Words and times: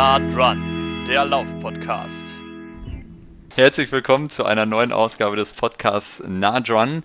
Nard 0.00 0.34
Run, 0.34 1.04
der 1.06 1.26
Lauf-Podcast. 1.26 2.24
Herzlich 3.54 3.92
willkommen 3.92 4.30
zu 4.30 4.46
einer 4.46 4.64
neuen 4.64 4.92
Ausgabe 4.92 5.36
des 5.36 5.52
Podcasts 5.52 6.22
Nard 6.26 6.70
Run. 6.70 7.04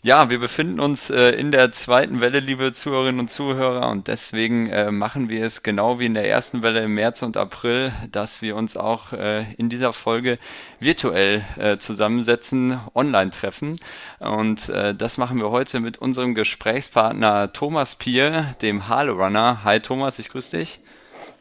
Ja, 0.00 0.30
wir 0.30 0.38
befinden 0.38 0.80
uns 0.80 1.10
äh, 1.10 1.32
in 1.32 1.52
der 1.52 1.70
zweiten 1.72 2.22
Welle, 2.22 2.40
liebe 2.40 2.72
Zuhörerinnen 2.72 3.20
und 3.20 3.30
Zuhörer, 3.30 3.90
und 3.90 4.08
deswegen 4.08 4.70
äh, 4.70 4.90
machen 4.90 5.28
wir 5.28 5.44
es 5.44 5.62
genau 5.62 5.98
wie 5.98 6.06
in 6.06 6.14
der 6.14 6.30
ersten 6.30 6.62
Welle 6.62 6.80
im 6.80 6.94
März 6.94 7.20
und 7.20 7.36
April, 7.36 7.92
dass 8.10 8.40
wir 8.40 8.56
uns 8.56 8.74
auch 8.74 9.12
äh, 9.12 9.52
in 9.58 9.68
dieser 9.68 9.92
Folge 9.92 10.38
virtuell 10.78 11.44
äh, 11.58 11.76
zusammensetzen, 11.76 12.80
online 12.94 13.32
treffen. 13.32 13.78
Und 14.18 14.70
äh, 14.70 14.94
das 14.94 15.18
machen 15.18 15.36
wir 15.36 15.50
heute 15.50 15.78
mit 15.80 15.98
unserem 15.98 16.34
Gesprächspartner 16.34 17.52
Thomas 17.52 17.96
Pier, 17.96 18.56
dem 18.62 18.88
Halo 18.88 19.12
Runner. 19.12 19.62
Hi 19.62 19.80
Thomas, 19.80 20.18
ich 20.18 20.30
grüße 20.30 20.56
dich. 20.56 20.80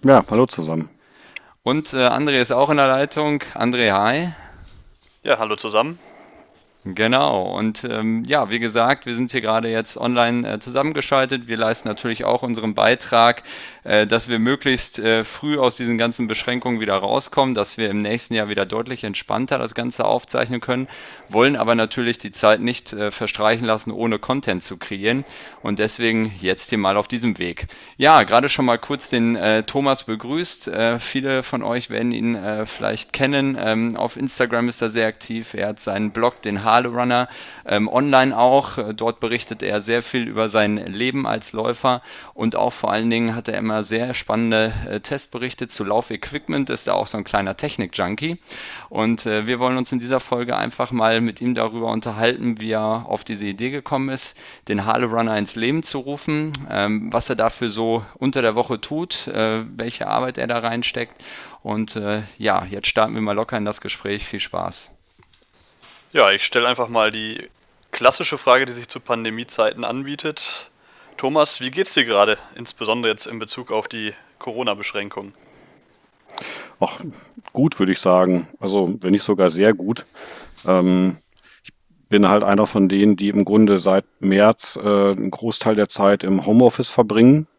Ja, 0.01 0.23
hallo 0.31 0.45
zusammen. 0.45 0.87
Und 1.61 1.93
äh, 1.93 1.97
André 1.97 2.39
ist 2.39 2.53
auch 2.53 2.69
in 2.69 2.77
der 2.77 2.87
Leitung. 2.87 3.43
André, 3.53 3.91
hi. 3.91 4.31
Ja, 5.23 5.39
hallo 5.39 5.57
zusammen. 5.57 5.99
Genau, 6.85 7.57
und 7.57 7.83
ähm, 7.83 8.23
ja, 8.25 8.49
wie 8.49 8.59
gesagt, 8.59 9.05
wir 9.05 9.13
sind 9.13 9.33
hier 9.33 9.41
gerade 9.41 9.67
jetzt 9.67 9.97
online 9.97 10.53
äh, 10.53 10.59
zusammengeschaltet. 10.61 11.49
Wir 11.49 11.57
leisten 11.57 11.89
natürlich 11.89 12.23
auch 12.23 12.43
unseren 12.43 12.75
Beitrag, 12.75 13.43
äh, 13.89 14.05
dass 14.05 14.29
wir 14.29 14.37
möglichst 14.37 14.99
äh, 14.99 15.23
früh 15.23 15.57
aus 15.57 15.75
diesen 15.75 15.97
ganzen 15.97 16.27
Beschränkungen 16.27 16.79
wieder 16.79 16.93
rauskommen, 16.93 17.55
dass 17.55 17.79
wir 17.79 17.89
im 17.89 18.03
nächsten 18.03 18.35
Jahr 18.35 18.47
wieder 18.47 18.67
deutlich 18.67 19.03
entspannter 19.03 19.57
das 19.57 19.73
Ganze 19.73 20.05
aufzeichnen 20.05 20.61
können, 20.61 20.87
wollen 21.27 21.55
aber 21.55 21.73
natürlich 21.73 22.19
die 22.19 22.31
Zeit 22.31 22.61
nicht 22.61 22.93
äh, 22.93 23.09
verstreichen 23.09 23.65
lassen, 23.65 23.89
ohne 23.89 24.19
Content 24.19 24.63
zu 24.63 24.77
kreieren 24.77 25.25
und 25.63 25.79
deswegen 25.79 26.31
jetzt 26.39 26.69
hier 26.69 26.77
mal 26.77 26.97
auf 26.97 27.07
diesem 27.07 27.39
Weg. 27.39 27.65
Ja, 27.97 28.21
gerade 28.21 28.47
schon 28.47 28.65
mal 28.65 28.77
kurz 28.77 29.09
den 29.09 29.35
äh, 29.35 29.63
Thomas 29.63 30.03
begrüßt. 30.03 30.69
Viele 30.99 31.41
von 31.41 31.63
euch 31.63 31.89
werden 31.89 32.11
ihn 32.11 32.37
vielleicht 32.65 33.11
kennen. 33.11 33.57
Ähm, 33.59 33.95
auf 33.95 34.17
Instagram 34.17 34.69
ist 34.69 34.81
er 34.81 34.89
sehr 34.89 35.07
aktiv. 35.07 35.53
Er 35.53 35.69
hat 35.69 35.79
seinen 35.79 36.11
Blog, 36.11 36.41
den 36.41 36.63
Halo 36.63 36.91
Runner, 36.91 37.27
ähm, 37.65 37.87
online 37.87 38.37
auch. 38.37 38.77
Dort 38.93 39.19
berichtet 39.19 39.63
er 39.63 39.81
sehr 39.81 40.03
viel 40.03 40.27
über 40.27 40.49
sein 40.49 40.77
Leben 40.77 41.25
als 41.25 41.53
Läufer 41.53 42.01
und 42.33 42.55
auch 42.55 42.73
vor 42.73 42.91
allen 42.91 43.09
Dingen 43.09 43.35
hat 43.35 43.47
er 43.47 43.57
immer 43.57 43.78
sehr 43.83 44.13
spannende 44.13 44.73
äh, 44.89 44.99
Testberichte 44.99 45.67
zu 45.67 45.83
Laufequipment. 45.83 46.69
Ist 46.69 46.87
er 46.87 46.95
auch 46.95 47.07
so 47.07 47.17
ein 47.17 47.23
kleiner 47.23 47.57
Technik-Junkie. 47.57 48.37
Und 48.89 49.25
äh, 49.25 49.47
wir 49.47 49.59
wollen 49.59 49.77
uns 49.77 49.91
in 49.91 49.99
dieser 49.99 50.19
Folge 50.19 50.55
einfach 50.55 50.91
mal 50.91 51.21
mit 51.21 51.41
ihm 51.41 51.55
darüber 51.55 51.91
unterhalten, 51.91 52.59
wie 52.59 52.71
er 52.71 53.05
auf 53.07 53.23
diese 53.23 53.45
Idee 53.45 53.69
gekommen 53.69 54.09
ist, 54.09 54.37
den 54.67 54.85
Halo 54.85 55.07
Runner 55.07 55.37
ins 55.37 55.55
Leben 55.55 55.83
zu 55.83 55.99
rufen, 55.99 56.51
ähm, 56.69 57.11
was 57.11 57.29
er 57.29 57.35
dafür 57.35 57.69
so 57.69 58.05
unter 58.15 58.41
der 58.41 58.55
Woche 58.55 58.81
tut, 58.81 59.27
äh, 59.27 59.63
welche 59.75 60.07
Arbeit 60.07 60.37
er 60.37 60.47
da 60.47 60.59
reinsteckt. 60.59 61.21
Und 61.61 61.95
äh, 61.95 62.23
ja, 62.37 62.65
jetzt 62.65 62.87
starten 62.87 63.13
wir 63.13 63.21
mal 63.21 63.33
locker 63.33 63.57
in 63.57 63.65
das 63.65 63.81
Gespräch. 63.81 64.25
Viel 64.25 64.39
Spaß. 64.39 64.91
Ja, 66.11 66.31
ich 66.31 66.45
stelle 66.45 66.67
einfach 66.67 66.89
mal 66.89 67.11
die 67.11 67.49
klassische 67.91 68.37
Frage, 68.37 68.65
die 68.65 68.71
sich 68.71 68.87
zu 68.87 68.99
Pandemiezeiten 68.99 69.83
anbietet. 69.83 70.68
Thomas, 71.19 71.59
wie 71.59 71.69
geht's 71.69 71.95
dir 71.95 72.05
gerade, 72.05 72.37
insbesondere 72.55 73.11
jetzt 73.11 73.27
in 73.27 73.39
Bezug 73.39 73.73
auf 73.73 73.89
die 73.89 74.13
Corona-Beschränkungen? 74.37 75.33
Ach, 76.79 77.01
gut, 77.51 77.77
würde 77.77 77.91
ich 77.91 77.99
sagen. 77.99 78.47
Also, 78.61 78.95
wenn 79.01 79.11
nicht 79.11 79.23
sogar 79.23 79.49
sehr 79.49 79.73
gut. 79.73 80.05
Ähm, 80.65 81.17
ich 81.61 81.73
bin 82.07 82.29
halt 82.29 82.43
einer 82.43 82.65
von 82.65 82.87
denen, 82.87 83.17
die 83.17 83.27
im 83.27 83.43
Grunde 83.43 83.79
seit 83.79 84.05
März 84.21 84.79
äh, 84.81 85.11
einen 85.11 85.29
Großteil 85.29 85.75
der 85.75 85.89
Zeit 85.89 86.23
im 86.23 86.45
Homeoffice 86.45 86.89
verbringen. 86.89 87.49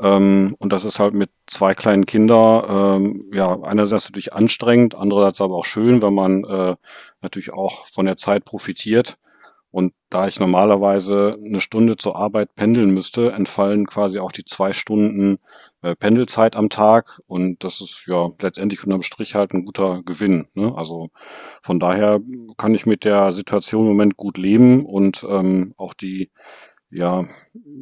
Ähm, 0.00 0.56
und 0.58 0.72
das 0.72 0.86
ist 0.86 0.98
halt 0.98 1.12
mit 1.12 1.28
zwei 1.46 1.74
kleinen 1.74 2.06
Kindern, 2.06 3.02
ähm, 3.02 3.30
ja, 3.30 3.60
einerseits 3.60 4.06
natürlich 4.06 4.32
anstrengend, 4.32 4.94
andererseits 4.94 5.42
aber 5.42 5.56
auch 5.56 5.66
schön, 5.66 6.00
wenn 6.00 6.14
man 6.14 6.44
äh, 6.44 6.76
natürlich 7.20 7.52
auch 7.52 7.84
von 7.88 8.06
der 8.06 8.16
Zeit 8.16 8.46
profitiert. 8.46 9.18
Und 9.70 9.92
da 10.08 10.26
ich 10.26 10.40
normalerweise 10.40 11.38
eine 11.44 11.60
Stunde 11.60 11.96
zur 11.96 12.16
Arbeit 12.16 12.54
pendeln 12.54 12.90
müsste, 12.90 13.32
entfallen 13.32 13.86
quasi 13.86 14.18
auch 14.18 14.32
die 14.32 14.44
zwei 14.44 14.72
Stunden 14.72 15.38
äh, 15.82 15.94
Pendelzeit 15.94 16.56
am 16.56 16.70
Tag. 16.70 17.20
Und 17.26 17.62
das 17.62 17.80
ist 17.80 18.04
ja 18.06 18.30
letztendlich 18.40 18.82
unterm 18.84 19.02
Strich 19.02 19.34
halt 19.34 19.52
ein 19.52 19.64
guter 19.64 20.02
Gewinn. 20.02 20.48
Ne? 20.54 20.72
Also 20.74 21.10
von 21.62 21.78
daher 21.78 22.20
kann 22.56 22.74
ich 22.74 22.86
mit 22.86 23.04
der 23.04 23.32
Situation 23.32 23.82
im 23.82 23.88
Moment 23.88 24.16
gut 24.16 24.38
leben 24.38 24.86
und 24.86 25.24
ähm, 25.28 25.74
auch 25.76 25.94
die 25.94 26.30
ja, 26.90 27.24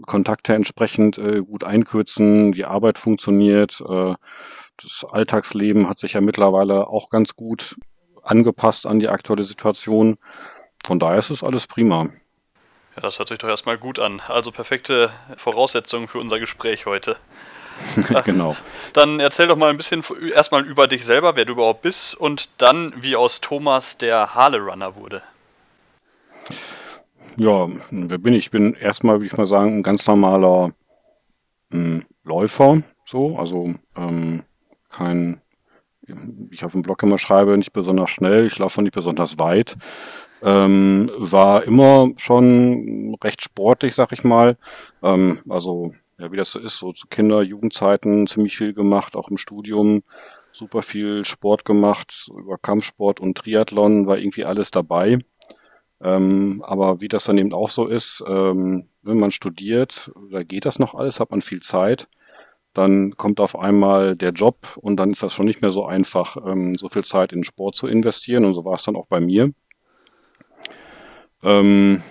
Kontakte 0.06 0.55
entsprechend 0.55 1.19
äh, 1.19 1.41
gut 1.41 1.62
einkürzen, 1.62 2.53
die 2.53 2.65
Arbeit 2.65 2.99
funktioniert, 2.99 3.83
äh, 3.87 4.15
das 4.83 5.05
Alltagsleben 5.09 5.89
hat 5.89 6.01
sich 6.01 6.15
ja 6.15 6.21
mittlerweile 6.21 6.89
auch 6.89 7.11
ganz 7.11 7.37
gut 7.37 7.77
angepasst 8.22 8.87
an 8.87 8.99
die 8.99 9.09
aktuelle 9.09 9.45
Situation. 9.45 10.16
Von 10.84 10.99
daher 10.99 11.19
ist 11.19 11.31
es 11.31 11.43
alles 11.43 11.67
prima. 11.67 12.09
Ja, 12.97 13.03
das 13.03 13.19
hört 13.19 13.28
sich 13.28 13.39
doch 13.39 13.49
erstmal 13.49 13.78
gut 13.78 13.99
an. 13.99 14.21
Also 14.28 14.53
perfekte 14.53 15.11
Voraussetzungen 15.37 16.06
für 16.06 16.19
unser 16.19 16.39
Gespräch 16.39 16.87
heute. 16.87 17.17
genau. 18.25 18.56
Dann 18.93 19.19
erzähl 19.19 19.49
doch 19.49 19.56
mal 19.56 19.71
ein 19.71 19.77
bisschen 19.77 20.05
erstmal 20.33 20.65
über 20.65 20.87
dich 20.87 21.05
selber, 21.05 21.34
wer 21.34 21.45
du 21.45 21.55
überhaupt 21.55 21.83
bist 21.83 22.15
und 22.15 22.50
dann, 22.59 22.93
wie 23.03 23.17
aus 23.17 23.41
Thomas 23.41 23.99
der 23.99 24.34
Harle 24.34 24.59
Runner 24.59 24.95
wurde. 24.95 25.22
Ja, 27.37 27.69
wer 27.91 28.19
bin 28.19 28.34
ich? 28.34 28.47
Ich 28.47 28.51
bin 28.51 28.75
erstmal, 28.75 29.16
würde 29.16 29.27
ich 29.27 29.37
mal 29.37 29.47
sagen, 29.47 29.78
ein 29.78 29.83
ganz 29.83 30.06
normaler 30.06 30.72
ähm, 31.72 32.05
Läufer. 32.22 32.83
So, 33.05 33.37
also 33.39 33.75
ähm, 33.97 34.45
kein, 34.89 35.41
ich 36.51 36.65
auf 36.65 36.72
dem 36.72 36.83
Blog 36.83 37.03
immer 37.03 37.19
schreibe, 37.19 37.56
nicht 37.56 37.72
besonders 37.72 38.11
schnell, 38.11 38.47
ich 38.47 38.59
laufe 38.59 38.83
nicht 38.83 38.95
besonders 38.95 39.39
weit. 39.39 39.77
Ähm, 40.43 41.11
war 41.17 41.65
immer 41.65 42.11
schon 42.17 43.17
recht 43.22 43.43
sportlich, 43.43 43.95
sag 43.95 44.12
ich 44.12 44.25
mal. 44.25 44.56
Ähm, 45.03 45.39
also, 45.49 45.93
ja, 46.19 46.31
wie 46.33 46.37
das 46.37 46.50
so 46.50 46.59
ist, 46.59 46.78
so 46.78 46.93
zu 46.93 47.06
Kinder-, 47.09 47.43
Jugendzeiten 47.43 48.27
ziemlich 48.27 48.56
viel 48.56 48.75
gemacht, 48.75 49.17
auch 49.17 49.31
im 49.31 49.39
Studium 49.39 50.03
super 50.53 50.83
viel 50.83 51.25
Sport 51.25 51.65
gemacht, 51.65 52.28
über 52.37 52.59
Kampfsport 52.59 53.21
und 53.21 53.37
Triathlon 53.37 54.06
war 54.06 54.19
irgendwie 54.19 54.45
alles 54.45 54.71
dabei. 54.71 55.19
Ähm, 56.00 56.62
aber 56.65 57.01
wie 57.01 57.09
das 57.09 57.25
dann 57.25 57.39
eben 57.39 57.53
auch 57.53 57.71
so 57.71 57.87
ist, 57.87 58.22
ähm, 58.28 58.89
wenn 59.03 59.19
man 59.19 59.31
studiert, 59.31 60.12
da 60.31 60.43
geht 60.43 60.66
das 60.66 60.78
noch 60.78 60.95
alles, 60.95 61.21
hat 61.21 61.31
man 61.31 61.43
viel 61.43 61.61
Zeit. 61.61 62.09
Dann 62.75 63.16
kommt 63.16 63.41
auf 63.41 63.56
einmal 63.59 64.16
der 64.16 64.33
Job 64.33 64.77
und 64.77 64.97
dann 64.97 65.12
ist 65.12 65.22
das 65.22 65.33
schon 65.33 65.47
nicht 65.47 65.62
mehr 65.62 65.71
so 65.71 65.87
einfach, 65.87 66.37
ähm, 66.47 66.75
so 66.75 66.89
viel 66.89 67.05
Zeit 67.05 67.33
in 67.33 67.45
Sport 67.45 67.77
zu 67.77 67.87
investieren. 67.87 68.45
Und 68.45 68.55
so 68.55 68.65
war 68.65 68.75
es 68.75 68.84
dann 68.84 68.97
auch 68.97 69.06
bei 69.06 69.21
mir. 69.21 69.53
Ähm, 71.44 72.03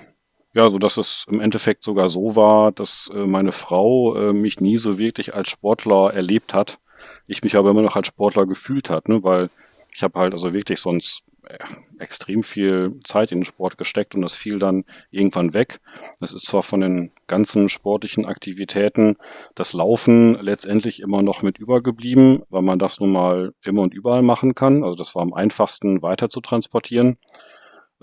ja, 0.53 0.69
so 0.69 0.77
dass 0.77 0.97
es 0.97 1.25
im 1.29 1.39
Endeffekt 1.39 1.83
sogar 1.83 2.09
so 2.09 2.35
war, 2.35 2.71
dass 2.71 3.09
äh, 3.13 3.25
meine 3.25 3.51
Frau 3.51 4.15
äh, 4.15 4.33
mich 4.33 4.59
nie 4.61 4.77
so 4.77 4.99
wirklich 4.99 5.33
als 5.33 5.49
Sportler 5.49 6.13
erlebt 6.13 6.53
hat. 6.53 6.79
Ich 7.27 7.43
mich 7.43 7.55
aber 7.55 7.71
immer 7.71 7.81
noch 7.81 7.95
als 7.95 8.07
Sportler 8.07 8.45
gefühlt 8.45 8.89
hat, 8.89 9.09
ne? 9.09 9.23
weil 9.23 9.49
ich 9.95 10.03
habe 10.03 10.19
halt 10.19 10.33
also 10.33 10.53
wirklich 10.53 10.79
sonst 10.79 11.23
äh, 11.47 11.57
extrem 11.99 12.43
viel 12.43 12.99
Zeit 13.03 13.31
in 13.31 13.39
den 13.39 13.45
Sport 13.45 13.77
gesteckt 13.77 14.13
und 14.15 14.21
das 14.21 14.35
fiel 14.35 14.59
dann 14.59 14.85
irgendwann 15.09 15.53
weg. 15.53 15.79
Das 16.19 16.33
ist 16.33 16.45
zwar 16.45 16.61
von 16.63 16.81
den 16.81 17.11
ganzen 17.27 17.69
sportlichen 17.69 18.25
Aktivitäten 18.25 19.17
das 19.55 19.73
Laufen 19.73 20.35
letztendlich 20.35 20.99
immer 20.99 21.23
noch 21.23 21.41
mit 21.41 21.57
übergeblieben, 21.57 22.43
weil 22.49 22.61
man 22.61 22.79
das 22.79 22.99
nun 22.99 23.11
mal 23.11 23.53
immer 23.63 23.81
und 23.81 23.93
überall 23.93 24.21
machen 24.21 24.53
kann. 24.53 24.83
Also 24.83 24.95
das 24.95 25.15
war 25.15 25.23
am 25.23 25.33
einfachsten 25.33 26.01
weiter 26.03 26.29
zu 26.29 26.41
transportieren. 26.41 27.17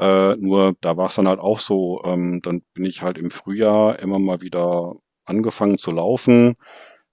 Äh, 0.01 0.37
nur 0.37 0.75
da 0.81 0.97
war 0.97 1.09
es 1.09 1.17
dann 1.17 1.29
halt 1.29 1.41
auch 1.41 1.61
so, 1.61 2.03
ähm, 2.05 2.41
dann 2.43 2.63
bin 2.73 2.87
ich 2.87 3.03
halt 3.03 3.19
im 3.19 3.31
Frühjahr 3.31 3.99
immer 3.99 4.19
mal 4.19 4.41
wieder 4.41 4.95
angefangen 5.27 5.77
zu 5.79 5.91
laufen. 5.93 6.57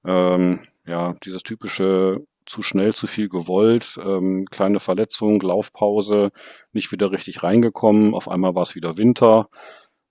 Ähm, 0.05 0.59
ja, 0.85 1.13
dieses 1.25 1.43
typische 1.43 2.25
zu 2.45 2.61
schnell 2.61 2.93
zu 2.93 3.07
viel 3.07 3.27
gewollt, 3.29 3.99
ähm, 4.03 4.45
kleine 4.45 4.79
Verletzung, 4.79 5.41
Laufpause, 5.41 6.31
nicht 6.71 6.93
wieder 6.93 7.11
richtig 7.11 7.43
reingekommen, 7.43 8.13
auf 8.13 8.29
einmal 8.29 8.55
war 8.55 8.63
es 8.63 8.75
wieder 8.75 8.97
Winter, 8.97 9.49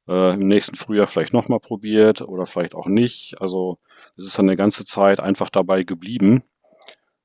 äh, 0.09 0.35
im 0.35 0.41
nächsten 0.41 0.77
Frühjahr 0.77 1.07
vielleicht 1.07 1.33
nochmal 1.33 1.61
probiert 1.61 2.21
oder 2.23 2.47
vielleicht 2.47 2.75
auch 2.75 2.89
nicht. 2.89 3.41
Also 3.41 3.79
es 4.17 4.27
ist 4.27 4.39
dann 4.39 4.49
eine 4.49 4.57
ganze 4.57 4.85
Zeit 4.85 5.21
einfach 5.21 5.49
dabei 5.51 5.83
geblieben 5.83 6.43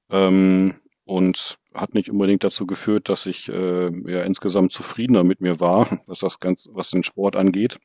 ähm, 0.10 0.80
und 1.06 1.58
hat 1.74 1.94
nicht 1.94 2.10
unbedingt 2.10 2.44
dazu 2.44 2.66
geführt, 2.66 3.10
dass 3.10 3.26
ich 3.26 3.50
äh, 3.50 3.92
ja 4.12 4.24
insgesamt 4.24 4.72
zufriedener 4.72 5.24
mit 5.24 5.42
mir 5.42 5.60
war, 5.60 5.88
was 6.08 6.20
das 6.20 6.40
ganz, 6.40 6.68
was 6.72 6.92
den 6.92 7.04
Sport 7.04 7.36
angeht. 7.36 7.80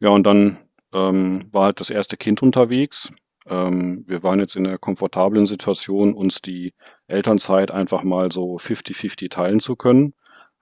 Ja, 0.00 0.10
und 0.10 0.24
dann 0.24 0.58
ähm, 0.92 1.48
war 1.52 1.64
halt 1.64 1.80
das 1.80 1.90
erste 1.90 2.16
Kind 2.16 2.42
unterwegs. 2.42 3.12
Ähm, 3.46 4.04
wir 4.06 4.22
waren 4.22 4.40
jetzt 4.40 4.56
in 4.56 4.64
der 4.64 4.78
komfortablen 4.78 5.46
Situation, 5.46 6.14
uns 6.14 6.40
die 6.42 6.74
Elternzeit 7.06 7.70
einfach 7.70 8.02
mal 8.02 8.32
so 8.32 8.56
50-50 8.56 9.30
teilen 9.30 9.60
zu 9.60 9.76
können. 9.76 10.14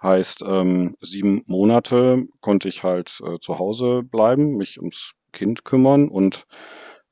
Heißt, 0.03 0.43
ähm, 0.47 0.97
sieben 1.01 1.43
Monate 1.47 2.27
konnte 2.41 2.69
ich 2.69 2.83
halt 2.83 3.21
äh, 3.25 3.39
zu 3.41 3.59
Hause 3.59 4.03
bleiben, 4.03 4.57
mich 4.57 4.79
ums 4.79 5.13
Kind 5.33 5.65
kümmern 5.65 6.09
und 6.09 6.47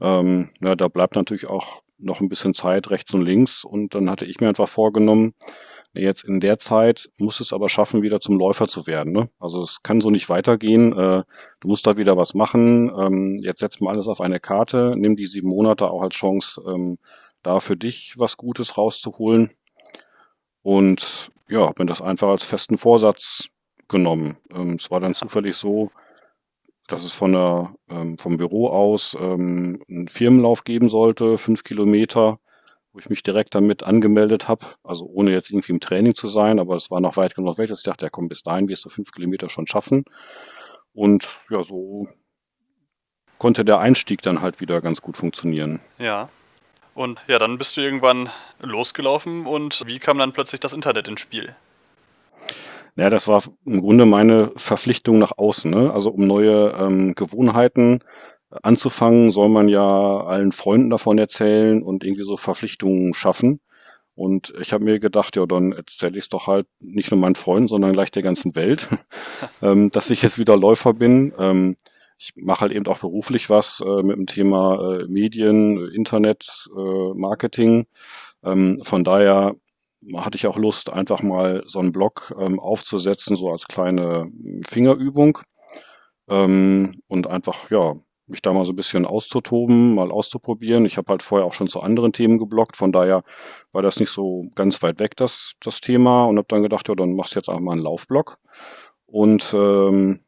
ähm, 0.01 0.51
ja, 0.61 0.75
da 0.75 0.89
bleibt 0.89 1.17
natürlich 1.17 1.47
auch 1.47 1.83
noch 2.03 2.21
ein 2.21 2.29
bisschen 2.29 2.55
Zeit 2.55 2.91
rechts 2.91 3.15
und 3.15 3.23
links. 3.23 3.65
Und 3.65 3.95
dann 3.95 4.11
hatte 4.11 4.25
ich 4.25 4.41
mir 4.41 4.49
einfach 4.49 4.69
vorgenommen, 4.69 5.35
Jetzt 5.95 6.25
in 6.25 6.41
der 6.41 6.59
Zeit 6.59 7.11
muss 7.19 7.41
es 7.41 7.53
aber 7.53 7.69
schaffen, 7.69 8.01
wieder 8.01 8.19
zum 8.19 8.39
Läufer 8.39 8.67
zu 8.67 8.87
werden. 8.87 9.13
Ne? 9.13 9.29
Also 9.39 9.63
es 9.63 9.83
kann 9.83 10.01
so 10.01 10.09
nicht 10.09 10.31
weitergehen. 10.31 10.93
Äh, 10.93 11.23
du 11.61 11.69
musst 11.69 11.87
da 11.87 11.99
wieder 11.99 12.17
was 12.17 12.33
machen. 12.33 12.91
Ähm, 12.99 13.39
jetzt 13.43 13.61
setz 13.61 13.79
mal 13.81 13.91
alles 13.91 14.09
auf 14.09 14.23
eine 14.23 14.41
Karte. 14.41 14.95
Nimm 14.97 15.17
die 15.17 15.27
sieben 15.27 15.51
Monate 15.51 15.91
auch 15.91 16.01
als 16.01 16.15
Chance, 16.15 16.63
ähm, 16.67 16.99
da 17.43 17.61
für 17.61 17.77
dich 17.77 18.15
was 18.17 18.39
Gutes 18.39 18.79
rauszuholen. 18.79 19.51
Und 20.63 21.31
ja, 21.49 21.67
habe 21.67 21.83
mir 21.83 21.87
das 21.87 22.01
einfach 22.01 22.29
als 22.29 22.45
festen 22.45 22.79
Vorsatz 22.79 23.49
genommen. 23.89 24.39
Ähm, 24.55 24.77
es 24.77 24.91
war 24.91 25.01
dann 25.01 25.13
zufällig 25.13 25.57
so, 25.57 25.91
dass 26.89 27.05
es 27.05 27.13
von 27.13 27.33
der, 27.33 27.75
ähm, 27.91 28.19
vom 28.19 28.37
Büro 28.37 28.69
aus 28.69 29.17
ähm, 29.19 29.83
einen 29.89 30.09
Firmenlauf 30.09 30.65
geben 30.65 30.89
sollte, 30.89 31.39
fünf 31.39 31.65
Kilometer 31.65 32.39
wo 32.93 32.99
ich 32.99 33.09
mich 33.09 33.23
direkt 33.23 33.55
damit 33.55 33.83
angemeldet 33.83 34.49
habe, 34.49 34.67
also 34.85 35.07
ohne 35.07 35.33
jetzt 35.33 35.51
irgendwie 35.51 35.73
im 35.73 35.81
Training 35.81 36.15
zu 36.15 36.29
sein, 36.29 36.59
aber 36.59 36.77
es 36.77 36.91
war 36.91 37.01
noch 37.01 37.17
weit 37.17 37.35
genug 37.35 37.59
weg, 37.59 37.69
dass 37.69 37.81
ich 37.81 37.85
dachte, 37.85 38.05
ja 38.05 38.11
komm, 38.11 38.29
bis 38.29 38.43
dahin 38.43 38.69
wirst 38.69 38.85
du 38.85 38.91
fünf 38.91 39.13
Kilometer 39.13 39.49
schon 39.49 39.67
schaffen. 39.67 40.05
Und 40.93 41.29
ja, 41.49 41.63
so 41.63 42.07
konnte 43.39 43.65
der 43.65 43.79
Einstieg 43.79 44.21
dann 44.23 44.43
halt 44.43 44.61
wieder 44.61 44.81
ganz 44.83 45.01
gut 45.01 45.17
funktionieren. 45.17 45.81
Ja. 45.99 46.29
Und 46.95 47.23
ja, 47.27 47.39
dann 47.39 47.57
bist 47.57 47.79
du 47.79 47.81
irgendwann 47.81 48.29
losgelaufen 48.61 49.47
und 49.47 49.83
wie 49.87 49.99
kam 49.99 50.19
dann 50.19 50.33
plötzlich 50.33 50.61
das 50.61 50.75
Internet 50.75 51.09
ins 51.09 51.23
Spiel? 51.23 51.57
Ja, 52.97 53.09
das 53.09 53.27
war 53.27 53.43
im 53.65 53.81
Grunde 53.81 54.05
meine 54.05 54.53
Verpflichtung 54.57 55.19
nach 55.19 55.33
außen, 55.39 55.71
ne? 55.71 55.93
also 55.93 56.11
um 56.11 56.27
neue 56.27 56.73
ähm, 56.79 57.15
Gewohnheiten 57.15 58.01
anzufangen, 58.63 59.31
soll 59.33 59.49
man 59.49 59.69
ja 59.69 60.21
allen 60.25 60.53
Freunden 60.53 60.91
davon 60.91 61.17
erzählen 61.19 61.83
und 61.83 62.05
irgendwie 62.05 62.25
so 62.25 62.37
Verpflichtungen 62.37 63.15
schaffen. 63.15 63.61
Und 64.15 64.53
ich 64.61 64.75
habe 64.75 64.85
mir 64.85 65.01
gedacht, 65.01 65.37
ja, 65.37 65.47
dann 65.47 65.73
erzähle 65.73 66.19
ich 66.19 66.25
es 66.25 66.29
doch 66.29 66.47
halt 66.47 66.67
nicht 66.81 67.11
nur 67.11 67.19
meinen 67.19 67.35
Freunden, 67.35 67.69
sondern 67.69 67.95
gleich 67.95 68.11
der 68.11 68.23
ganzen 68.23 68.55
Welt, 68.55 68.89
ähm, 69.63 69.91
dass 69.91 70.11
ich 70.11 70.23
jetzt 70.23 70.39
wieder 70.39 70.57
Läufer 70.57 70.93
bin. 70.93 71.33
Ähm, 71.39 71.77
ich 72.19 72.35
mache 72.37 72.61
halt 72.63 72.73
eben 72.73 72.87
auch 72.87 72.99
beruflich 73.01 73.51
was 73.51 73.83
äh, 73.85 74.03
mit 74.03 74.17
dem 74.17 74.27
Thema 74.27 75.01
äh, 75.01 75.09
Medien, 75.09 75.79
Internet, 75.89 76.69
äh, 76.77 77.19
Marketing. 77.19 77.87
Ähm, 78.45 78.81
von 78.83 79.03
daher 79.03 79.57
hatte 80.17 80.37
ich 80.37 80.47
auch 80.47 80.57
Lust, 80.57 80.93
einfach 80.93 81.23
mal 81.23 81.63
so 81.67 81.79
einen 81.79 81.93
Blog 81.93 82.35
ähm, 82.39 82.59
aufzusetzen, 82.61 83.37
so 83.37 83.51
als 83.51 83.69
kleine 83.69 84.31
Fingerübung. 84.67 85.39
Ähm, 86.29 87.03
und 87.09 87.27
einfach, 87.27 87.71
ja, 87.71 87.97
mich 88.27 88.43
da 88.43 88.53
mal 88.53 88.65
so 88.65 88.73
ein 88.73 88.77
bisschen 88.77 89.05
auszutoben, 89.05 89.95
mal 89.95 90.11
auszuprobieren. 90.11 90.87
Ich 90.87 90.97
habe 90.97 91.11
halt 91.11 91.23
vorher 91.23 91.47
auch 91.47 91.55
schon 91.55 91.69
zu 91.69 91.81
anderen 91.81 92.13
Themen 92.13 92.39
geblockt, 92.39 92.77
von 92.77 92.93
daher 92.93 93.23
war 93.73 93.83
das 93.83 94.01
nicht 94.01 94.11
so 94.11 94.43
ganz 94.55 94.83
weit 94.83 94.99
weg, 95.01 95.17
das, 95.17 95.53
das 95.61 95.81
Thema. 95.81 96.25
Und 96.25 96.39
habe 96.39 96.49
dann 96.49 96.63
gedacht, 96.63 96.89
ja, 96.89 96.95
dann 96.95 97.15
machst 97.15 97.35
du 97.35 97.39
jetzt 97.39 97.49
auch 97.49 97.61
mal 97.61 97.73
einen 97.73 97.83
Laufblock. 97.83 98.39
Und 99.07 99.53
ähm, 99.55 100.21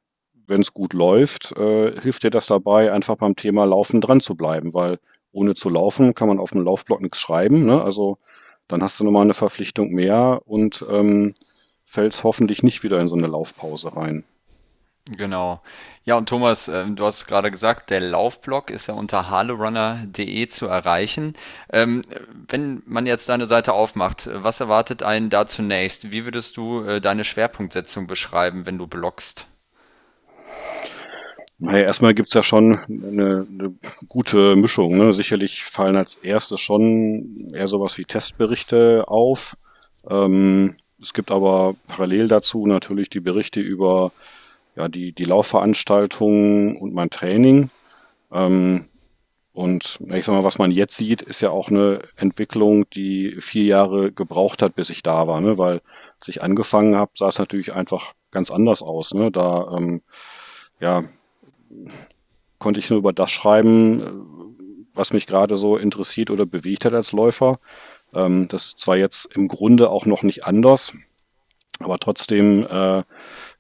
wenn 0.47 0.61
es 0.61 0.75
gut 0.75 0.93
läuft, 0.93 1.53
äh, 1.56 1.99
hilft 2.00 2.23
dir 2.23 2.31
das 2.31 2.47
dabei, 2.47 2.93
einfach 2.93 3.17
beim 3.17 3.37
Thema 3.37 3.65
Laufen 3.65 4.00
dran 4.00 4.20
zu 4.20 4.37
bleiben, 4.37 4.75
weil 4.75 4.99
ohne 5.32 5.55
zu 5.55 5.69
laufen 5.69 6.15
kann 6.15 6.29
man 6.29 6.38
auf 6.38 6.50
dem 6.50 6.62
Laufblock 6.62 7.00
nichts 7.00 7.19
schreiben. 7.19 7.65
Ne? 7.65 7.82
Also 7.82 8.19
dann 8.69 8.82
hast 8.82 8.99
du 8.99 9.05
nochmal 9.05 9.22
eine 9.22 9.34
Verpflichtung 9.34 9.90
mehr 9.90 10.40
und 10.46 10.84
ähm, 10.90 11.34
fällst 11.84 12.25
hoffentlich 12.25 12.62
nicht 12.62 12.82
wieder 12.82 13.00
in 13.00 13.08
so 13.08 13.16
eine 13.16 13.26
Laufpause 13.26 13.96
rein. 13.96 14.25
Genau. 15.11 15.62
Ja, 16.05 16.16
und 16.16 16.28
Thomas, 16.28 16.69
ähm, 16.69 16.96
du 16.96 17.05
hast 17.05 17.26
gerade 17.26 17.50
gesagt, 17.50 17.90
der 17.90 18.00
Laufblog 18.00 18.70
ist 18.70 18.87
ja 18.87 18.94
unter 18.94 19.28
halorunner.de 19.28 20.49
zu 20.49 20.66
erreichen. 20.66 21.34
Ähm, 21.70 22.02
wenn 22.49 22.82
man 22.87 23.06
jetzt 23.06 23.28
deine 23.28 23.46
Seite 23.46 23.75
aufmacht, 23.75 24.28
was 24.32 24.61
erwartet 24.61 25.02
einen 25.02 25.28
da 25.28 25.46
zunächst? 25.46 26.10
Wie 26.10 26.25
würdest 26.25 26.56
du 26.56 26.82
äh, 26.84 27.00
deine 27.02 27.25
Schwerpunktsetzung 27.25 28.06
beschreiben, 28.06 28.64
wenn 28.64 28.78
du 28.78 28.87
bloggst? 28.87 29.46
Naja, 31.59 31.85
erstmal 31.85 32.15
gibt's 32.15 32.35
ja 32.35 32.43
schon 32.43 32.79
eine, 32.89 33.47
eine 33.49 33.75
gute 34.09 34.56
Mischung. 34.56 34.97
Ne? 34.97 35.12
Sicherlich 35.12 35.65
fallen 35.65 35.97
als 35.97 36.17
erstes 36.17 36.61
schon 36.61 37.53
eher 37.55 37.69
sowas 37.69 37.97
wie 37.97 38.05
Testberichte 38.05 39.05
auf. 39.06 39.55
Ähm, 40.09 40.75
es 41.01 41.12
gibt 41.12 41.31
aber 41.31 41.77
parallel 41.87 42.29
dazu 42.29 42.67
natürlich 42.67 43.09
die 43.11 43.21
Berichte 43.21 43.61
über 43.61 44.12
ja, 44.77 44.89
die, 44.89 45.12
die 45.12 45.25
Laufveranstaltungen 45.25 46.77
und 46.77 46.93
mein 46.93 47.11
Training. 47.11 47.71
Ähm, 48.33 48.87
und 49.53 50.01
ich 50.12 50.25
sag 50.25 50.35
mal, 50.35 50.43
was 50.43 50.59
man 50.59 50.73
jetzt 50.73 50.97
sieht, 50.97 51.23
ist 51.23 51.41
ja 51.41 51.51
auch 51.51 51.69
eine 51.69 52.01
Entwicklung, 52.17 52.91
die 52.91 53.37
vier 53.39 53.65
Jahre 53.65 54.11
gebraucht 54.11 54.62
hat, 54.62 54.75
bis 54.75 54.91
ich 54.91 55.05
da 55.05 55.29
war. 55.29 55.41
Ne? 55.41 55.59
Weil 55.59 55.81
als 56.19 56.29
ich 56.29 56.43
angefangen 56.43 56.97
habe, 56.97 57.12
sah 57.15 57.29
es 57.29 57.39
natürlich 57.39 57.73
einfach 57.73 58.15
ganz 58.33 58.51
anders 58.51 58.83
aus. 58.83 59.15
Ne? 59.15 59.31
Da 59.31 59.77
ähm, 59.79 60.03
ja, 60.81 61.05
konnte 62.59 62.81
ich 62.81 62.91
nur 62.91 62.99
über 62.99 63.12
das 63.12 63.31
schreiben, 63.31 64.87
was 64.94 65.12
mich 65.12 65.26
gerade 65.26 65.56
so 65.56 65.76
interessiert 65.76 66.31
oder 66.31 66.47
bewegt 66.47 66.85
hat 66.85 66.94
als 66.94 67.12
Läufer. 67.12 67.59
Ähm, 68.15 68.49
das 68.49 68.67
ist 68.67 68.81
zwar 68.81 68.97
jetzt 68.97 69.35
im 69.35 69.49
Grunde 69.49 69.91
auch 69.91 70.06
noch 70.06 70.23
nicht 70.23 70.47
anders, 70.47 70.94
aber 71.81 71.99
trotzdem 71.99 72.65
äh, 72.67 73.03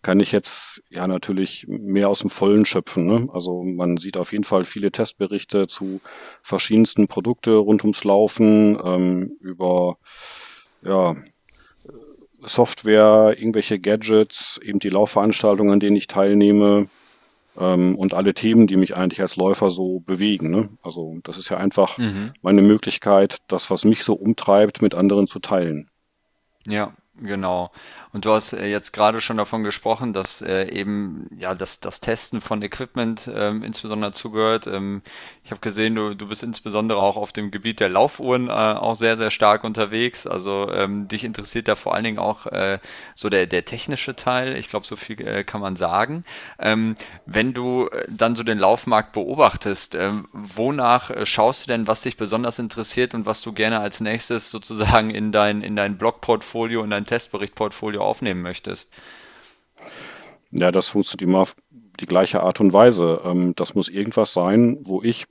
kann 0.02 0.20
ich 0.20 0.32
jetzt 0.32 0.82
ja 0.90 1.06
natürlich 1.06 1.66
mehr 1.66 2.08
aus 2.08 2.20
dem 2.20 2.30
Vollen 2.30 2.64
schöpfen. 2.64 3.06
Ne? 3.06 3.28
Also 3.32 3.62
man 3.62 3.96
sieht 3.96 4.16
auf 4.16 4.32
jeden 4.32 4.44
Fall 4.44 4.64
viele 4.64 4.92
Testberichte 4.92 5.66
zu 5.66 6.00
verschiedensten 6.42 7.08
Produkte 7.08 7.56
rund 7.56 7.82
ums 7.82 8.04
Laufen, 8.04 8.78
ähm, 8.84 9.36
über 9.40 9.96
ja, 10.82 11.16
Software, 12.42 13.34
irgendwelche 13.36 13.80
Gadgets, 13.80 14.60
eben 14.62 14.78
die 14.78 14.90
Laufveranstaltungen, 14.90 15.72
an 15.72 15.80
denen 15.80 15.96
ich 15.96 16.06
teilnehme 16.06 16.88
ähm, 17.58 17.96
und 17.96 18.14
alle 18.14 18.34
Themen, 18.34 18.66
die 18.66 18.76
mich 18.76 18.96
eigentlich 18.96 19.20
als 19.20 19.36
Läufer 19.36 19.70
so 19.70 20.00
bewegen. 20.00 20.50
Ne? 20.50 20.70
Also 20.82 21.18
das 21.22 21.38
ist 21.38 21.48
ja 21.48 21.56
einfach 21.56 21.98
mhm. 21.98 22.32
meine 22.42 22.62
Möglichkeit, 22.62 23.38
das, 23.48 23.70
was 23.70 23.84
mich 23.84 24.04
so 24.04 24.14
umtreibt, 24.14 24.82
mit 24.82 24.94
anderen 24.94 25.26
zu 25.26 25.38
teilen. 25.38 25.90
Ja, 26.66 26.94
genau. 27.20 27.70
Und 28.14 28.24
du 28.26 28.32
hast 28.32 28.52
äh, 28.52 28.68
jetzt 28.68 28.92
gerade 28.92 29.20
schon 29.20 29.38
davon 29.38 29.64
gesprochen, 29.64 30.12
dass 30.12 30.40
äh, 30.40 30.68
eben 30.70 31.28
ja 31.36 31.56
das, 31.56 31.80
das 31.80 31.98
Testen 31.98 32.40
von 32.40 32.62
Equipment 32.62 33.28
ähm, 33.34 33.64
insbesondere 33.64 34.12
zugehört. 34.12 34.68
Ähm, 34.68 35.02
ich 35.42 35.50
habe 35.50 35.60
gesehen, 35.60 35.96
du, 35.96 36.14
du 36.14 36.28
bist 36.28 36.44
insbesondere 36.44 37.02
auch 37.02 37.16
auf 37.16 37.32
dem 37.32 37.50
Gebiet 37.50 37.80
der 37.80 37.88
Laufuhren 37.88 38.48
äh, 38.48 38.52
auch 38.52 38.94
sehr, 38.94 39.16
sehr 39.16 39.32
stark 39.32 39.64
unterwegs. 39.64 40.28
Also 40.28 40.70
ähm, 40.70 41.08
dich 41.08 41.24
interessiert 41.24 41.66
da 41.66 41.74
vor 41.74 41.92
allen 41.92 42.04
Dingen 42.04 42.18
auch 42.20 42.46
äh, 42.46 42.78
so 43.16 43.28
der, 43.28 43.48
der 43.48 43.64
technische 43.64 44.14
Teil. 44.14 44.56
Ich 44.58 44.68
glaube, 44.68 44.86
so 44.86 44.94
viel 44.94 45.20
äh, 45.20 45.42
kann 45.42 45.60
man 45.60 45.74
sagen. 45.74 46.24
Ähm, 46.60 46.94
wenn 47.26 47.52
du 47.52 47.88
äh, 47.88 48.06
dann 48.08 48.36
so 48.36 48.44
den 48.44 48.60
Laufmarkt 48.60 49.12
beobachtest, 49.12 49.96
ähm, 49.96 50.28
wonach 50.32 51.10
schaust 51.24 51.64
du 51.64 51.72
denn, 51.72 51.88
was 51.88 52.02
dich 52.02 52.16
besonders 52.16 52.60
interessiert 52.60 53.12
und 53.12 53.26
was 53.26 53.42
du 53.42 53.52
gerne 53.52 53.80
als 53.80 54.00
nächstes 54.00 54.52
sozusagen 54.52 55.10
in 55.10 55.32
dein, 55.32 55.62
in 55.62 55.74
dein 55.74 55.98
Blogportfolio, 55.98 56.84
in 56.84 56.90
dein 56.90 57.06
Testberichtportfolio 57.06 58.03
aufnehmen 58.04 58.42
möchtest? 58.42 58.92
Ja, 60.50 60.70
das 60.70 60.88
funktioniert 60.88 61.28
immer 61.28 61.40
auf 61.40 61.56
die 62.00 62.06
gleiche 62.06 62.42
Art 62.42 62.60
und 62.60 62.72
Weise. 62.72 63.20
Ähm, 63.24 63.54
das 63.56 63.74
muss 63.74 63.88
irgendwas 63.88 64.32
sein, 64.32 64.78
wo 64.82 65.02
ich 65.02 65.26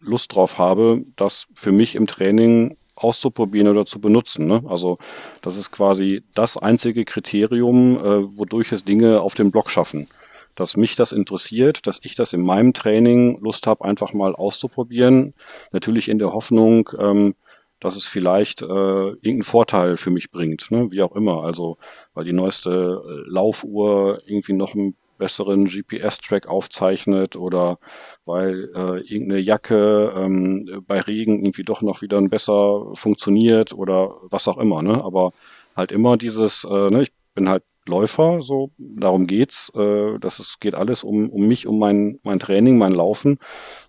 Lust 0.00 0.34
drauf 0.34 0.58
habe, 0.58 1.02
das 1.16 1.46
für 1.54 1.72
mich 1.72 1.94
im 1.94 2.06
Training 2.06 2.76
auszuprobieren 2.94 3.68
oder 3.68 3.84
zu 3.86 4.00
benutzen. 4.00 4.46
Ne? 4.46 4.62
Also 4.66 4.98
das 5.42 5.56
ist 5.56 5.70
quasi 5.70 6.24
das 6.34 6.56
einzige 6.56 7.04
Kriterium, 7.04 7.98
äh, 7.98 8.38
wodurch 8.38 8.72
es 8.72 8.84
Dinge 8.84 9.20
auf 9.20 9.34
dem 9.34 9.50
Blog 9.50 9.70
schaffen. 9.70 10.08
Dass 10.54 10.76
mich 10.76 10.96
das 10.96 11.12
interessiert, 11.12 11.86
dass 11.86 12.00
ich 12.02 12.14
das 12.14 12.32
in 12.32 12.40
meinem 12.40 12.72
Training 12.72 13.38
Lust 13.40 13.66
habe, 13.66 13.84
einfach 13.84 14.14
mal 14.14 14.34
auszuprobieren. 14.34 15.34
Natürlich 15.72 16.08
in 16.08 16.18
der 16.18 16.32
Hoffnung, 16.32 16.88
ähm, 16.98 17.34
dass 17.80 17.96
es 17.96 18.04
vielleicht 18.06 18.62
äh, 18.62 18.66
irgendeinen 18.66 19.42
Vorteil 19.42 19.96
für 19.96 20.10
mich 20.10 20.30
bringt, 20.30 20.70
ne? 20.70 20.90
wie 20.90 21.02
auch 21.02 21.14
immer. 21.14 21.44
Also 21.44 21.76
weil 22.14 22.24
die 22.24 22.32
neueste 22.32 23.02
äh, 23.04 23.30
Laufuhr 23.30 24.20
irgendwie 24.26 24.54
noch 24.54 24.74
einen 24.74 24.96
besseren 25.18 25.64
GPS-Track 25.66 26.46
aufzeichnet 26.46 27.36
oder 27.36 27.78
weil 28.24 28.70
äh, 28.74 29.00
irgendeine 29.00 29.40
Jacke 29.40 30.12
ähm, 30.16 30.84
bei 30.86 31.00
Regen 31.00 31.38
irgendwie 31.38 31.64
doch 31.64 31.82
noch 31.82 32.02
wieder 32.02 32.20
besser 32.22 32.92
funktioniert 32.94 33.72
oder 33.72 34.16
was 34.22 34.48
auch 34.48 34.58
immer. 34.58 34.82
Ne? 34.82 35.02
Aber 35.02 35.32
halt 35.74 35.92
immer 35.92 36.16
dieses, 36.16 36.64
äh, 36.64 36.90
ne, 36.90 37.02
ich 37.02 37.12
bin 37.34 37.48
halt 37.48 37.62
Läufer, 37.88 38.42
so 38.42 38.70
darum 38.78 39.26
geht's. 39.26 39.70
Äh, 39.74 40.18
das 40.18 40.40
ist, 40.40 40.60
geht 40.60 40.74
alles 40.74 41.04
um, 41.04 41.30
um 41.30 41.46
mich, 41.46 41.66
um 41.66 41.78
mein, 41.78 42.18
mein 42.22 42.38
Training, 42.38 42.78
mein 42.78 42.92
Laufen. 42.92 43.38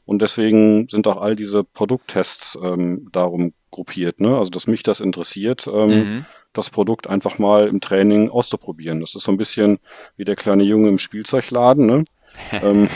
Und 0.07 0.21
deswegen 0.23 0.87
sind 0.89 1.05
auch 1.05 1.17
all 1.17 1.35
diese 1.35 1.63
Produkttests 1.63 2.57
ähm, 2.63 3.09
darum 3.11 3.53
gruppiert. 3.69 4.19
Ne? 4.19 4.35
Also, 4.35 4.49
dass 4.49 4.65
mich 4.65 4.81
das 4.81 4.99
interessiert, 4.99 5.67
ähm, 5.67 5.89
mhm. 5.89 6.25
das 6.53 6.71
Produkt 6.71 7.07
einfach 7.07 7.37
mal 7.37 7.67
im 7.67 7.81
Training 7.81 8.29
auszuprobieren. 8.29 9.01
Das 9.01 9.13
ist 9.13 9.23
so 9.23 9.31
ein 9.31 9.37
bisschen 9.37 9.77
wie 10.15 10.25
der 10.25 10.35
kleine 10.35 10.63
Junge 10.63 10.89
im 10.89 10.97
Spielzeugladen. 10.97 11.85
Ne? 11.85 12.05
ähm, 12.51 12.87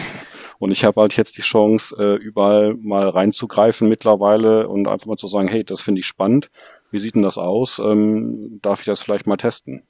Und 0.61 0.69
ich 0.69 0.85
habe 0.85 1.01
halt 1.01 1.17
jetzt 1.17 1.37
die 1.37 1.41
Chance, 1.41 1.95
äh, 1.97 2.23
überall 2.23 2.75
mal 2.75 3.09
reinzugreifen 3.09 3.89
mittlerweile 3.89 4.67
und 4.67 4.87
einfach 4.87 5.07
mal 5.07 5.17
zu 5.17 5.25
sagen, 5.25 5.47
hey, 5.47 5.63
das 5.63 5.81
finde 5.81 6.01
ich 6.01 6.05
spannend. 6.05 6.51
Wie 6.91 6.99
sieht 6.99 7.15
denn 7.15 7.23
das 7.23 7.39
aus? 7.39 7.79
Ähm, 7.79 8.59
darf 8.61 8.81
ich 8.81 8.85
das 8.85 9.01
vielleicht 9.01 9.25
mal 9.25 9.37
testen? 9.37 9.81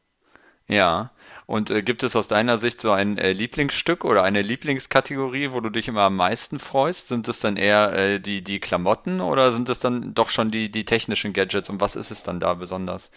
Ja. 0.70 1.12
Und 1.52 1.70
äh, 1.70 1.84
gibt 1.84 2.02
es 2.04 2.16
aus 2.16 2.30
deiner 2.30 2.58
Sicht 2.58 2.80
so 2.80 2.92
ein 2.92 3.18
äh, 3.18 3.34
Lieblingsstück 3.34 4.06
oder 4.06 4.24
eine 4.24 4.42
Lieblingskategorie, 4.42 5.52
wo 5.52 5.60
du 5.60 5.70
dich 5.70 5.90
immer 5.90 6.04
am 6.04 6.16
meisten 6.16 6.60
freust? 6.60 7.10
Sind 7.10 7.28
es 7.28 7.42
dann 7.42 7.58
eher 7.58 7.92
äh, 7.92 8.20
die, 8.22 8.42
die 8.42 8.62
Klamotten 8.62 9.20
oder 9.20 9.52
sind 9.52 9.68
es 9.68 9.80
dann 9.80 10.14
doch 10.14 10.30
schon 10.30 10.50
die, 10.50 10.72
die 10.72 10.86
technischen 10.86 11.34
Gadgets 11.34 11.70
und 11.70 11.82
was 11.82 11.98
ist 11.98 12.10
es 12.10 12.24
dann 12.24 12.40
da 12.40 12.54
besonders? 12.54 13.12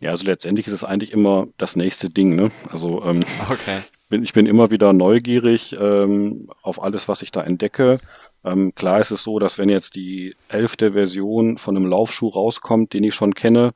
Ja, 0.00 0.10
also 0.10 0.24
letztendlich 0.24 0.66
ist 0.66 0.72
es 0.72 0.82
eigentlich 0.82 1.12
immer 1.12 1.46
das 1.56 1.76
nächste 1.76 2.10
Ding, 2.10 2.34
ne? 2.34 2.48
Also 2.72 3.04
ähm, 3.04 3.22
Okay. 3.48 3.82
bin, 4.08 4.24
ich 4.24 4.32
bin 4.32 4.46
immer 4.46 4.72
wieder 4.72 4.92
neugierig 4.92 5.76
ähm, 5.78 6.50
auf 6.62 6.82
alles, 6.82 7.06
was 7.06 7.22
ich 7.22 7.30
da 7.30 7.42
entdecke. 7.42 7.98
Ähm, 8.44 8.74
klar 8.74 9.00
ist 9.00 9.12
es 9.12 9.22
so, 9.22 9.38
dass 9.38 9.56
wenn 9.56 9.68
jetzt 9.68 9.94
die 9.94 10.34
elfte 10.48 10.94
Version 10.94 11.58
von 11.58 11.76
einem 11.76 11.86
Laufschuh 11.86 12.28
rauskommt, 12.28 12.92
den 12.92 13.04
ich 13.04 13.14
schon 13.14 13.34
kenne, 13.34 13.72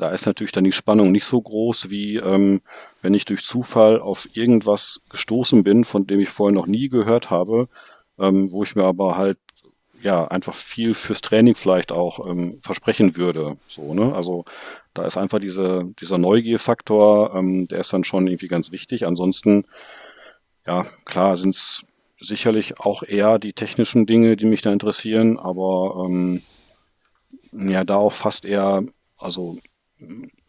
da 0.00 0.10
ist 0.10 0.26
natürlich 0.26 0.52
dann 0.52 0.64
die 0.64 0.72
Spannung 0.72 1.12
nicht 1.12 1.26
so 1.26 1.40
groß, 1.40 1.90
wie 1.90 2.16
ähm, 2.16 2.62
wenn 3.02 3.14
ich 3.14 3.24
durch 3.26 3.44
Zufall 3.44 4.00
auf 4.00 4.28
irgendwas 4.32 5.00
gestoßen 5.10 5.62
bin, 5.62 5.84
von 5.84 6.06
dem 6.06 6.20
ich 6.20 6.30
vorher 6.30 6.54
noch 6.54 6.66
nie 6.66 6.88
gehört 6.88 7.30
habe, 7.30 7.68
ähm, 8.18 8.50
wo 8.50 8.62
ich 8.62 8.74
mir 8.74 8.84
aber 8.84 9.16
halt 9.16 9.38
ja 10.02 10.26
einfach 10.26 10.54
viel 10.54 10.94
fürs 10.94 11.20
Training 11.20 11.54
vielleicht 11.54 11.92
auch 11.92 12.26
ähm, 12.26 12.58
versprechen 12.62 13.16
würde. 13.16 13.58
So, 13.68 13.92
ne? 13.94 14.14
Also 14.14 14.44
da 14.94 15.04
ist 15.04 15.16
einfach 15.16 15.38
diese, 15.38 15.82
dieser 16.00 16.18
Neugierfaktor, 16.18 17.34
ähm, 17.34 17.66
der 17.66 17.80
ist 17.80 17.92
dann 17.92 18.04
schon 18.04 18.26
irgendwie 18.26 18.48
ganz 18.48 18.72
wichtig. 18.72 19.06
Ansonsten, 19.06 19.64
ja, 20.66 20.86
klar 21.04 21.36
sind 21.36 21.54
es 21.54 21.84
sicherlich 22.18 22.80
auch 22.80 23.02
eher 23.02 23.38
die 23.38 23.52
technischen 23.52 24.06
Dinge, 24.06 24.36
die 24.36 24.46
mich 24.46 24.62
da 24.62 24.72
interessieren, 24.72 25.38
aber 25.38 26.06
ähm, 26.06 26.42
ja, 27.52 27.84
da 27.84 27.96
auch 27.96 28.12
fast 28.12 28.44
eher, 28.44 28.84
also 29.18 29.58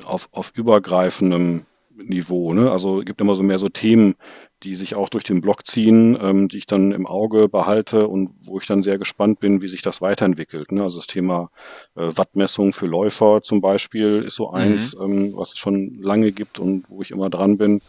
auf, 0.04 0.30
auf 0.32 0.52
übergreifendem 0.56 1.66
Niveau. 1.96 2.54
Ne? 2.54 2.72
Also 2.72 3.00
es 3.00 3.06
gibt 3.06 3.22
immer 3.22 3.36
so 3.36 3.44
mehr 3.44 3.60
so 3.60 3.70
Themen, 3.70 4.16
die 4.64 4.76
sich 4.76 4.96
auch 4.96 5.10
durch 5.10 5.24
den 5.24 5.42
Blog 5.42 5.68
ziehen, 5.68 6.18
ähm, 6.22 6.48
die 6.48 6.58
ich 6.58 6.66
dann 6.66 6.92
im 6.92 7.06
Auge 7.06 7.50
behalte 7.50 8.08
und 8.08 8.32
wo 8.42 8.60
ich 8.60 8.66
dann 8.66 8.82
sehr 8.84 8.98
gespannt 8.98 9.40
bin, 9.40 9.62
wie 9.62 9.68
sich 9.68 9.82
das 9.82 10.02
weiterentwickelt. 10.02 10.72
Ne? 10.72 10.84
Also 10.84 10.98
das 10.98 11.08
Thema 11.08 11.52
äh, 11.96 12.10
Wattmessung 12.16 12.74
für 12.74 12.88
Läufer 12.88 13.42
zum 13.44 13.62
Beispiel 13.62 14.24
ist 14.26 14.36
so 14.36 14.52
eins, 14.52 14.96
Mhm. 14.96 15.04
ähm, 15.04 15.34
was 15.36 15.54
es 15.54 15.58
schon 15.60 15.96
lange 16.02 16.32
gibt 16.32 16.60
und 16.60 16.90
wo 16.90 17.02
ich 17.02 17.12
immer 17.12 17.30
dran 17.30 17.58
bin. 17.58 17.82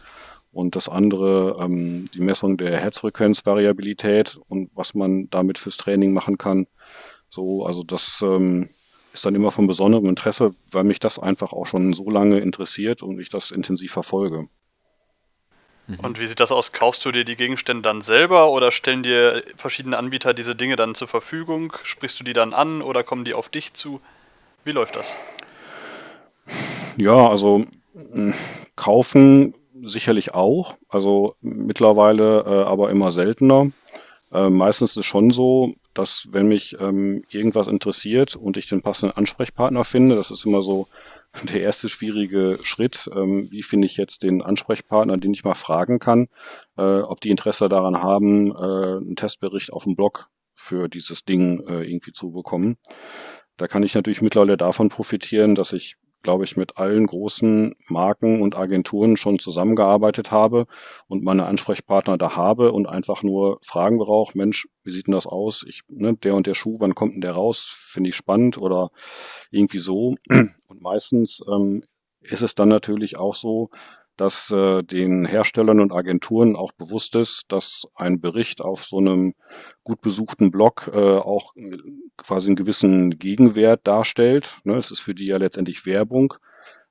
Und 0.51 0.75
das 0.75 0.87
andere, 0.89 1.57
ähm, 1.59 2.05
die 2.13 2.21
Messung 2.21 2.57
der 2.57 2.77
Herzfrequenzvariabilität 2.79 4.37
und 4.47 4.69
was 4.75 4.93
man 4.93 5.29
damit 5.31 5.57
fürs 5.57 5.77
Training 5.77 6.13
machen 6.13 6.37
kann. 6.37 6.67
So, 7.29 7.65
also 7.65 7.83
das 7.83 8.21
ähm, 8.23 8.69
ist 9.13 9.25
dann 9.25 9.35
immer 9.35 9.51
von 9.51 9.67
besonderem 9.67 10.07
Interesse, 10.07 10.55
weil 10.71 10.83
mich 10.83 10.99
das 10.99 11.19
einfach 11.19 11.53
auch 11.53 11.65
schon 11.65 11.93
so 11.93 12.09
lange 12.09 12.39
interessiert 12.39 13.03
und 13.03 13.19
ich 13.19 13.29
das 13.29 13.51
intensiv 13.51 13.91
verfolge. 13.91 14.47
Mhm. 15.87 15.99
Und 15.99 16.19
wie 16.19 16.27
sieht 16.27 16.39
das 16.39 16.51
aus? 16.51 16.71
Kaufst 16.71 17.05
du 17.05 17.11
dir 17.11 17.23
die 17.23 17.35
Gegenstände 17.35 17.83
dann 17.83 18.01
selber 18.01 18.49
oder 18.49 18.71
stellen 18.71 19.03
dir 19.03 19.43
verschiedene 19.55 19.97
Anbieter 19.97 20.33
diese 20.33 20.55
Dinge 20.55 20.75
dann 20.75 20.95
zur 20.95 21.07
Verfügung? 21.07 21.73
Sprichst 21.83 22.19
du 22.19 22.23
die 22.23 22.33
dann 22.33 22.53
an 22.53 22.81
oder 22.81 23.03
kommen 23.03 23.23
die 23.23 23.33
auf 23.33 23.49
dich 23.49 23.73
zu? 23.73 24.01
Wie 24.63 24.71
läuft 24.71 24.95
das? 24.95 25.13
Ja, 26.97 27.29
also 27.29 27.65
mh, 27.93 28.33
kaufen 28.75 29.53
sicherlich 29.83 30.33
auch, 30.33 30.75
also 30.89 31.35
mittlerweile 31.41 32.43
äh, 32.45 32.63
aber 32.63 32.89
immer 32.89 33.11
seltener. 33.11 33.71
Äh, 34.33 34.49
meistens 34.49 34.91
ist 34.91 34.97
es 34.97 35.05
schon 35.05 35.29
so, 35.29 35.75
dass 35.93 36.27
wenn 36.31 36.47
mich 36.47 36.75
ähm, 36.79 37.23
irgendwas 37.29 37.67
interessiert 37.67 38.35
und 38.35 38.57
ich 38.57 38.67
den 38.67 38.81
passenden 38.81 39.15
Ansprechpartner 39.15 39.83
finde, 39.83 40.15
das 40.15 40.31
ist 40.31 40.45
immer 40.45 40.63
so 40.63 40.87
der 41.43 41.61
erste 41.61 41.87
schwierige 41.87 42.57
Schritt. 42.63 43.09
Ähm, 43.15 43.47
wie 43.51 43.63
finde 43.63 43.85
ich 43.85 43.95
jetzt 43.95 44.23
den 44.23 44.41
Ansprechpartner, 44.41 45.17
den 45.17 45.33
ich 45.33 45.43
mal 45.43 45.53
fragen 45.53 45.99
kann, 45.99 46.27
äh, 46.77 46.99
ob 46.99 47.21
die 47.21 47.29
Interesse 47.29 47.69
daran 47.69 48.01
haben, 48.01 48.51
äh, 48.51 48.97
einen 48.97 49.15
Testbericht 49.15 49.71
auf 49.71 49.83
dem 49.83 49.95
Blog 49.95 50.29
für 50.55 50.87
dieses 50.87 51.25
Ding 51.25 51.59
äh, 51.67 51.83
irgendwie 51.83 52.11
zu 52.11 52.31
bekommen. 52.31 52.77
Da 53.57 53.67
kann 53.67 53.83
ich 53.83 53.93
natürlich 53.93 54.21
mittlerweile 54.21 54.57
davon 54.57 54.89
profitieren, 54.89 55.53
dass 55.53 55.73
ich, 55.73 55.95
glaube 56.23 56.45
ich, 56.45 56.57
mit 56.57 56.77
allen 56.77 57.05
großen 57.05 57.75
Marken 57.87 58.41
und 58.41 58.55
Agenturen 58.55 59.17
schon 59.17 59.39
zusammengearbeitet 59.39 60.31
habe 60.31 60.65
und 61.07 61.23
meine 61.23 61.45
Ansprechpartner 61.45 62.17
da 62.17 62.35
habe 62.35 62.71
und 62.71 62.87
einfach 62.87 63.21
nur 63.23 63.59
Fragen 63.61 63.97
brauche. 63.97 64.37
Mensch, 64.37 64.67
wie 64.83 64.91
sieht 64.91 65.07
denn 65.07 65.13
das 65.13 65.27
aus? 65.27 65.63
Ich, 65.67 65.81
ne, 65.89 66.15
der 66.15 66.35
und 66.35 66.47
der 66.47 66.55
Schuh, 66.55 66.77
wann 66.79 66.95
kommt 66.95 67.13
denn 67.13 67.21
der 67.21 67.33
raus? 67.33 67.65
Finde 67.69 68.09
ich 68.09 68.15
spannend 68.15 68.57
oder 68.57 68.89
irgendwie 69.51 69.79
so. 69.79 70.15
Und 70.29 70.81
meistens 70.81 71.43
ähm, 71.51 71.83
ist 72.21 72.41
es 72.41 72.55
dann 72.55 72.69
natürlich 72.69 73.17
auch 73.19 73.35
so, 73.35 73.69
dass 74.17 74.51
äh, 74.51 74.83
den 74.83 75.25
Herstellern 75.25 75.79
und 75.79 75.93
Agenturen 75.93 76.55
auch 76.55 76.71
bewusst 76.71 77.15
ist, 77.15 77.45
dass 77.47 77.87
ein 77.95 78.21
Bericht 78.21 78.61
auf 78.61 78.85
so 78.85 78.97
einem 78.97 79.33
gut 79.83 80.01
besuchten 80.01 80.51
Blog 80.51 80.91
äh, 80.93 80.97
auch 80.97 81.53
quasi 82.17 82.49
einen 82.49 82.55
gewissen 82.55 83.17
Gegenwert 83.17 83.81
darstellt. 83.85 84.59
Ne? 84.63 84.77
Es 84.77 84.91
ist 84.91 85.01
für 85.01 85.15
die 85.15 85.27
ja 85.27 85.37
letztendlich 85.37 85.85
Werbung, 85.85 86.35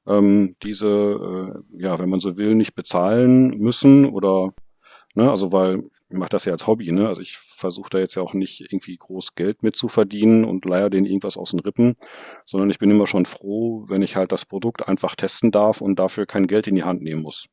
ähm, 0.07 0.57
diese, 0.62 0.88
äh, 0.88 1.83
ja, 1.83 1.99
wenn 1.99 2.09
man 2.09 2.21
so 2.21 2.37
will, 2.37 2.55
nicht 2.55 2.75
bezahlen 2.75 3.50
müssen 3.59 4.07
oder, 4.07 4.52
ne, 5.14 5.31
also 5.31 5.52
weil 5.52 5.85
mache 6.12 6.31
das 6.31 6.45
ja 6.45 6.52
als 6.52 6.66
Hobby, 6.66 6.92
ne? 6.92 7.09
Also 7.09 7.21
ich 7.21 7.37
versuche 7.37 7.90
da 7.90 7.99
jetzt 7.99 8.14
ja 8.14 8.23
auch 8.23 8.35
nicht 8.35 8.61
irgendwie 8.61 8.97
groß 8.97 9.35
Geld 9.35 9.62
mit 9.62 9.76
zu 9.76 9.88
verdienen 9.88 10.45
und 10.45 10.64
leier 10.64 10.90
denen 10.90 11.07
irgendwas 11.07 11.37
aus 11.37 11.50
den 11.50 11.61
Rippen, 11.61 11.97
sondern 12.47 12.71
ich 12.71 12.78
bin 12.78 12.90
immer 12.90 13.07
schon 13.07 13.26
froh, 13.26 13.85
wenn 13.88 14.02
ich 14.02 14.16
halt 14.16 14.33
das 14.33 14.45
Produkt 14.47 14.88
einfach 14.88 15.14
testen 15.16 15.50
darf 15.50 15.81
und 15.81 15.99
dafür 15.99 16.26
kein 16.26 16.47
Geld 16.47 16.66
in 16.66 16.75
die 16.75 16.85
Hand 16.85 17.02
nehmen 17.02 17.23
muss. 17.23 17.47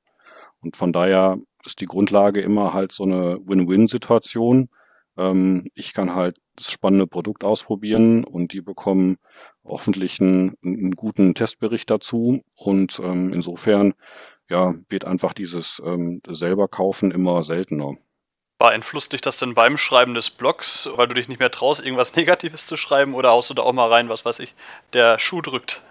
Und 0.62 0.76
von 0.78 0.94
daher 0.94 1.38
ist 1.66 1.82
die 1.82 1.86
Grundlage 1.86 2.42
immer 2.42 2.74
halt 2.74 2.92
so 2.92 3.04
eine 3.04 3.40
Win-Win-Situation. 3.46 4.70
Ähm, 5.18 5.66
ich 5.76 5.94
kann 5.94 6.16
halt 6.16 6.38
das 6.56 6.72
spannende 6.72 7.08
Produkt 7.08 7.44
ausprobieren 7.44 8.24
und 8.24 8.54
die 8.54 8.62
bekommen 8.62 9.18
hoffentlich 9.64 10.20
einen, 10.22 10.56
einen 10.64 10.92
guten 10.92 11.34
Testbericht 11.36 11.90
dazu. 11.90 12.42
Und 12.56 13.00
ähm, 13.04 13.34
insofern 13.34 13.94
ja, 14.50 14.74
wird 14.90 15.06
einfach 15.06 15.34
dieses 15.34 15.82
ähm, 15.86 16.22
selber 16.28 16.68
kaufen 16.68 17.12
immer 17.12 17.44
seltener. 17.44 17.96
Beeinflusst 18.60 19.14
dich 19.14 19.22
das 19.22 19.38
denn 19.38 19.54
beim 19.54 19.78
Schreiben 19.78 20.14
des 20.14 20.30
Blogs, 20.30 20.90
weil 20.96 21.08
du 21.08 21.16
dich 21.16 21.30
nicht 21.30 21.40
mehr 21.40 21.50
traust, 21.50 21.84
irgendwas 21.84 22.16
Negatives 22.18 22.68
zu 22.68 22.78
schreiben 22.78 23.16
oder 23.16 23.30
haust 23.30 23.50
du 23.50 23.54
da 23.54 23.64
auch 23.64 23.74
mal 23.74 23.92
rein, 23.92 24.10
was 24.10 24.26
weiß 24.26 24.40
ich, 24.40 24.54
der 24.94 25.18
Schuh 25.18 25.42
drückt? 25.42 25.82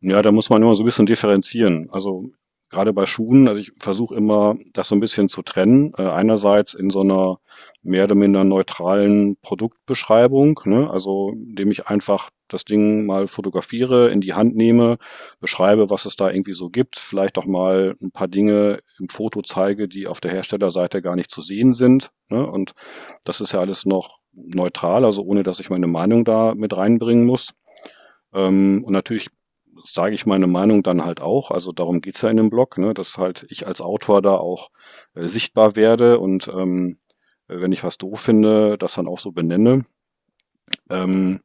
Ja, 0.00 0.22
da 0.22 0.32
muss 0.32 0.48
man 0.48 0.62
immer 0.62 0.74
so 0.74 0.82
ein 0.82 0.86
bisschen 0.86 1.06
differenzieren. 1.06 1.88
Also 1.90 2.30
gerade 2.70 2.92
bei 2.92 3.06
Schuhen, 3.06 3.46
also 3.48 3.60
ich 3.60 3.72
versuche 3.78 4.14
immer, 4.14 4.56
das 4.72 4.88
so 4.88 4.96
ein 4.96 5.00
bisschen 5.00 5.28
zu 5.28 5.42
trennen. 5.42 5.92
Äh, 5.98 6.08
einerseits 6.08 6.74
in 6.74 6.90
so 6.90 7.00
einer 7.00 7.38
mehr 7.82 8.04
oder 8.04 8.14
minder 8.14 8.44
neutralen 8.44 9.36
Produktbeschreibung, 9.42 10.60
ne? 10.64 10.88
also 10.90 11.30
indem 11.32 11.70
ich 11.70 11.86
einfach 11.86 12.30
das 12.52 12.64
Ding 12.64 13.06
mal 13.06 13.26
fotografiere, 13.26 14.10
in 14.10 14.20
die 14.20 14.34
Hand 14.34 14.54
nehme, 14.54 14.98
beschreibe, 15.40 15.90
was 15.90 16.04
es 16.04 16.16
da 16.16 16.30
irgendwie 16.30 16.54
so 16.54 16.68
gibt, 16.70 16.98
vielleicht 16.98 17.38
auch 17.38 17.46
mal 17.46 17.96
ein 18.02 18.10
paar 18.10 18.28
Dinge 18.28 18.80
im 18.98 19.08
Foto 19.08 19.42
zeige, 19.42 19.88
die 19.88 20.06
auf 20.06 20.20
der 20.20 20.32
Herstellerseite 20.32 21.02
gar 21.02 21.16
nicht 21.16 21.30
zu 21.30 21.40
sehen 21.40 21.74
sind. 21.74 22.10
Ne? 22.28 22.46
Und 22.46 22.72
das 23.24 23.40
ist 23.40 23.52
ja 23.52 23.60
alles 23.60 23.86
noch 23.86 24.20
neutral, 24.32 25.04
also 25.04 25.22
ohne 25.22 25.42
dass 25.42 25.60
ich 25.60 25.70
meine 25.70 25.86
Meinung 25.86 26.24
da 26.24 26.54
mit 26.54 26.76
reinbringen 26.76 27.26
muss. 27.26 27.54
Ähm, 28.32 28.82
und 28.84 28.92
natürlich 28.92 29.28
sage 29.84 30.14
ich 30.14 30.26
meine 30.26 30.46
Meinung 30.46 30.82
dann 30.82 31.04
halt 31.04 31.20
auch. 31.20 31.50
Also 31.50 31.72
darum 31.72 32.00
geht's 32.00 32.22
ja 32.22 32.30
in 32.30 32.36
dem 32.36 32.50
Blog, 32.50 32.78
ne, 32.78 32.94
dass 32.94 33.18
halt 33.18 33.46
ich 33.48 33.66
als 33.66 33.80
Autor 33.80 34.22
da 34.22 34.34
auch 34.34 34.70
äh, 35.14 35.28
sichtbar 35.28 35.76
werde 35.76 36.18
und 36.18 36.48
ähm, 36.48 36.98
wenn 37.48 37.72
ich 37.72 37.84
was 37.84 37.98
doof 37.98 38.20
finde, 38.20 38.78
das 38.78 38.94
dann 38.94 39.08
auch 39.08 39.18
so 39.18 39.32
benenne. 39.32 39.84
Ähm, 40.90 41.40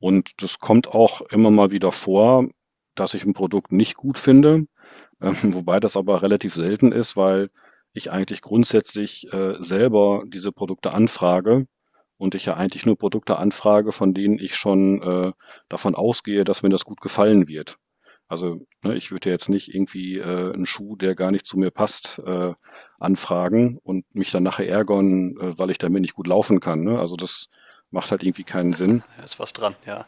und 0.00 0.42
das 0.42 0.58
kommt 0.58 0.88
auch 0.88 1.20
immer 1.22 1.50
mal 1.50 1.70
wieder 1.70 1.92
vor, 1.92 2.48
dass 2.94 3.14
ich 3.14 3.24
ein 3.24 3.34
Produkt 3.34 3.72
nicht 3.72 3.96
gut 3.96 4.18
finde, 4.18 4.66
ähm, 5.22 5.54
wobei 5.54 5.78
das 5.80 5.96
aber 5.96 6.22
relativ 6.22 6.54
selten 6.54 6.92
ist, 6.92 7.16
weil 7.16 7.50
ich 7.92 8.10
eigentlich 8.10 8.40
grundsätzlich 8.40 9.32
äh, 9.32 9.54
selber 9.62 10.24
diese 10.26 10.52
Produkte 10.52 10.92
anfrage 10.92 11.66
und 12.16 12.34
ich 12.34 12.46
ja 12.46 12.54
eigentlich 12.54 12.86
nur 12.86 12.96
Produkte 12.96 13.38
anfrage, 13.38 13.92
von 13.92 14.14
denen 14.14 14.38
ich 14.38 14.56
schon 14.56 15.02
äh, 15.02 15.32
davon 15.68 15.94
ausgehe, 15.94 16.44
dass 16.44 16.62
mir 16.62 16.68
das 16.68 16.84
gut 16.84 17.00
gefallen 17.00 17.48
wird. 17.48 17.78
Also 18.28 18.64
ne, 18.84 18.94
ich 18.94 19.10
würde 19.10 19.28
jetzt 19.28 19.48
nicht 19.48 19.74
irgendwie 19.74 20.18
äh, 20.18 20.52
einen 20.52 20.66
Schuh, 20.66 20.94
der 20.94 21.16
gar 21.16 21.32
nicht 21.32 21.46
zu 21.46 21.58
mir 21.58 21.72
passt, 21.72 22.20
äh, 22.24 22.54
anfragen 23.00 23.78
und 23.82 24.04
mich 24.14 24.30
dann 24.30 24.44
nachher 24.44 24.68
ärgern, 24.68 25.36
äh, 25.40 25.58
weil 25.58 25.70
ich 25.70 25.78
damit 25.78 26.02
nicht 26.02 26.14
gut 26.14 26.28
laufen 26.28 26.60
kann. 26.60 26.80
Ne? 26.80 26.98
Also 27.00 27.16
das 27.16 27.48
macht 27.90 28.10
halt 28.10 28.22
irgendwie 28.22 28.44
keinen 28.44 28.72
Sinn. 28.72 29.02
Da 29.16 29.24
ist 29.24 29.38
was 29.38 29.52
dran, 29.52 29.74
ja. 29.86 30.06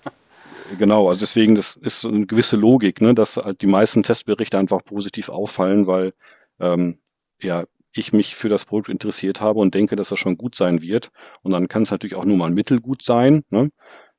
Genau, 0.78 1.08
also 1.08 1.20
deswegen, 1.20 1.54
das 1.54 1.76
ist 1.76 2.00
so 2.00 2.08
eine 2.08 2.26
gewisse 2.26 2.56
Logik, 2.56 3.00
ne, 3.00 3.14
dass 3.14 3.36
halt 3.36 3.62
die 3.62 3.66
meisten 3.66 4.02
Testberichte 4.02 4.58
einfach 4.58 4.84
positiv 4.84 5.28
auffallen, 5.28 5.86
weil 5.86 6.14
ähm, 6.60 6.98
ja 7.40 7.64
ich 7.94 8.12
mich 8.12 8.34
für 8.34 8.48
das 8.48 8.64
Produkt 8.64 8.88
interessiert 8.88 9.40
habe 9.40 9.60
und 9.60 9.74
denke, 9.74 9.96
dass 9.96 10.08
das 10.08 10.18
schon 10.18 10.36
gut 10.36 10.54
sein 10.54 10.82
wird. 10.82 11.10
Und 11.42 11.52
dann 11.52 11.68
kann 11.68 11.82
es 11.82 11.90
natürlich 11.90 12.16
auch 12.16 12.24
nur 12.24 12.36
mal 12.36 12.50
mittelgut 12.50 13.02
sein. 13.02 13.44
Ne? 13.50 13.70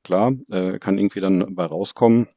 Klar, 0.04 0.32
äh, 0.50 0.78
kann 0.78 0.98
irgendwie 0.98 1.20
dann 1.20 1.54
bei 1.54 1.64
rauskommen. 1.64 2.28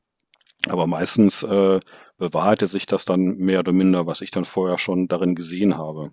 Aber 0.67 0.87
meistens 0.87 1.43
äh, 1.43 1.79
bewahrheitet 2.17 2.69
sich 2.69 2.87
das 2.87 3.05
dann 3.05 3.37
mehr 3.37 3.59
oder 3.59 3.71
minder, 3.71 4.07
was 4.07 4.21
ich 4.21 4.31
dann 4.31 4.45
vorher 4.45 4.79
schon 4.79 5.07
darin 5.07 5.35
gesehen 5.35 5.77
habe. 5.77 6.11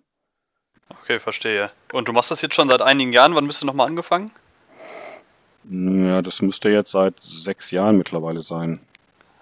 Okay, 0.91 1.19
verstehe. 1.19 1.71
Und 1.93 2.09
du 2.09 2.13
machst 2.13 2.31
das 2.31 2.43
jetzt 2.43 2.55
schon 2.55 2.69
seit 2.69 2.83
einigen 2.83 3.13
Jahren. 3.13 3.35
Wann 3.35 3.47
bist 3.47 3.63
du 3.63 3.67
nochmal 3.67 3.89
angefangen? 3.89 4.31
Ja, 5.71 6.23
das 6.23 6.43
müsste 6.43 6.69
jetzt 6.69 6.91
seit 6.91 7.21
sechs 7.21 7.71
Jahren 7.71 7.97
mittlerweile 7.97 8.41
sein. 8.41 8.79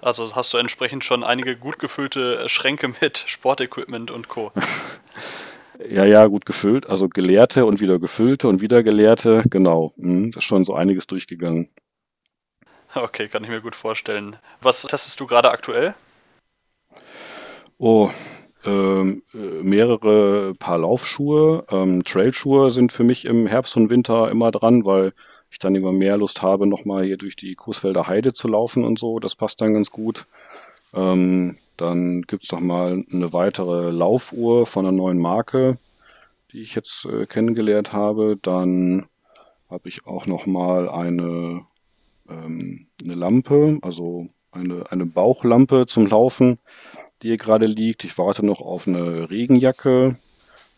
Also 0.00 0.34
hast 0.34 0.52
du 0.52 0.58
entsprechend 0.58 1.04
schon 1.04 1.22
einige 1.22 1.56
gut 1.56 1.78
gefüllte 1.78 2.48
Schränke 2.48 2.92
mit 3.00 3.18
Sportequipment 3.26 4.10
und 4.10 4.28
Co. 4.28 4.52
ja, 5.88 6.04
ja, 6.04 6.26
gut 6.26 6.46
gefüllt. 6.46 6.88
Also 6.88 7.08
gelehrte 7.08 7.66
und 7.66 7.80
wieder 7.80 7.98
gefüllte 7.98 8.48
und 8.48 8.60
wieder 8.60 8.82
gelehrte. 8.82 9.42
Genau. 9.48 9.92
Hm, 9.96 10.30
das 10.32 10.42
ist 10.42 10.48
schon 10.48 10.64
so 10.64 10.74
einiges 10.74 11.06
durchgegangen. 11.06 11.68
Okay, 12.94 13.28
kann 13.28 13.42
ich 13.42 13.50
mir 13.50 13.62
gut 13.62 13.74
vorstellen. 13.74 14.36
Was 14.60 14.82
testest 14.82 15.18
du 15.18 15.26
gerade 15.26 15.50
aktuell? 15.50 15.94
Oh, 17.78 18.10
ähm, 18.64 19.22
äh, 19.34 19.36
mehrere 19.36 20.54
Paar 20.54 20.78
Laufschuhe. 20.78 21.64
Ähm, 21.70 22.04
Trailschuhe 22.04 22.70
sind 22.70 22.92
für 22.92 23.02
mich 23.04 23.24
im 23.24 23.46
Herbst 23.46 23.76
und 23.76 23.88
Winter 23.88 24.30
immer 24.30 24.50
dran, 24.50 24.84
weil 24.84 25.12
ich 25.52 25.58
dann 25.58 25.74
immer 25.74 25.92
mehr 25.92 26.16
Lust 26.16 26.42
habe, 26.42 26.66
nochmal 26.66 27.04
hier 27.04 27.16
durch 27.16 27.36
die 27.36 27.54
Coesfelder 27.54 28.08
Heide 28.08 28.32
zu 28.32 28.48
laufen 28.48 28.84
und 28.84 28.98
so. 28.98 29.18
Das 29.18 29.36
passt 29.36 29.60
dann 29.60 29.74
ganz 29.74 29.90
gut. 29.90 30.26
Ähm, 30.94 31.56
dann 31.76 32.22
gibt's 32.22 32.52
noch 32.52 32.60
mal 32.60 33.04
eine 33.12 33.32
weitere 33.32 33.90
Laufuhr 33.90 34.66
von 34.66 34.86
einer 34.86 34.94
neuen 34.94 35.18
Marke, 35.18 35.78
die 36.52 36.62
ich 36.62 36.74
jetzt 36.74 37.04
äh, 37.06 37.26
kennengelernt 37.26 37.92
habe. 37.92 38.38
Dann 38.40 39.06
habe 39.70 39.88
ich 39.88 40.06
auch 40.06 40.26
noch 40.26 40.46
mal 40.46 40.88
eine 40.88 41.66
ähm, 42.28 42.86
eine 43.04 43.14
Lampe, 43.14 43.78
also 43.82 44.28
eine, 44.50 44.90
eine 44.90 45.06
Bauchlampe 45.06 45.86
zum 45.86 46.06
Laufen, 46.06 46.58
die 47.22 47.28
hier 47.28 47.36
gerade 47.36 47.66
liegt. 47.66 48.04
Ich 48.04 48.18
warte 48.18 48.44
noch 48.44 48.60
auf 48.60 48.86
eine 48.86 49.30
Regenjacke. 49.30 50.16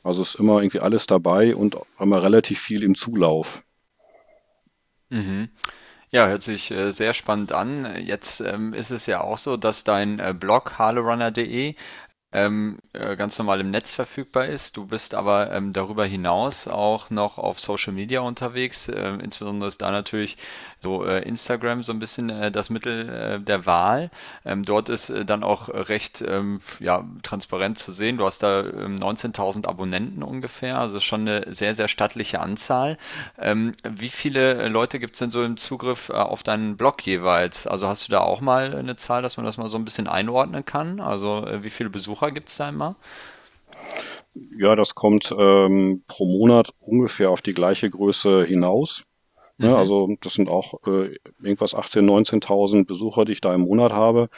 Also 0.03 0.23
ist 0.23 0.35
immer 0.35 0.61
irgendwie 0.61 0.81
alles 0.81 1.07
dabei 1.07 1.57
und 1.57 1.77
immer 1.99 2.23
relativ 2.23 2.61
viel 2.61 2.83
im 2.83 2.95
Zulauf. 2.95 3.63
Mhm. 5.11 5.49
Ja, 6.11 6.29
hört 6.29 6.43
sich 6.43 6.71
äh, 6.71 6.93
sehr 6.93 7.13
spannend 7.15 7.53
an. 7.53 7.97
Jetzt 7.99 8.41
ähm, 8.41 8.75
ist 8.75 8.91
es 8.93 9.07
ja 9.07 9.21
auch 9.21 9.39
so, 9.39 9.57
dass 9.57 9.85
dein 9.85 10.21
äh, 10.21 10.35
Blog 10.39 10.79
harlerunner.de 10.79 11.75
ähm, 12.35 12.79
äh, 12.93 13.17
ganz 13.17 13.39
normal 13.39 13.61
im 13.61 13.71
Netz 13.71 13.95
verfügbar 13.95 14.47
ist. 14.47 14.77
Du 14.77 14.87
bist 14.87 15.15
aber 15.15 15.53
ähm, 15.53 15.73
darüber 15.73 16.05
hinaus 16.05 16.67
auch 16.67 17.09
noch 17.11 17.39
auf 17.39 17.61
Social 17.61 17.93
Media 17.93 18.21
unterwegs. 18.21 18.91
Ähm, 18.93 19.21
insbesondere 19.21 19.69
ist 19.69 19.81
da 19.81 19.93
natürlich 19.93 20.37
so 20.81 21.05
äh, 21.05 21.23
Instagram 21.23 21.85
so 21.85 21.93
ein 21.93 22.01
bisschen 22.01 22.31
äh, 22.31 22.51
das 22.51 22.71
Mittel 22.71 23.09
äh, 23.09 23.41
der 23.41 23.67
Wahl. 23.67 24.11
Ähm, 24.45 24.65
dort 24.65 24.89
ist 24.89 25.11
äh, 25.11 25.25
dann 25.25 25.45
auch 25.45 25.69
recht 25.69 26.23
ähm, 26.27 26.61
ja, 26.81 27.05
transparent 27.23 27.79
zu 27.79 27.93
sehen. 27.93 28.19
Du 28.19 28.27
hast 28.27 28.43
da 28.43 28.61
19.000 28.61 29.57
ähm, 29.57 29.65
Abonnenten 29.65 30.23
ungefähr, 30.25 30.79
also 30.79 30.99
schon 30.99 31.23
eine 31.23 31.53
sehr, 31.53 31.75
sehr 31.75 31.89
stattliche 31.89 32.41
Anzahl. 32.41 32.99
wie 33.39 34.11
viele 34.11 34.69
Leute 34.69 34.99
gibt 34.99 35.15
es 35.15 35.21
denn 35.21 35.31
so 35.31 35.43
im 35.43 35.57
Zugriff 35.57 36.09
äh, 36.09 36.15
auf 36.15 36.43
deinen 36.43 36.77
Blog 36.77 37.07
jeweils? 37.07 37.67
Also 37.67 37.89
hast 37.89 38.09
du 38.09 38.13
da 38.13 38.21
auch 38.21 38.41
mal 38.41 38.75
eine 38.75 38.97
Zahl, 38.97 39.23
dass 39.23 39.37
man 39.37 39.47
das 39.47 39.57
mal 39.57 39.69
so 39.69 39.79
ein 39.79 39.85
bisschen 39.85 40.09
einordnen 40.09 40.65
kann? 40.65 41.01
Also 41.01 41.47
wie 41.61 41.71
viele 41.71 41.91
Besucher 41.91 42.24
Besucher 42.25 42.33
gibt 42.33 42.49
es 42.49 42.57
da 42.57 42.69
immer? 42.69 42.97
Ja, 44.59 44.75
das 44.75 44.95
kommt 44.95 45.35
ähm, 45.37 46.03
pro 46.09 46.27
Monat 46.27 46.71
ungefähr 46.81 47.31
auf 47.31 47.43
die 47.43 47.55
gleiche 47.55 47.89
Größe 47.89 48.45
hinaus. 48.45 49.05
Mhm. 49.59 49.67
Ja, 49.67 49.77
also 49.77 50.09
das 50.21 50.35
sind 50.35 50.49
auch 50.49 50.75
äh, 50.87 51.17
irgendwas 51.41 51.75
18.000, 51.75 52.41
19.000 52.41 52.87
Besucher, 52.87 53.25
die 53.25 53.33
ich 53.33 53.41
da 53.41 53.55
im 53.55 53.63
Monat 53.63 53.93
habe. 53.93 54.29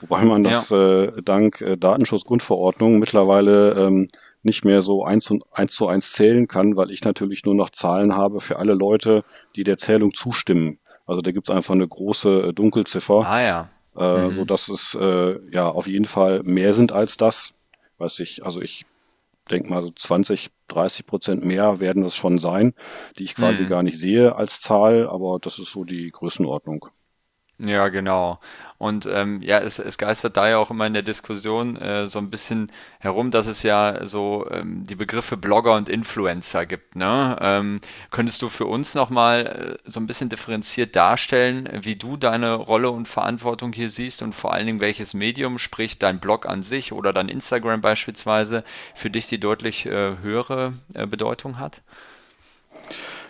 Wobei 0.00 0.24
man 0.24 0.42
das 0.42 0.70
ja. 0.70 1.04
äh, 1.04 1.22
dank 1.22 1.60
äh, 1.60 1.76
Datenschutzgrundverordnung 1.76 2.98
mittlerweile 2.98 3.74
ähm, 3.74 4.06
nicht 4.42 4.64
mehr 4.64 4.82
so 4.82 5.04
eins, 5.04 5.30
und, 5.30 5.44
eins 5.52 5.74
zu 5.74 5.86
eins 5.86 6.12
zählen 6.12 6.48
kann, 6.48 6.76
weil 6.76 6.90
ich 6.90 7.04
natürlich 7.04 7.44
nur 7.44 7.54
noch 7.54 7.70
Zahlen 7.70 8.16
habe 8.16 8.40
für 8.40 8.58
alle 8.58 8.74
Leute, 8.74 9.24
die 9.54 9.62
der 9.62 9.76
Zählung 9.76 10.12
zustimmen. 10.12 10.80
Also 11.06 11.20
da 11.20 11.30
gibt 11.30 11.48
es 11.48 11.54
einfach 11.54 11.74
eine 11.74 11.86
große 11.86 12.48
äh, 12.48 12.52
Dunkelziffer. 12.52 13.24
Ah 13.26 13.42
ja 13.42 13.70
äh, 13.96 14.28
mhm. 14.28 14.32
so 14.32 14.44
dass 14.44 14.68
es 14.68 14.96
äh, 15.00 15.38
ja 15.50 15.68
auf 15.68 15.86
jeden 15.86 16.04
Fall 16.04 16.42
mehr 16.42 16.74
sind 16.74 16.92
als 16.92 17.16
das. 17.16 17.54
Weiß 17.98 18.18
ich, 18.20 18.44
also 18.44 18.60
ich 18.60 18.86
denke 19.50 19.70
mal 19.70 19.82
so 19.82 19.90
20, 19.90 20.50
30 20.68 21.06
Prozent 21.06 21.44
mehr 21.44 21.80
werden 21.80 22.02
das 22.02 22.16
schon 22.16 22.38
sein, 22.38 22.74
die 23.18 23.24
ich 23.24 23.34
quasi 23.34 23.62
mhm. 23.62 23.66
gar 23.68 23.82
nicht 23.82 23.98
sehe 23.98 24.36
als 24.36 24.60
Zahl, 24.60 25.08
aber 25.08 25.38
das 25.40 25.58
ist 25.58 25.70
so 25.70 25.84
die 25.84 26.10
Größenordnung. 26.10 26.88
Ja, 27.58 27.88
genau. 27.88 28.40
Und 28.78 29.06
ähm, 29.06 29.40
ja, 29.40 29.60
es, 29.60 29.78
es 29.78 29.96
geistert 29.96 30.36
da 30.36 30.48
ja 30.48 30.58
auch 30.58 30.70
immer 30.70 30.86
in 30.86 30.92
der 30.92 31.04
Diskussion 31.04 31.76
äh, 31.76 32.08
so 32.08 32.18
ein 32.18 32.28
bisschen 32.28 32.70
herum, 32.98 33.30
dass 33.30 33.46
es 33.46 33.62
ja 33.62 34.04
so 34.04 34.46
ähm, 34.50 34.84
die 34.84 34.96
Begriffe 34.96 35.36
Blogger 35.36 35.76
und 35.76 35.88
Influencer 35.88 36.66
gibt. 36.66 36.96
Ne? 36.96 37.36
Ähm, 37.40 37.80
könntest 38.10 38.42
du 38.42 38.48
für 38.48 38.66
uns 38.66 38.94
nochmal 38.94 39.78
äh, 39.86 39.88
so 39.88 40.00
ein 40.00 40.08
bisschen 40.08 40.28
differenziert 40.28 40.96
darstellen, 40.96 41.68
wie 41.82 41.94
du 41.94 42.16
deine 42.16 42.54
Rolle 42.54 42.90
und 42.90 43.06
Verantwortung 43.06 43.72
hier 43.72 43.88
siehst 43.88 44.20
und 44.20 44.34
vor 44.34 44.52
allen 44.52 44.66
Dingen 44.66 44.80
welches 44.80 45.14
Medium, 45.14 45.58
sprich 45.58 46.00
dein 46.00 46.18
Blog 46.18 46.44
an 46.44 46.64
sich 46.64 46.92
oder 46.92 47.12
dein 47.12 47.28
Instagram 47.28 47.80
beispielsweise, 47.80 48.64
für 48.94 49.10
dich 49.10 49.28
die 49.28 49.38
deutlich 49.38 49.86
äh, 49.86 50.16
höhere 50.20 50.74
äh, 50.94 51.06
Bedeutung 51.06 51.60
hat? 51.60 51.80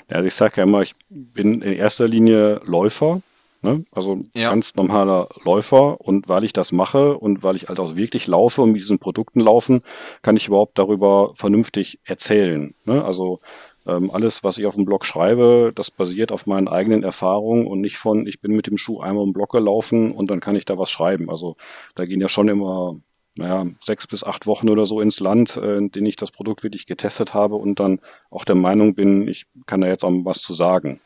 Ja, 0.09 0.17
also 0.17 0.27
ich 0.27 0.35
sage 0.35 0.55
ja 0.57 0.63
immer, 0.65 0.81
ich 0.81 0.97
bin 1.11 1.61
in 1.61 1.75
erster 1.75 2.09
Linie 2.09 2.61
Läufer 2.65 3.21
Ne? 3.65 3.87
Also 3.93 4.21
ja. 4.35 4.51
ganz 4.51 4.75
normaler 4.75 5.31
Läufer 5.43 5.99
und 5.99 6.29
weil 6.29 6.45
ich 6.45 6.53
das 6.53 6.71
mache 6.71 7.17
und 7.17 7.43
weil 7.43 7.57
ich 7.57 7.69
halt 7.69 7.81
auch 7.81 7.97
wirklich 7.97 8.27
laufe 8.27 8.61
und 8.61 8.73
mit 8.73 8.83
diesen 8.83 8.99
Produkten 8.99 9.41
laufen, 9.41 9.81
kann 10.21 10.37
ich 10.37 10.49
überhaupt 10.49 10.79
darüber 10.79 11.33
vernünftig 11.35 11.99
erzählen. 12.05 12.75
Ne? 12.85 13.03
Also 13.03 13.41
ähm, 13.87 14.11
alles, 14.11 14.45
was 14.45 14.59
ich 14.59 14.67
auf 14.67 14.75
dem 14.75 14.85
Blog 14.85 15.07
schreibe, 15.07 15.73
das 15.75 15.91
basiert 15.91 16.31
auf 16.31 16.45
meinen 16.45 16.69
eigenen 16.69 17.03
Erfahrungen 17.03 17.67
und 17.67 17.81
nicht 17.81 17.97
von, 17.97 18.27
ich 18.27 18.43
bin 18.43 18.55
mit 18.55 18.67
dem 18.67 18.77
Schuh 18.77 19.01
einmal 19.01 19.25
im 19.25 19.33
Blog 19.33 19.53
gelaufen 19.53 20.13
und 20.13 20.31
dann 20.31 20.41
kann 20.41 20.57
ich 20.57 20.67
da 20.67 20.77
was 20.77 20.91
schreiben. 20.91 21.31
Also 21.31 21.57
da 21.95 22.05
gehen 22.05 22.21
ja 22.21 22.29
schon 22.29 22.49
immer 22.49 22.97
naja, 23.37 23.67
sechs 23.83 24.07
bis 24.07 24.23
acht 24.23 24.47
Wochen 24.47 24.69
oder 24.69 24.85
so 24.85 25.01
ins 25.01 25.21
Land, 25.21 25.57
äh, 25.57 25.79
in 25.79 25.91
denen 25.91 26.07
ich 26.07 26.17
das 26.17 26.31
Produkt 26.31 26.63
wirklich 26.63 26.85
getestet 26.85 27.33
habe 27.33 27.57
und 27.57 27.81
dann 27.81 28.01
auch 28.31 28.45
der 28.45 28.57
Meinung 28.57 28.95
bin, 28.95 29.27
ich 29.27 29.47
kann 29.65 29.81
da 29.81 29.89
jetzt 29.89 30.05
auch 30.05 30.13
was 30.25 30.43
zu 30.43 30.53
sagen. 30.53 31.01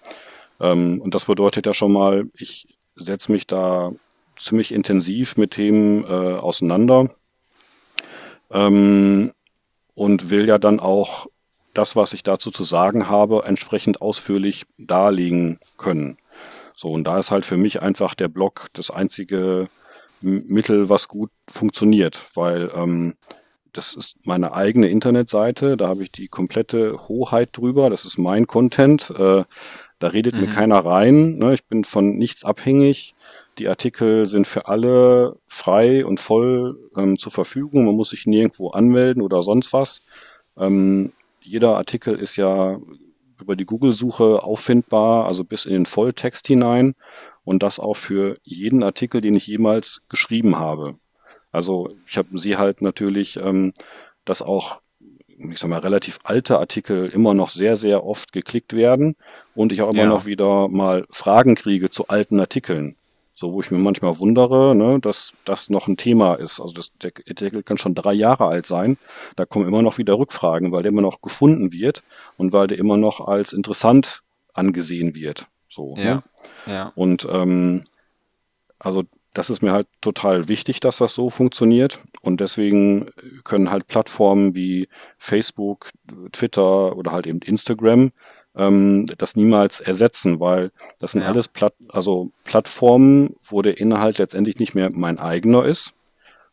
Ähm, 0.61 1.01
und 1.01 1.14
das 1.14 1.27
bedeutet 1.27 1.66
ja 1.66 1.75
schon 1.75 1.92
mal, 1.92 2.25
ich 2.37 2.66
setze 2.97 3.33
mich 3.33 3.47
da 3.47 3.92
ziemlich 4.37 4.73
intensiv 4.73 5.37
mit 5.37 5.53
Themen 5.53 6.05
äh, 6.05 6.07
auseinander 6.07 7.11
ähm, 8.51 9.33
und 9.94 10.31
will 10.31 10.47
ja 10.47 10.59
dann 10.59 10.81
auch 10.81 11.27
das, 11.75 11.97
was 11.97 12.12
ich 12.12 12.23
dazu 12.23 12.51
zu 12.51 12.64
sagen 12.64 13.09
habe, 13.09 13.44
entsprechend 13.44 14.01
ausführlich 14.01 14.64
darlegen 14.79 15.59
können. 15.77 16.18
So, 16.77 16.90
und 16.92 17.05
da 17.05 17.18
ist 17.18 17.31
halt 17.31 17.44
für 17.44 17.57
mich 17.57 17.83
einfach 17.83 18.14
der 18.14 18.29
Blog 18.29 18.68
das 18.73 18.90
einzige 18.90 19.68
Mittel, 20.21 20.88
was 20.88 21.09
gut 21.09 21.31
funktioniert, 21.49 22.25
weil 22.35 22.71
ähm, 22.75 23.14
das 23.73 23.94
ist 23.94 24.16
meine 24.25 24.53
eigene 24.53 24.88
Internetseite, 24.88 25.77
da 25.77 25.88
habe 25.88 26.03
ich 26.03 26.11
die 26.11 26.29
komplette 26.29 27.09
Hoheit 27.09 27.51
drüber, 27.53 27.90
das 27.90 28.05
ist 28.05 28.18
mein 28.18 28.47
Content. 28.47 29.11
Äh, 29.11 29.44
da 29.99 30.09
redet 30.09 30.35
mhm. 30.35 30.41
mir 30.41 30.47
keiner 30.49 30.79
rein. 30.79 31.39
Ne? 31.39 31.55
Ich 31.55 31.65
bin 31.65 31.85
von 31.85 32.17
nichts 32.17 32.45
abhängig. 32.45 33.15
Die 33.59 33.69
Artikel 33.69 34.27
sind 34.27 34.47
für 34.47 34.69
alle 34.69 35.37
frei 35.47 36.07
und 36.07 36.21
voll 36.21 36.79
ähm, 36.97 37.19
zur 37.19 37.33
Verfügung. 37.33 37.85
Man 37.85 37.97
muss 37.97 38.11
sich 38.11 38.27
nirgendwo 38.27 38.71
anmelden 38.71 39.23
oder 39.23 39.43
sonst 39.43 39.73
was. 39.73 40.03
Ähm, 40.57 41.13
jeder 41.41 41.77
Artikel 41.77 42.15
ist 42.15 42.37
ja 42.37 42.79
über 43.41 43.57
die 43.57 43.65
Google-Suche 43.65 44.43
auffindbar, 44.43 45.27
also 45.27 45.45
bis 45.45 45.65
in 45.65 45.73
den 45.73 45.87
Volltext 45.87 46.47
hinein. 46.47 46.95
Und 47.45 47.63
das 47.63 47.81
auch 47.81 47.97
für 47.97 48.37
jeden 48.45 48.83
Artikel, 48.83 49.21
den 49.21 49.35
ich 49.35 49.47
jemals 49.47 50.03
geschrieben 50.09 50.59
habe. 50.59 50.97
Also 51.51 51.89
ich 52.07 52.19
habe 52.19 52.39
sie 52.39 52.57
halt 52.57 52.83
natürlich, 52.83 53.39
ähm, 53.39 53.73
dass 54.25 54.43
auch 54.43 54.81
ich 55.38 55.59
sag 55.59 55.68
mal, 55.70 55.79
relativ 55.79 56.18
alte 56.24 56.59
Artikel 56.59 57.09
immer 57.09 57.35
noch 57.35 57.48
sehr, 57.48 57.77
sehr 57.77 58.05
oft 58.05 58.33
geklickt 58.33 58.74
werden 58.74 59.16
und 59.55 59.72
ich 59.72 59.83
auch 59.83 59.90
immer 59.92 60.03
ja. 60.03 60.09
noch 60.09 60.27
wieder 60.27 60.68
mal 60.68 61.07
Fragen 61.11 61.55
kriege 61.55 61.90
zu 61.90 62.09
alten 62.09 62.40
Artikeln. 62.40 62.96
So, 63.35 63.53
wo 63.53 63.61
ich 63.61 63.70
mir 63.70 63.79
manchmal 63.79 64.18
wundere, 64.18 64.74
ne, 64.74 64.98
dass 65.01 65.33
das 65.44 65.70
noch 65.70 65.87
ein 65.87 65.96
Thema 65.96 66.35
ist. 66.35 66.59
Also 66.59 66.74
das, 66.74 66.90
der 67.01 67.12
Artikel 67.29 67.62
kann 67.62 67.79
schon 67.79 67.94
drei 67.94 68.12
Jahre 68.12 68.46
alt 68.46 68.66
sein. 68.66 68.98
Da 69.37 69.44
kommen 69.46 69.68
immer 69.68 69.81
noch 69.81 69.96
wieder 69.96 70.18
Rückfragen, 70.18 70.72
weil 70.72 70.83
der 70.83 70.90
immer 70.90 71.03
noch 71.03 71.22
gefunden 71.22 71.72
wird 71.72 72.03
und 72.37 72.53
weil 72.53 72.66
der 72.66 72.79
immer 72.79 72.96
noch 72.96 73.29
als 73.29 73.53
interessant 73.53 74.22
angesehen 74.55 75.14
wird. 75.14 75.46
So, 75.68 75.94
ja. 75.96 76.03
Ne? 76.03 76.22
ja. 76.66 76.92
Und 76.96 77.29
ähm, 77.31 77.85
also 78.81 79.05
das 79.35 79.51
ist 79.51 79.62
mir 79.62 79.73
halt 79.73 79.87
total 80.01 80.49
wichtig, 80.49 80.81
dass 80.81 80.99
das 80.99 81.14
so 81.14 81.31
funktioniert. 81.31 82.03
Und 82.23 82.41
deswegen 82.41 83.11
können 83.45 83.71
halt 83.71 83.87
Plattformen 83.87 84.55
wie 84.55 84.88
Facebook, 85.19 85.91
Twitter 86.33 86.97
oder 86.97 87.12
halt 87.12 87.27
eben 87.27 87.41
Instagram 87.41 88.11
ähm, 88.57 89.07
das 89.19 89.37
niemals 89.37 89.81
ersetzen, 89.81 90.41
weil 90.41 90.73
das 90.99 91.12
sind 91.12 91.23
Ja. 91.23 91.29
alles 91.29 91.49
Platt, 91.49 91.75
also 91.91 92.31
Plattformen, 92.45 93.37
wo 93.49 93.62
der 93.62 93.79
Inhalt 93.79 94.19
letztendlich 94.19 94.59
nicht 94.59 94.75
mehr 94.75 94.91
mein 94.91 95.19
eigener 95.19 95.64
ist, 95.64 95.95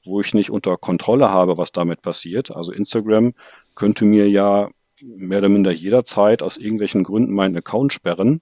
wo 0.05 0.21
ich 0.21 0.33
nicht 0.33 0.51
unter 0.51 0.77
Kontrolle 0.77 1.29
habe, 1.29 1.57
was 1.57 1.71
damit 1.71 2.01
passiert. 2.03 2.55
Also 2.55 2.71
Instagram 2.71 3.33
könnte 3.73 4.05
mir 4.05 4.29
ja 4.29 4.69
mehr 5.01 5.39
oder 5.39 5.49
minder 5.49 5.71
jederzeit 5.71 6.43
aus 6.43 6.57
irgendwelchen 6.57 7.03
Gründen 7.03 7.33
meinen 7.33 7.57
Account 7.57 7.91
sperren 7.93 8.41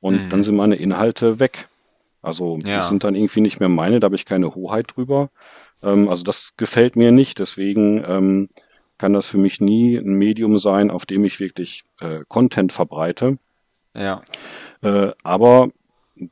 und 0.00 0.24
Mhm. 0.24 0.28
dann 0.30 0.42
sind 0.42 0.56
meine 0.56 0.76
Inhalte 0.76 1.38
weg. 1.40 1.68
Also 2.22 2.56
die 2.56 2.68
Ja. 2.68 2.82
sind 2.82 3.04
dann 3.04 3.14
irgendwie 3.14 3.40
nicht 3.40 3.60
mehr 3.60 3.68
meine, 3.68 4.00
da 4.00 4.06
habe 4.06 4.16
ich 4.16 4.24
keine 4.24 4.54
Hoheit 4.54 4.96
drüber. 4.96 5.30
Ähm, 5.82 6.08
also 6.08 6.24
das 6.24 6.54
gefällt 6.56 6.96
mir 6.96 7.12
nicht, 7.12 7.38
deswegen 7.38 8.02
ähm, 8.06 8.48
kann 8.98 9.12
das 9.12 9.26
für 9.28 9.38
mich 9.38 9.60
nie 9.60 9.96
ein 9.96 10.14
Medium 10.14 10.58
sein, 10.58 10.90
auf 10.90 11.06
dem 11.06 11.24
ich 11.24 11.38
wirklich 11.38 11.84
äh, 12.00 12.20
Content 12.28 12.72
verbreite. 12.72 13.38
Ja. 13.94 14.22
Äh, 14.82 15.12
aber 15.22 15.70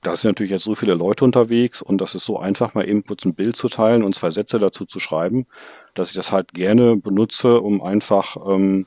da 0.02 0.16
sind 0.16 0.30
natürlich 0.30 0.50
jetzt 0.50 0.64
so 0.64 0.74
viele 0.74 0.94
Leute 0.94 1.24
unterwegs 1.24 1.80
und 1.80 2.00
das 2.00 2.14
ist 2.14 2.24
so 2.24 2.38
einfach, 2.38 2.74
mal 2.74 2.88
eben 2.88 3.04
kurz 3.04 3.24
ein 3.24 3.34
Bild 3.34 3.56
zu 3.56 3.68
teilen 3.68 4.02
und 4.02 4.14
zwei 4.14 4.30
Sätze 4.30 4.58
dazu 4.58 4.84
zu 4.84 4.98
schreiben, 4.98 5.46
dass 5.94 6.08
ich 6.10 6.16
das 6.16 6.32
halt 6.32 6.52
gerne 6.54 6.96
benutze, 6.96 7.60
um 7.60 7.80
einfach, 7.82 8.36
ähm, 8.48 8.86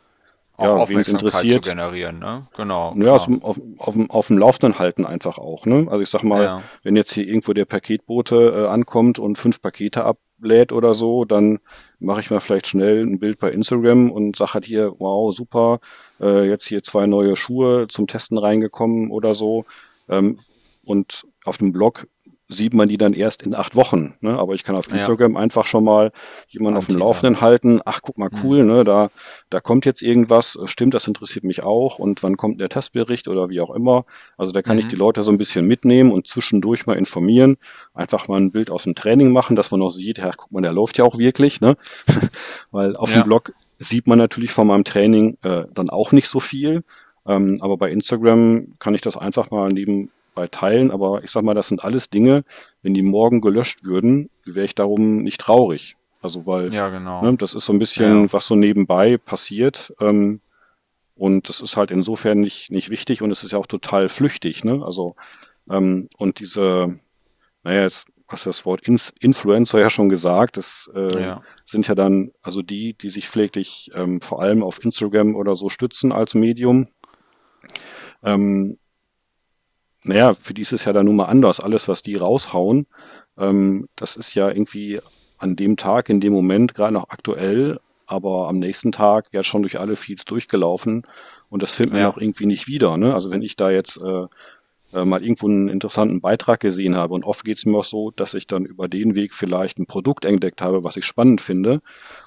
Auch 0.60 0.64
ja, 0.66 0.76
Aufmerksamkeit 0.76 1.32
zu 1.32 1.38
interessiert, 1.38 1.66
generieren, 1.66 2.20
ne? 2.20 2.48
Genau, 2.56 2.94
ja, 2.98 3.14
auf, 3.14 3.26
dem- 3.26 3.42
auf, 3.44 3.60
auf, 3.78 3.94
dem- 3.94 4.10
auf 4.12 4.28
dem 4.28 4.38
Laufenden 4.38 4.78
halten 4.80 5.06
einfach 5.06 5.38
auch. 5.38 5.66
Ne? 5.66 5.88
Also 5.90 6.02
ich 6.02 6.10
sag 6.10 6.24
mal, 6.24 6.44
Ja. 6.44 6.62
wenn 6.84 6.96
jetzt 6.96 7.14
hier 7.14 7.26
irgendwo 7.28 7.54
der 7.54 7.66
Paketbote 7.66 8.66
äh, 8.66 8.68
ankommt 8.68 9.20
und 9.20 9.38
fünf 9.38 9.62
Pakete 9.62 10.04
ablädt 10.04 10.72
oder 10.74 10.94
so, 10.94 11.26
dann 11.26 11.60
mache 12.00 12.20
ich 12.22 12.30
mal 12.30 12.40
vielleicht 12.40 12.68
schnell 12.68 13.02
ein 13.06 13.20
Bild 13.20 13.40
bei 13.40 13.52
Instagram 13.52 14.12
und 14.12 14.36
sage 14.36 14.54
halt 14.54 14.66
hier, 14.66 14.94
wow, 15.00 15.34
super, 15.34 15.80
äh, 16.22 16.48
jetzt 16.48 16.66
hier 16.68 16.84
zwei 16.84 17.06
neue 17.08 17.36
Schuhe 17.36 17.88
zum 17.88 18.08
Testen 18.08 18.38
reingekommen 18.38 19.12
oder 19.12 19.34
so. 19.34 19.66
Ähm, 20.10 20.38
und 20.86 21.24
auf 21.46 21.58
dem 21.58 21.72
Blog 21.72 22.08
sieht 22.52 22.74
man 22.74 22.90
die 22.90 22.98
dann 22.98 23.14
erst 23.14 23.44
in 23.44 23.54
acht 23.56 23.76
Wochen. 23.76 24.16
Ne? 24.22 24.38
Aber 24.38 24.56
ich 24.56 24.64
kann 24.64 24.76
auf 24.76 24.88
Ja. 24.90 24.96
Instagram 24.98 25.38
einfach 25.38 25.68
schon 25.68 25.84
mal 25.84 26.12
jemanden 26.48 26.78
auf 26.80 26.88
dem. 26.88 26.98
Laufenden 26.98 27.42
halten. 27.42 27.80
Ach, 27.86 28.00
guck 28.02 28.18
mal, 28.18 28.30
Mhm. 28.32 28.40
cool, 28.44 28.64
ne? 28.66 28.84
Da, 28.84 29.10
da 29.52 29.60
kommt 29.60 29.86
jetzt 29.86 30.02
irgendwas. 30.02 30.58
Stimmt, 30.66 30.96
das 30.96 31.08
interessiert 31.08 31.44
mich 31.46 31.62
auch. 31.62 32.00
Und 32.00 32.24
wann 32.24 32.38
kommt 32.38 32.60
der 32.60 32.68
Testbericht 32.70 33.28
oder 33.28 33.50
wie 33.50 33.62
auch 33.62 33.70
immer? 33.70 34.04
Also 34.36 34.52
da 34.52 34.64
kann 34.64 34.80
ich 34.80 34.86
Mhm. 34.86 34.90
die 34.90 34.96
Leute 34.96 35.22
so 35.22 35.32
ein 35.32 35.38
bisschen 35.38 35.68
mitnehmen 35.68 36.12
und 36.12 36.26
zwischendurch 36.28 36.88
mal 36.88 36.98
informieren. 36.98 37.58
Einfach 37.94 38.28
mal 38.28 38.38
ein 38.42 38.52
Bild 38.52 38.72
aus 38.72 38.84
dem 38.86 38.96
Training 38.96 39.32
machen, 39.32 39.56
dass 39.56 39.70
man 39.70 39.82
auch 39.84 39.92
sieht, 39.92 40.18
ja, 40.18 40.32
guck 40.36 40.52
mal, 40.52 40.62
der 40.62 40.74
läuft 40.74 40.98
ja 40.98 41.06
auch 41.06 41.20
wirklich, 41.20 41.62
ne? 41.62 41.78
Weil 42.72 42.96
auf 42.96 43.12
Ja. 43.14 43.22
dem 43.22 43.26
Blog 43.26 43.54
sieht 43.78 44.08
man 44.08 44.18
natürlich 44.18 44.52
von 44.52 44.66
meinem 44.68 44.84
Training 44.86 45.38
äh, 45.44 45.66
dann 45.74 45.90
auch 45.92 46.12
nicht 46.12 46.28
so 46.28 46.40
viel. 46.40 46.84
Ähm, 47.28 47.60
aber 47.62 47.78
bei 47.78 47.92
Instagram 47.92 48.74
kann 48.80 48.96
ich 48.96 49.02
das 49.02 49.16
einfach 49.18 49.52
mal 49.52 49.72
nebenbei 50.40 50.48
teilen. 50.48 50.92
Aber 50.92 51.24
ich 51.24 51.32
sag 51.32 51.44
mal, 51.44 51.54
das 51.54 51.68
sind 51.68 51.84
alles 51.84 52.10
Dinge, 52.10 52.44
wenn 52.82 52.94
die 52.94 53.02
morgen 53.02 53.42
gelöscht 53.42 53.84
würden, 53.84 54.30
wäre 54.46 54.66
ich 54.66 54.76
darum 54.76 55.24
nicht 55.24 55.40
traurig. 55.42 55.96
Also 56.22 56.46
weil 56.46 56.74
Ja, 56.74 56.90
genau. 56.90 57.22
ne, 57.24 57.38
das 57.38 57.54
ist 57.54 57.66
so 57.66 57.74
ein 57.74 57.80
bisschen, 57.80 58.24
Ja. 58.24 58.34
was 58.34 58.46
so 58.48 58.56
nebenbei 58.56 59.18
passiert. 59.18 59.94
Ähm, 60.00 60.42
und 61.16 61.50
das 61.50 61.62
ist 61.62 61.76
halt 61.76 61.92
insofern 61.92 62.40
nicht, 62.40 62.72
nicht 62.72 62.90
wichtig 62.90 63.22
und 63.22 63.32
es 63.32 63.44
ist 63.44 63.52
ja 63.52 63.58
auch 63.58 63.68
total 63.68 64.08
flüchtig. 64.10 64.64
Ne? 64.64 64.82
Also 64.86 65.16
ähm, 65.70 66.08
und 66.18 66.40
diese, 66.40 66.98
naja, 67.64 67.82
jetzt 67.84 68.08
hast 68.28 68.46
du 68.46 68.50
das 68.50 68.66
Wort 68.66 68.82
Influencer 68.88 69.80
ja 69.80 69.90
schon 69.90 70.08
gesagt, 70.08 70.56
das 70.58 70.90
äh, 70.94 71.22
Ja. 71.22 71.42
sind 71.66 71.88
ja 71.88 71.96
dann 71.96 72.32
also 72.42 72.62
die, 72.62 72.94
die 72.94 73.10
sich 73.10 73.28
pfleglich 73.28 73.90
ähm, 73.96 74.22
vor 74.22 74.42
allem 74.42 74.64
auf 74.64 74.84
Instagram 74.84 75.36
oder 75.36 75.56
so 75.56 75.68
stützen 75.70 76.12
als 76.12 76.36
Medium. 76.36 76.88
Ähm, 78.24 78.78
naja, 80.04 80.34
für 80.40 80.54
die 80.54 80.62
ist 80.64 80.72
es 80.74 80.86
ja 80.86 80.94
dann 80.94 81.06
nun 81.06 81.16
mal 81.18 81.26
anders. 81.26 81.60
Alles, 81.60 81.88
was 81.88 82.02
die 82.04 82.16
raushauen, 82.16 82.88
ähm, 83.38 83.88
das 83.96 84.16
ist 84.16 84.34
ja 84.36 84.50
irgendwie 84.50 85.00
an 85.38 85.56
dem 85.56 85.78
Tag, 85.78 86.10
in 86.10 86.20
dem 86.22 86.34
Moment 86.34 86.74
gerade 86.76 86.94
noch 86.94 87.10
aktuell, 87.10 87.80
aber 88.06 88.48
am 88.50 88.60
nächsten 88.60 88.92
Tag 88.92 89.28
ja 89.34 89.44
schon 89.44 89.62
durch 89.64 89.80
alle 89.80 89.96
Feeds 89.96 90.26
durchgelaufen 90.26 91.04
und 91.50 91.64
das 91.64 91.76
findet 91.76 91.94
man 91.94 92.02
Ja. 92.02 92.10
auch 92.10 92.18
irgendwie 92.18 92.46
nicht 92.48 92.68
wieder. 92.68 92.98
Ne? 92.98 93.14
Also 93.14 93.32
wenn 93.32 93.42
ich 93.42 93.56
da 93.56 93.70
jetzt 93.72 93.98
äh, 93.98 94.26
äh, 94.94 95.06
mal 95.06 95.22
irgendwo 95.24 95.48
einen 95.48 95.70
interessanten 95.70 96.22
Beitrag 96.22 96.60
gesehen 96.60 96.96
habe 96.96 97.14
und 97.14 97.24
oft 97.24 97.44
geht 97.46 97.58
es 97.60 97.66
mir 97.66 97.78
auch 97.78 97.84
so, 97.84 98.12
dass 98.12 98.34
ich 98.34 98.48
dann 98.48 98.66
über 98.66 98.88
den 98.88 99.16
Weg 99.16 99.34
vielleicht 99.34 99.78
ein 99.80 99.86
Produkt 99.86 100.26
entdeckt 100.26 100.62
habe, 100.62 100.84
was 100.84 100.98
ich 100.98 101.06
spannend 101.06 101.42
finde 101.42 101.82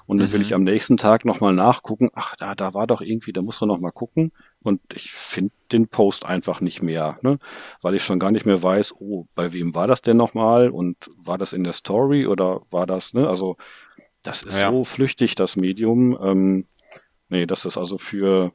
und 0.05 0.19
dann 0.19 0.31
will 0.31 0.39
Mhm. 0.39 0.41
ich 0.41 0.53
am 0.53 0.63
nächsten 0.63 0.97
Tag 0.97 1.25
nochmal 1.25 1.53
nachgucken, 1.53 2.09
ach, 2.13 2.35
da, 2.37 2.55
da 2.55 2.73
war 2.73 2.87
doch 2.87 3.01
irgendwie, 3.01 3.33
da 3.33 3.41
muss 3.41 3.59
man 3.61 3.67
nochmal 3.69 3.91
gucken 3.91 4.31
und 4.63 4.81
ich 4.93 5.11
finde 5.11 5.51
den 5.71 5.87
Post 5.87 6.25
einfach 6.25 6.61
nicht 6.61 6.81
mehr, 6.81 7.17
ne? 7.21 7.37
weil 7.81 7.95
ich 7.95 8.03
schon 8.03 8.19
gar 8.19 8.31
nicht 8.31 8.45
mehr 8.45 8.61
weiß, 8.63 8.95
oh, 8.99 9.25
bei 9.35 9.53
wem 9.53 9.75
war 9.75 9.87
das 9.87 10.01
denn 10.01 10.17
nochmal 10.17 10.69
und 10.69 11.09
war 11.17 11.37
das 11.37 11.53
in 11.53 11.63
der 11.63 11.73
Story 11.73 12.27
oder 12.27 12.61
war 12.71 12.85
das, 12.87 13.13
ne? 13.13 13.27
Also 13.27 13.55
das 14.23 14.41
ist 14.41 14.61
Ja. 14.61 14.71
so 14.71 14.83
flüchtig, 14.83 15.35
das 15.35 15.55
Medium. 15.55 16.17
Ähm, 16.21 16.67
nee, 17.29 17.45
dass 17.45 17.63
das 17.63 17.77
also 17.77 17.97
für 17.97 18.53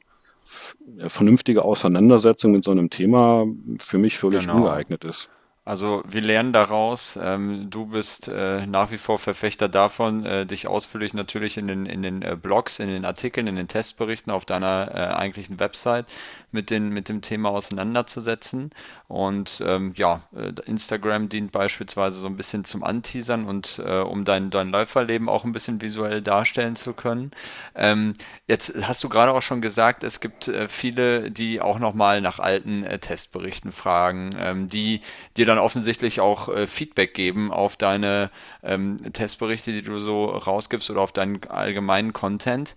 vernünftige 1.07 1.63
Auseinandersetzung 1.63 2.51
mit 2.53 2.63
so 2.63 2.71
einem 2.71 2.89
Thema 2.89 3.45
für 3.79 3.97
mich 3.99 4.17
völlig 4.17 4.41
Genau. 4.41 4.57
ungeeignet 4.57 5.03
ist. 5.03 5.29
Also 5.69 6.01
wir 6.07 6.21
lernen 6.21 6.51
daraus, 6.51 7.15
ähm, 7.21 7.69
du 7.69 7.85
bist 7.85 8.27
äh, 8.27 8.65
nach 8.65 8.89
wie 8.89 8.97
vor 8.97 9.19
Verfechter 9.19 9.69
davon, 9.69 10.25
äh, 10.25 10.47
dich 10.47 10.65
ausführlich 10.65 11.13
natürlich 11.13 11.59
in 11.59 11.67
den, 11.67 11.85
in 11.85 12.01
den 12.01 12.23
äh, 12.23 12.35
Blogs, 12.35 12.79
in 12.79 12.87
den 12.87 13.05
Artikeln, 13.05 13.45
in 13.45 13.55
den 13.55 13.67
Testberichten 13.67 14.31
auf 14.31 14.45
deiner 14.45 14.89
äh, 14.91 14.97
eigentlichen 15.13 15.59
Website 15.59 16.07
mit, 16.51 16.69
den, 16.69 16.89
mit 16.89 17.09
dem 17.09 17.21
Thema 17.21 17.49
auseinanderzusetzen. 17.49 18.71
Und 19.07 19.61
ähm, 19.65 19.93
ja, 19.95 20.21
äh, 20.35 20.53
Instagram 20.65 21.29
dient 21.29 21.51
beispielsweise 21.51 22.19
so 22.19 22.27
ein 22.27 22.37
bisschen 22.37 22.65
zum 22.65 22.83
Anteasern 22.83 23.45
und 23.45 23.81
äh, 23.83 23.99
um 23.99 24.25
dein, 24.25 24.49
dein 24.49 24.69
Läuferleben 24.69 25.29
auch 25.29 25.45
ein 25.45 25.51
bisschen 25.51 25.81
visuell 25.81 26.21
darstellen 26.21 26.75
zu 26.75 26.93
können. 26.93 27.31
Ähm, 27.75 28.13
jetzt 28.47 28.73
hast 28.83 29.03
du 29.03 29.09
gerade 29.09 29.31
auch 29.33 29.41
schon 29.41 29.61
gesagt, 29.61 30.03
es 30.03 30.19
gibt 30.19 30.47
äh, 30.47 30.67
viele, 30.67 31.31
die 31.31 31.59
auch 31.61 31.79
nochmal 31.79 32.21
nach 32.21 32.39
alten 32.39 32.83
äh, 32.83 32.99
Testberichten 32.99 33.71
fragen, 33.71 34.35
ähm, 34.37 34.69
die 34.69 35.01
dir 35.37 35.45
dann 35.45 35.57
offensichtlich 35.57 36.19
auch 36.19 36.49
äh, 36.49 36.67
Feedback 36.67 37.13
geben 37.13 37.51
auf 37.51 37.75
deine 37.75 38.29
ähm, 38.63 38.97
Testberichte, 39.13 39.71
die 39.71 39.81
du 39.81 39.99
so 39.99 40.25
rausgibst 40.25 40.89
oder 40.89 41.01
auf 41.01 41.11
deinen 41.11 41.43
allgemeinen 41.49 42.13
Content. 42.13 42.75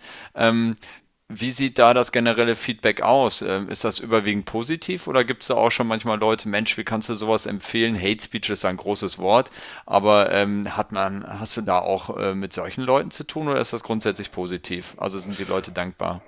Wie 1.35 1.51
sieht 1.51 1.79
da 1.79 1.95
das 1.95 2.13
generelle 2.13 2.55
Feedback 2.57 3.01
aus? 3.01 3.43
Ähm, 3.43 3.69
ist 3.69 3.85
das 3.85 3.99
überwiegend 3.99 4.45
positiv 4.45 5.07
oder 5.07 5.25
gibt 5.25 5.43
es 5.43 5.49
da 5.49 5.55
auch 5.55 5.71
schon 5.71 5.87
manchmal 5.87 6.19
Leute, 6.19 6.49
Mensch, 6.49 6.77
wie 6.77 6.85
kannst 6.85 7.09
du 7.09 7.15
sowas 7.15 7.47
empfehlen? 7.47 7.97
Hate 8.01 8.23
Speech 8.23 8.51
ist 8.51 8.65
ein 8.65 8.77
großes 8.77 9.19
Wort, 9.19 9.51
aber 9.87 10.31
ähm, 10.33 10.77
hat 10.77 10.93
man, 10.93 11.25
hast 11.41 11.57
du 11.57 11.63
da 11.63 11.79
auch 11.79 12.17
äh, 12.19 12.35
mit 12.35 12.53
solchen 12.53 12.83
Leuten 12.83 13.11
zu 13.11 13.25
tun 13.25 13.49
oder 13.49 13.61
ist 13.61 13.73
das 13.73 13.83
grundsätzlich 13.83 14.31
positiv? 14.33 14.95
Also 14.99 15.19
sind 15.19 15.39
die 15.39 15.45
Leute 15.45 15.73
dankbar? 15.73 16.23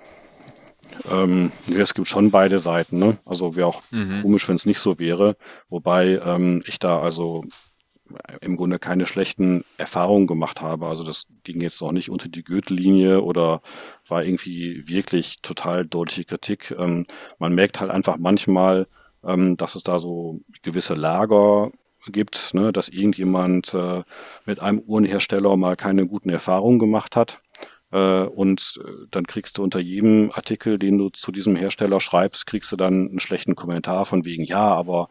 Ähm, 1.05 1.51
es 1.67 1.95
gibt 1.95 2.09
schon 2.09 2.31
beide 2.31 2.61
Seiten, 2.61 2.99
ne? 2.99 3.19
Also 3.25 3.57
wäre 3.57 3.67
auch 3.69 3.83
Mhm. 3.91 4.15
komisch, 4.21 4.49
wenn 4.49 4.57
es 4.57 4.67
nicht 4.67 4.81
so 4.81 4.99
wäre. 4.99 5.37
Wobei 5.69 6.19
ähm, 6.25 6.63
ich 6.67 6.79
da 6.79 7.01
also 7.01 7.45
im 8.41 8.57
Grunde 8.57 8.79
keine 8.79 9.07
schlechten 9.07 9.65
Erfahrungen 9.79 10.27
gemacht 10.27 10.61
habe. 10.61 10.87
Also 10.87 11.05
das 11.05 11.27
ging 11.43 11.61
jetzt 11.61 11.81
noch 11.81 11.93
nicht 11.93 12.11
unter 12.11 12.29
die 12.29 12.45
Gürtellinie 12.45 13.23
oder 13.23 13.63
war 14.09 14.25
irgendwie 14.25 14.87
wirklich 14.89 15.41
total 15.41 15.87
deutliche 15.87 16.25
Kritik. 16.25 16.75
Ähm, 16.79 17.05
man 17.39 17.55
merkt 17.55 17.81
halt 17.81 17.91
einfach 17.91 18.19
manchmal, 18.19 18.87
ähm, 19.25 19.57
dass 19.57 19.75
es 19.75 19.83
da 19.83 19.99
so 19.99 20.41
gewisse 20.63 20.95
Lager 20.95 21.71
gibt, 22.07 22.53
ne, 22.53 22.73
dass 22.73 22.89
irgendjemand 22.89 23.73
äh, 23.75 24.03
mit 24.45 24.61
einem 24.61 24.81
Uhrenhersteller 24.81 25.57
mal 25.57 25.77
keine 25.77 26.07
guten 26.07 26.29
Erfahrungen 26.29 26.79
gemacht 26.79 27.17
hat. 27.17 27.41
Äh, 27.95 28.25
und 28.25 28.81
äh, 28.85 29.07
dann 29.13 29.25
kriegst 29.27 29.59
du 29.59 29.65
unter 29.65 29.81
jedem 29.81 30.33
Artikel, 30.35 30.79
den 30.81 30.99
du 30.99 31.11
zu 31.11 31.33
diesem 31.33 31.57
Hersteller 31.57 32.01
schreibst, 32.01 32.47
kriegst 32.47 32.73
du 32.73 32.77
dann 32.77 33.09
einen 33.09 33.21
schlechten 33.21 33.55
Kommentar 33.57 34.05
von 34.07 34.27
wegen, 34.27 34.45
ja, 34.45 34.75
aber 34.75 35.09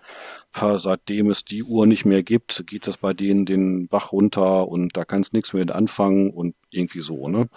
seitdem 0.77 1.29
es 1.31 1.45
die 1.45 1.63
Uhr 1.63 1.87
nicht 1.87 2.05
mehr 2.05 2.23
gibt, 2.23 2.67
geht 2.67 2.87
es 2.87 2.97
bei 2.97 3.13
denen 3.13 3.45
den 3.45 3.87
Bach 3.87 4.11
runter 4.11 4.67
und 4.67 4.97
da 4.97 5.05
kannst 5.05 5.33
nichts 5.33 5.53
mehr 5.53 5.61
mit 5.63 5.71
anfangen 5.71 6.31
und 6.31 6.55
irgendwie 6.71 7.01
so, 7.01 7.27
ne? 7.29 7.49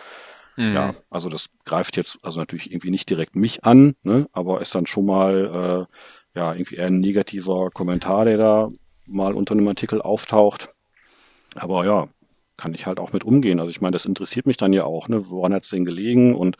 Ja, 0.71 0.95
Mhm. 0.95 0.97
also 1.11 1.29
das 1.29 1.47
greift 1.65 1.97
jetzt 1.97 2.19
also 2.23 2.41
natürlich 2.41 2.71
irgendwie 2.73 2.91
nicht 2.91 3.09
direkt 3.11 3.37
mich 3.37 3.65
an, 3.65 3.95
ne, 4.03 4.29
aber 4.33 4.61
ist 4.61 4.75
dann 4.75 4.87
schon 4.87 5.07
mal 5.07 5.87
äh, 6.35 6.39
ja 6.39 6.55
irgendwie 6.55 6.77
eher 6.77 6.87
ein 6.89 7.01
negativer 7.01 7.71
Kommentar, 7.71 8.25
der 8.27 8.39
da 8.39 8.69
mal 9.07 9.35
unter 9.35 9.55
einem 9.55 9.69
Artikel 9.69 10.03
auftaucht. 10.03 10.73
Aber 11.55 11.85
ja, 11.87 12.09
kann 12.57 12.75
ich 12.75 12.87
halt 12.87 12.99
auch 12.99 13.13
mit 13.13 13.25
umgehen. 13.25 13.61
Also 13.61 13.71
ich 13.71 13.81
meine, 13.81 13.93
das 13.93 14.07
interessiert 14.07 14.47
mich 14.47 14.57
dann 14.57 14.73
ja 14.73 14.85
auch, 14.85 15.09
ne? 15.09 15.31
Woran 15.31 15.55
hat 15.55 15.65
es 15.65 15.71
denn 15.71 15.85
gelegen 15.85 16.35
und 16.35 16.57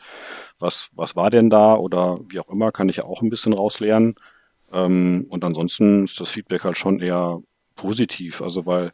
was, 0.59 0.89
was 0.93 1.15
war 1.15 1.29
denn 1.29 1.49
da 1.49 1.75
oder 1.75 2.19
wie 2.29 2.39
auch 2.39 2.49
immer, 2.49 2.71
kann 2.71 2.89
ich 2.89 2.97
ja 2.97 3.05
auch 3.05 3.21
ein 3.21 3.29
bisschen 3.29 3.53
rauslernen. 3.53 4.15
Ähm, 4.71 5.25
und 5.29 5.43
ansonsten 5.43 6.03
ist 6.03 6.19
das 6.19 6.31
Feedback 6.31 6.63
halt 6.63 6.77
schon 6.77 6.99
eher 6.99 7.41
positiv, 7.75 8.41
also 8.41 8.65
weil 8.65 8.91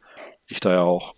ich 0.47 0.59
da 0.59 0.71
ja 0.71 0.81
auch 0.81 1.15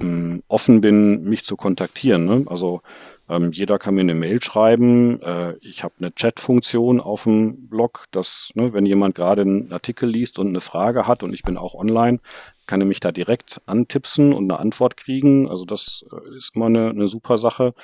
ähm, 0.00 0.42
offen 0.48 0.80
bin, 0.80 1.22
mich 1.24 1.44
zu 1.44 1.56
kontaktieren. 1.56 2.24
Ne? 2.24 2.44
Also 2.46 2.82
ähm, 3.28 3.52
jeder 3.52 3.78
kann 3.78 3.94
mir 3.94 4.02
eine 4.02 4.14
Mail 4.14 4.42
schreiben. 4.42 5.20
Äh, 5.22 5.54
ich 5.60 5.84
habe 5.84 5.94
eine 5.98 6.14
Chat-Funktion 6.14 7.00
auf 7.00 7.24
dem 7.24 7.68
Blog, 7.68 8.06
dass, 8.10 8.50
ne, 8.54 8.72
wenn 8.72 8.86
jemand 8.86 9.14
gerade 9.14 9.42
einen 9.42 9.72
Artikel 9.72 10.08
liest 10.08 10.38
und 10.38 10.48
eine 10.48 10.60
Frage 10.60 11.06
hat 11.06 11.22
und 11.22 11.34
ich 11.34 11.42
bin 11.42 11.56
auch 11.56 11.74
online, 11.74 12.20
kann 12.68 12.86
mich 12.86 13.00
da 13.00 13.10
direkt 13.10 13.60
antipsen 13.66 14.32
und 14.32 14.44
eine 14.44 14.60
Antwort 14.60 14.96
kriegen. 14.96 15.50
Also 15.50 15.64
das 15.64 16.04
äh, 16.12 16.36
ist 16.36 16.54
immer 16.54 16.66
eine, 16.66 16.90
eine 16.90 17.08
super 17.08 17.38
Sache. 17.38 17.74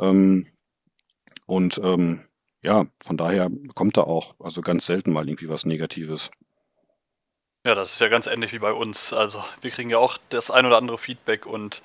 Ähm, 0.00 0.46
und 1.46 1.78
ähm, 1.84 2.22
ja, 2.62 2.86
von 3.04 3.16
daher 3.16 3.50
kommt 3.74 3.96
da 3.96 4.02
auch 4.02 4.34
also 4.40 4.62
ganz 4.62 4.86
selten 4.86 5.12
mal 5.12 5.28
irgendwie 5.28 5.48
was 5.48 5.66
Negatives. 5.66 6.30
Ja, 7.64 7.74
das 7.74 7.92
ist 7.92 8.00
ja 8.00 8.08
ganz 8.08 8.26
ähnlich 8.26 8.52
wie 8.52 8.58
bei 8.58 8.72
uns. 8.72 9.12
Also 9.12 9.44
wir 9.60 9.70
kriegen 9.70 9.90
ja 9.90 9.98
auch 9.98 10.18
das 10.30 10.50
ein 10.50 10.66
oder 10.66 10.78
andere 10.78 10.98
Feedback 10.98 11.46
und 11.46 11.82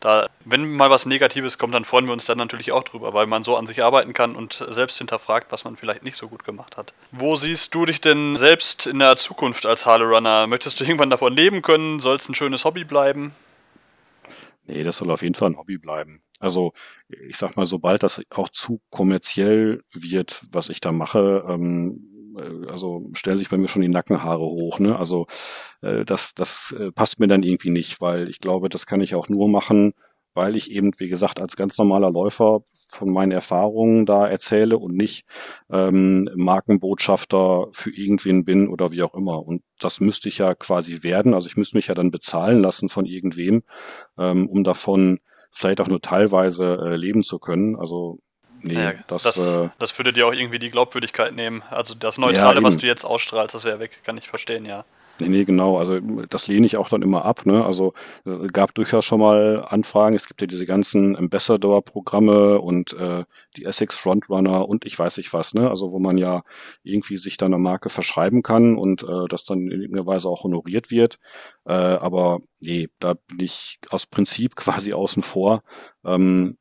da, 0.00 0.27
wenn 0.50 0.76
mal 0.76 0.90
was 0.90 1.06
Negatives 1.06 1.58
kommt, 1.58 1.74
dann 1.74 1.84
freuen 1.84 2.06
wir 2.06 2.12
uns 2.12 2.24
dann 2.24 2.38
natürlich 2.38 2.72
auch 2.72 2.82
drüber, 2.82 3.12
weil 3.12 3.26
man 3.26 3.44
so 3.44 3.56
an 3.56 3.66
sich 3.66 3.82
arbeiten 3.82 4.14
kann 4.14 4.34
und 4.34 4.64
selbst 4.70 4.98
hinterfragt, 4.98 5.52
was 5.52 5.64
man 5.64 5.76
vielleicht 5.76 6.02
nicht 6.02 6.16
so 6.16 6.28
gut 6.28 6.44
gemacht 6.44 6.76
hat. 6.76 6.94
Wo 7.12 7.36
siehst 7.36 7.74
du 7.74 7.84
dich 7.84 8.00
denn 8.00 8.36
selbst 8.36 8.86
in 8.86 8.98
der 8.98 9.16
Zukunft 9.16 9.66
als 9.66 9.84
Harley 9.84 10.06
Runner? 10.06 10.46
Möchtest 10.46 10.80
du 10.80 10.84
irgendwann 10.84 11.10
davon 11.10 11.34
leben 11.34 11.62
können? 11.62 12.00
Soll 12.00 12.16
es 12.16 12.28
ein 12.28 12.34
schönes 12.34 12.64
Hobby 12.64 12.84
bleiben? 12.84 13.32
Nee, 14.66 14.84
das 14.84 14.98
soll 14.98 15.10
auf 15.10 15.22
jeden 15.22 15.34
Fall 15.34 15.50
ein 15.50 15.58
Hobby 15.58 15.78
bleiben. 15.78 16.20
Also 16.40 16.72
ich 17.08 17.36
sag 17.36 17.56
mal, 17.56 17.66
sobald 17.66 18.02
das 18.02 18.20
auch 18.30 18.48
zu 18.48 18.80
kommerziell 18.90 19.82
wird, 19.92 20.42
was 20.52 20.68
ich 20.68 20.80
da 20.80 20.92
mache, 20.92 21.44
ähm, 21.48 22.34
äh, 22.38 22.70
also 22.70 23.10
stellen 23.12 23.38
sich 23.38 23.48
bei 23.48 23.56
mir 23.56 23.68
schon 23.68 23.82
die 23.82 23.88
Nackenhaare 23.88 24.44
hoch. 24.44 24.78
Ne? 24.78 24.98
Also 24.98 25.26
äh, 25.82 26.04
das, 26.04 26.34
das 26.34 26.74
äh, 26.78 26.92
passt 26.92 27.18
mir 27.18 27.28
dann 27.28 27.42
irgendwie 27.42 27.70
nicht, 27.70 28.00
weil 28.00 28.28
ich 28.28 28.40
glaube, 28.40 28.68
das 28.68 28.86
kann 28.86 29.00
ich 29.00 29.14
auch 29.14 29.28
nur 29.28 29.48
machen, 29.48 29.94
weil 30.34 30.56
ich 30.56 30.70
eben, 30.70 30.92
wie 30.98 31.08
gesagt, 31.08 31.40
als 31.40 31.56
ganz 31.56 31.78
normaler 31.78 32.10
Läufer 32.10 32.62
von 32.90 33.10
meinen 33.12 33.32
Erfahrungen 33.32 34.06
da 34.06 34.26
erzähle 34.26 34.78
und 34.78 34.96
nicht 34.96 35.26
ähm, 35.70 36.28
Markenbotschafter 36.34 37.68
für 37.72 37.90
irgendwen 37.90 38.44
bin 38.44 38.68
oder 38.68 38.92
wie 38.92 39.02
auch 39.02 39.14
immer. 39.14 39.44
Und 39.44 39.62
das 39.78 40.00
müsste 40.00 40.28
ich 40.28 40.38
ja 40.38 40.54
quasi 40.54 41.02
werden. 41.02 41.34
Also 41.34 41.48
ich 41.48 41.56
müsste 41.56 41.76
mich 41.76 41.88
ja 41.88 41.94
dann 41.94 42.10
bezahlen 42.10 42.62
lassen 42.62 42.88
von 42.88 43.04
irgendwem, 43.04 43.62
ähm, 44.18 44.48
um 44.48 44.64
davon 44.64 45.20
vielleicht 45.50 45.80
auch 45.80 45.88
nur 45.88 46.00
teilweise 46.00 46.78
äh, 46.82 46.96
leben 46.96 47.22
zu 47.22 47.38
können. 47.38 47.76
Also 47.76 48.20
nee, 48.62 48.74
ja, 48.74 48.94
das, 49.06 49.24
das, 49.24 49.36
äh, 49.36 49.68
das 49.78 49.98
würde 49.98 50.12
dir 50.12 50.26
auch 50.26 50.32
irgendwie 50.32 50.58
die 50.58 50.68
Glaubwürdigkeit 50.68 51.34
nehmen. 51.34 51.62
Also 51.70 51.94
das 51.94 52.16
Neutrale, 52.16 52.60
ja, 52.60 52.62
was 52.62 52.78
du 52.78 52.86
jetzt 52.86 53.04
ausstrahlst, 53.04 53.54
das 53.54 53.64
wäre 53.64 53.80
weg, 53.80 54.00
kann 54.04 54.16
ich 54.16 54.28
verstehen, 54.28 54.64
ja. 54.64 54.84
Nee, 55.20 55.28
nee, 55.28 55.44
genau. 55.44 55.78
Also 55.78 55.98
das 56.00 56.46
lehne 56.46 56.66
ich 56.66 56.76
auch 56.76 56.88
dann 56.88 57.02
immer 57.02 57.24
ab. 57.24 57.44
Ne? 57.44 57.64
Also 57.64 57.92
es 58.24 58.52
gab 58.52 58.74
durchaus 58.74 59.04
schon 59.04 59.20
mal 59.20 59.64
Anfragen. 59.68 60.14
Es 60.14 60.28
gibt 60.28 60.40
ja 60.40 60.46
diese 60.46 60.64
ganzen 60.64 61.16
Ambassador-Programme 61.16 62.60
und 62.60 62.92
äh, 62.94 63.24
die 63.56 63.64
Essex 63.64 63.96
Frontrunner 63.96 64.68
und 64.68 64.84
ich 64.84 64.98
weiß 64.98 65.16
nicht 65.16 65.32
was. 65.32 65.54
Ne? 65.54 65.68
Also 65.68 65.90
wo 65.90 65.98
man 65.98 66.18
ja 66.18 66.42
irgendwie 66.82 67.16
sich 67.16 67.36
dann 67.36 67.52
eine 67.52 67.62
Marke 67.62 67.88
verschreiben 67.88 68.42
kann 68.42 68.76
und 68.76 69.02
äh, 69.02 69.26
das 69.28 69.44
dann 69.44 69.62
in 69.62 69.80
irgendeiner 69.80 70.06
Weise 70.06 70.28
auch 70.28 70.44
honoriert 70.44 70.90
wird. 70.90 71.18
Äh, 71.64 71.72
aber 71.72 72.40
nee, 72.60 72.88
da 73.00 73.14
bin 73.14 73.40
ich 73.40 73.78
aus 73.90 74.06
Prinzip 74.06 74.54
quasi 74.56 74.92
außen 74.92 75.22
vor. 75.22 75.62
Ähm, 76.04 76.58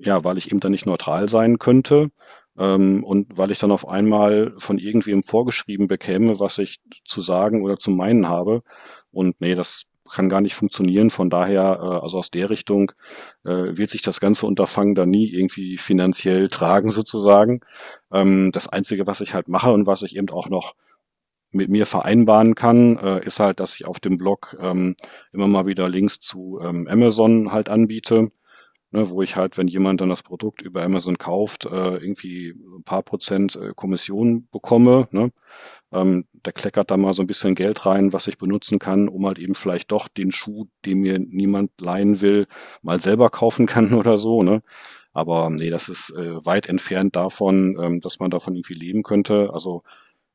ja, 0.00 0.22
weil 0.24 0.38
ich 0.38 0.50
eben 0.50 0.60
dann 0.60 0.72
nicht 0.72 0.86
neutral 0.86 1.28
sein 1.28 1.58
könnte. 1.58 2.10
Ähm, 2.58 3.04
und 3.04 3.36
weil 3.36 3.50
ich 3.50 3.58
dann 3.58 3.70
auf 3.72 3.88
einmal 3.88 4.54
von 4.58 4.78
irgendwem 4.78 5.22
vorgeschrieben 5.22 5.88
bekäme, 5.88 6.40
was 6.40 6.58
ich 6.58 6.78
zu 7.04 7.20
sagen 7.20 7.62
oder 7.62 7.78
zu 7.78 7.90
meinen 7.90 8.28
habe. 8.28 8.62
Und 9.10 9.40
nee, 9.40 9.54
das 9.54 9.84
kann 10.10 10.28
gar 10.28 10.40
nicht 10.40 10.54
funktionieren. 10.54 11.10
Von 11.10 11.30
daher, 11.30 11.78
äh, 11.82 12.04
also 12.04 12.18
aus 12.18 12.30
der 12.30 12.50
Richtung 12.50 12.92
äh, 13.44 13.76
wird 13.76 13.90
sich 13.90 14.02
das 14.02 14.20
ganze 14.20 14.46
Unterfangen 14.46 14.94
da 14.94 15.06
nie 15.06 15.28
irgendwie 15.32 15.76
finanziell 15.76 16.48
tragen 16.48 16.90
sozusagen. 16.90 17.60
Ähm, 18.12 18.52
das 18.52 18.68
Einzige, 18.68 19.06
was 19.06 19.20
ich 19.20 19.34
halt 19.34 19.48
mache 19.48 19.72
und 19.72 19.86
was 19.86 20.02
ich 20.02 20.16
eben 20.16 20.30
auch 20.30 20.48
noch 20.48 20.74
mit 21.52 21.70
mir 21.70 21.86
vereinbaren 21.86 22.54
kann, 22.54 22.98
äh, 22.98 23.24
ist 23.24 23.40
halt, 23.40 23.60
dass 23.60 23.74
ich 23.74 23.86
auf 23.86 24.00
dem 24.00 24.16
Blog 24.18 24.56
ähm, 24.60 24.96
immer 25.32 25.46
mal 25.46 25.66
wieder 25.66 25.88
Links 25.88 26.18
zu 26.20 26.60
ähm, 26.62 26.86
Amazon 26.88 27.52
halt 27.52 27.68
anbiete 27.68 28.30
ne, 28.96 29.10
wo 29.10 29.22
ich 29.22 29.36
halt, 29.36 29.58
wenn 29.58 29.68
jemand 29.68 30.00
dann 30.00 30.08
das 30.08 30.22
Produkt 30.22 30.62
über 30.62 30.82
Amazon 30.82 31.18
kauft, 31.18 31.66
äh, 31.66 31.96
irgendwie 31.96 32.50
ein 32.50 32.82
paar 32.82 33.02
Prozent 33.02 33.54
äh, 33.56 33.72
Kommission 33.76 34.48
bekomme. 34.50 35.06
Ne? 35.10 35.32
Ähm, 35.92 36.24
da 36.32 36.50
kleckert 36.50 36.90
da 36.90 36.96
mal 36.96 37.12
so 37.12 37.22
ein 37.22 37.26
bisschen 37.26 37.54
Geld 37.54 37.84
rein, 37.84 38.14
was 38.14 38.26
ich 38.26 38.38
benutzen 38.38 38.78
kann, 38.78 39.08
um 39.08 39.26
halt 39.26 39.38
eben 39.38 39.54
vielleicht 39.54 39.92
doch 39.92 40.08
den 40.08 40.32
Schuh, 40.32 40.66
den 40.86 41.00
mir 41.00 41.18
niemand 41.18 41.72
leihen 41.80 42.22
will, 42.22 42.46
mal 42.82 42.98
selber 42.98 43.28
kaufen 43.30 43.66
kann 43.74 43.92
oder 43.92 44.16
so. 44.16 44.42
Ne? 44.42 44.62
Aber 45.12 45.50
nee, 45.50 45.70
das 45.70 45.88
ist 45.88 46.10
äh, 46.10 46.44
weit 46.46 46.68
entfernt 46.68 47.16
davon, 47.16 47.76
ähm, 47.80 48.00
dass 48.00 48.18
man 48.18 48.30
davon 48.30 48.54
irgendwie 48.54 48.74
leben 48.74 49.02
könnte. 49.02 49.50
Also 49.52 49.82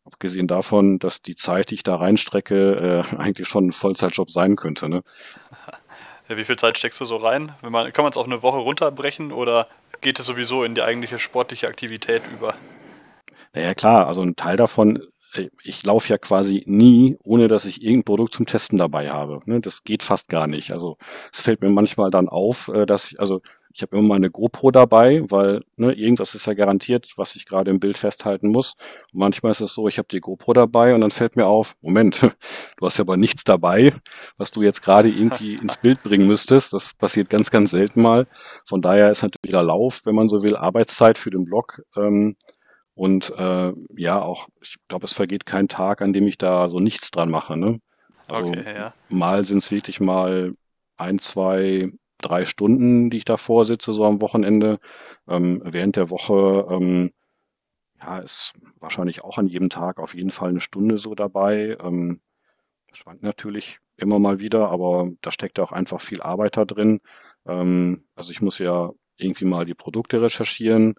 abgesehen 0.06 0.48
davon, 0.48 1.00
dass 1.00 1.22
die 1.24 1.36
Zeit, 1.36 1.72
die 1.72 1.76
ich 1.76 1.84
da 1.84 1.96
reinstrecke, 1.96 3.04
äh, 3.12 3.16
eigentlich 3.18 3.48
schon 3.48 3.68
ein 3.68 3.72
Vollzeitjob 3.72 4.30
sein 4.30 4.56
könnte. 4.56 4.88
Ne? 4.88 5.02
Wie 6.38 6.44
viel 6.44 6.58
Zeit 6.58 6.78
steckst 6.78 7.00
du 7.02 7.06
so 7.06 7.18
rein? 7.18 7.54
Man, 7.62 7.92
kann 7.94 8.04
man 8.04 8.12
es 8.12 8.18
auch 8.18 8.26
eine 8.26 8.44
Woche 8.44 8.58
runterbrechen 8.58 9.32
oder 9.32 9.68
geht 10.02 10.20
es 10.20 10.26
sowieso 10.26 10.64
in 10.64 10.76
die 10.76 10.82
eigentliche 10.82 11.20
sportliche 11.20 11.68
Aktivität 11.68 12.24
über? 12.34 12.54
Naja, 13.54 13.74
klar, 13.74 14.08
also 14.08 14.22
ein 14.22 14.36
Teil 14.36 14.58
davon, 14.58 15.02
äh, 15.34 15.50
ich 15.64 15.84
laufe 15.84 16.10
ja 16.10 16.18
quasi 16.18 16.64
nie, 16.66 17.18
ohne 17.24 17.48
dass 17.48 17.66
ich 17.66 17.84
irgendein 17.84 18.06
Produkt 18.06 18.34
zum 18.34 18.46
Testen 18.46 18.78
dabei 18.78 19.10
habe. 19.10 19.40
Ne? 19.46 19.60
Das 19.62 19.84
geht 19.84 20.04
fast 20.04 20.30
gar 20.30 20.48
nicht. 20.48 20.72
Also 20.72 20.98
es 21.34 21.42
fällt 21.42 21.62
mir 21.62 21.70
manchmal 21.70 22.12
dann 22.12 22.30
auf, 22.30 22.70
äh, 22.70 22.86
dass 22.86 23.12
ich, 23.12 23.20
also 23.20 23.42
ich 23.74 23.82
habe 23.82 23.98
immer 23.98 24.10
mal 24.10 24.16
eine 24.16 24.30
GoPro 24.30 24.72
dabei, 24.72 25.24
weil 25.30 25.62
ne, 25.76 25.94
irgendwas 25.94 26.36
ist 26.36 26.46
ja 26.46 26.54
garantiert, 26.54 27.14
was 27.18 27.36
ich 27.36 27.46
gerade 27.46 27.72
im 27.72 27.80
Bild 27.80 27.98
festhalten 27.98 28.50
muss. 28.50 28.76
Und 29.14 29.20
manchmal 29.20 29.52
ist 29.52 29.62
es 29.62 29.74
so, 29.74 29.88
ich 29.88 29.98
habe 29.98 30.08
die 30.12 30.20
GoPro 30.20 30.54
dabei 30.54 30.94
und 30.94 31.02
dann 31.02 31.12
fällt 31.12 31.36
mir 31.36 31.48
auf, 31.48 31.76
Moment, 31.82 32.22
du 32.78 32.86
hast 32.86 32.98
ja 32.98 33.04
aber 33.04 33.18
nichts 33.18 33.44
dabei, 33.44 33.94
was 34.38 34.52
du 34.52 34.62
jetzt 34.62 34.82
gerade 34.82 35.10
irgendwie 35.10 35.56
ins 35.62 35.78
Bild 35.78 36.04
bringen 36.04 36.28
müsstest. 36.28 36.74
Das 36.74 36.94
passiert 36.94 37.30
ganz, 37.30 37.50
ganz 37.50 37.72
selten 37.72 38.02
mal. 38.02 38.28
Von 38.66 38.82
daher 38.82 39.12
ist 39.12 39.24
natürlich 39.24 39.54
der 39.54 39.64
Lauf, 39.64 40.02
wenn 40.06 40.16
man 40.16 40.30
so 40.30 40.44
will, 40.44 40.56
Arbeitszeit 40.56 41.18
für 41.18 41.30
den 41.30 41.46
Blog. 41.46 41.82
Ähm, 41.96 42.36
und 42.94 43.32
äh, 43.38 43.74
ja, 43.96 44.22
auch, 44.22 44.48
ich 44.62 44.76
glaube, 44.88 45.06
es 45.06 45.14
vergeht 45.14 45.46
kein 45.46 45.68
Tag, 45.68 46.02
an 46.02 46.14
dem 46.14 46.28
ich 46.28 46.38
da 46.38 46.70
so 46.70 46.80
nichts 46.80 47.10
dran 47.10 47.32
mache. 47.32 47.58
Ne? 47.58 47.80
Also 48.28 48.50
okay, 48.50 48.76
ja. 48.76 48.94
mal 49.10 49.46
sind 49.46 49.60
es 49.60 49.72
wirklich 49.72 50.00
mal 50.00 50.52
ein, 50.98 51.20
zwei 51.20 51.92
drei 52.22 52.46
Stunden, 52.46 53.10
die 53.10 53.18
ich 53.18 53.26
davor 53.26 53.66
sitze, 53.66 53.94
so 53.94 54.06
am 54.06 54.22
Wochenende. 54.22 54.80
Ähm, 55.28 55.62
während 55.66 55.96
der 55.96 56.10
Woche, 56.10 56.68
ähm, 56.70 57.12
ja, 58.02 58.20
ist 58.20 58.54
wahrscheinlich 58.80 59.24
auch 59.24 59.38
an 59.38 59.48
jedem 59.48 59.70
Tag 59.70 60.00
auf 60.00 60.16
jeden 60.16 60.32
Fall 60.32 60.50
eine 60.50 60.60
Stunde 60.60 60.98
so 60.98 61.16
dabei. 61.16 61.78
Ähm, 61.84 62.22
schwankt 62.94 63.24
natürlich 63.24 63.80
immer 63.98 64.20
mal 64.20 64.40
wieder, 64.40 64.70
aber 64.70 65.10
da 65.22 65.32
steckt 65.32 65.60
auch 65.60 65.72
einfach 65.72 66.02
viel 66.02 66.22
Arbeit 66.22 66.58
da 66.58 66.66
drin. 66.66 67.02
Ähm, 67.46 68.06
also 68.16 68.32
ich 68.32 68.42
muss 68.42 68.58
ja 68.60 68.92
irgendwie 69.18 69.46
mal 69.46 69.66
die 69.66 69.76
Produkte 69.76 70.22
recherchieren, 70.22 70.96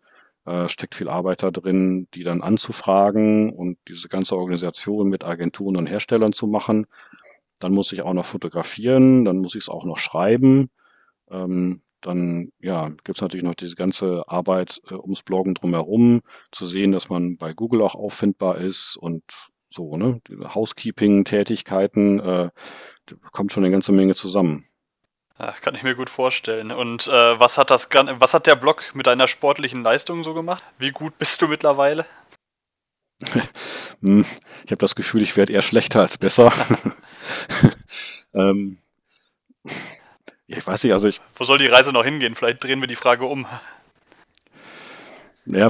äh, 0.47 0.69
steckt 0.69 0.95
viel 0.95 1.09
Arbeit 1.09 1.43
da 1.43 1.51
drin, 1.51 2.09
die 2.15 2.23
dann 2.23 2.43
anzufragen 2.43 3.53
und 3.53 3.79
diese 3.89 4.09
ganze 4.09 4.37
Organisation 4.37 5.09
mit 5.09 5.25
Agenturen 5.25 5.77
und 5.77 5.87
Herstellern 5.87 6.33
zu 6.33 6.47
machen. 6.47 6.87
Dann 7.59 7.73
muss 7.73 7.93
ich 7.93 8.03
auch 8.05 8.15
noch 8.15 8.27
fotografieren, 8.27 9.25
dann 9.25 9.39
muss 9.39 9.55
ich 9.55 9.63
es 9.63 9.69
auch 9.69 9.85
noch 9.85 9.99
schreiben. 9.99 10.71
Ähm, 11.33 11.83
dann 12.01 12.51
ja, 12.61 12.89
gibt 12.89 13.17
es 13.17 13.21
natürlich 13.21 13.45
noch 13.45 13.55
diese 13.55 13.77
ganze 13.77 14.25
Arbeit 14.27 14.81
äh, 14.91 14.95
ums 14.95 15.23
Bloggen 15.23 15.55
drumherum, 15.55 16.23
zu 16.51 16.67
sehen, 16.67 16.93
dass 16.93 17.09
man 17.09 17.37
bei 17.37 17.55
Google 17.55 17.83
auch 17.83 17.95
auffindbar 17.95 18.59
ist 18.59 18.97
und 18.97 19.23
so, 19.71 19.97
ne? 19.97 20.21
Housekeeping-Tätigkeiten, 20.55 22.21
äh, 22.21 22.51
kommt 23.31 23.53
schon 23.53 23.65
eine 23.65 23.73
ganze 23.73 23.93
Menge 23.93 24.15
zusammen. 24.15 24.67
Ja, 25.39 25.53
kann 25.53 25.75
ich 25.75 25.83
mir 25.83 25.95
gut 25.95 26.11
vorstellen. 26.11 26.73
Und 26.73 27.07
äh, 27.07 27.41
was 27.41 27.57
hat 27.57 27.71
das 27.71 27.89
was 27.91 28.35
hat 28.35 28.47
der 28.47 28.57
Blog 28.57 28.95
mit 28.95 29.07
deiner 29.07 29.29
sportlichen 29.29 29.83
Leistung 29.83 30.25
so 30.25 30.35
gemacht? 30.35 30.63
Wie 30.79 30.91
gut 30.91 31.17
bist 31.19 31.41
du 31.41 31.49
mittlerweile? 31.49 32.07
Hm, 34.01 34.23
ich 34.65 34.73
habe 34.73 34.81
das 34.81 34.97
Gefühl, 34.97 35.23
ich 35.23 35.37
werde 35.37 35.53
eher 35.53 35.63
schlechter 35.63 36.01
als 36.01 36.19
besser. 36.19 36.53
ähm, 38.35 38.82
ich 40.57 40.67
weiß 40.67 40.85
nicht, 40.85 40.93
also 40.93 41.09
ich. 41.09 41.21
Wo 41.35 41.45
soll 41.45 41.59
die 41.59 41.67
Reise 41.67 41.93
noch 41.93 42.05
hingehen? 42.05 42.35
Vielleicht 42.35 42.63
drehen 42.63 42.81
wir 42.81 42.89
die 42.89 42.97
Frage 42.97 43.25
um. 43.25 43.47
Ja, 45.45 45.69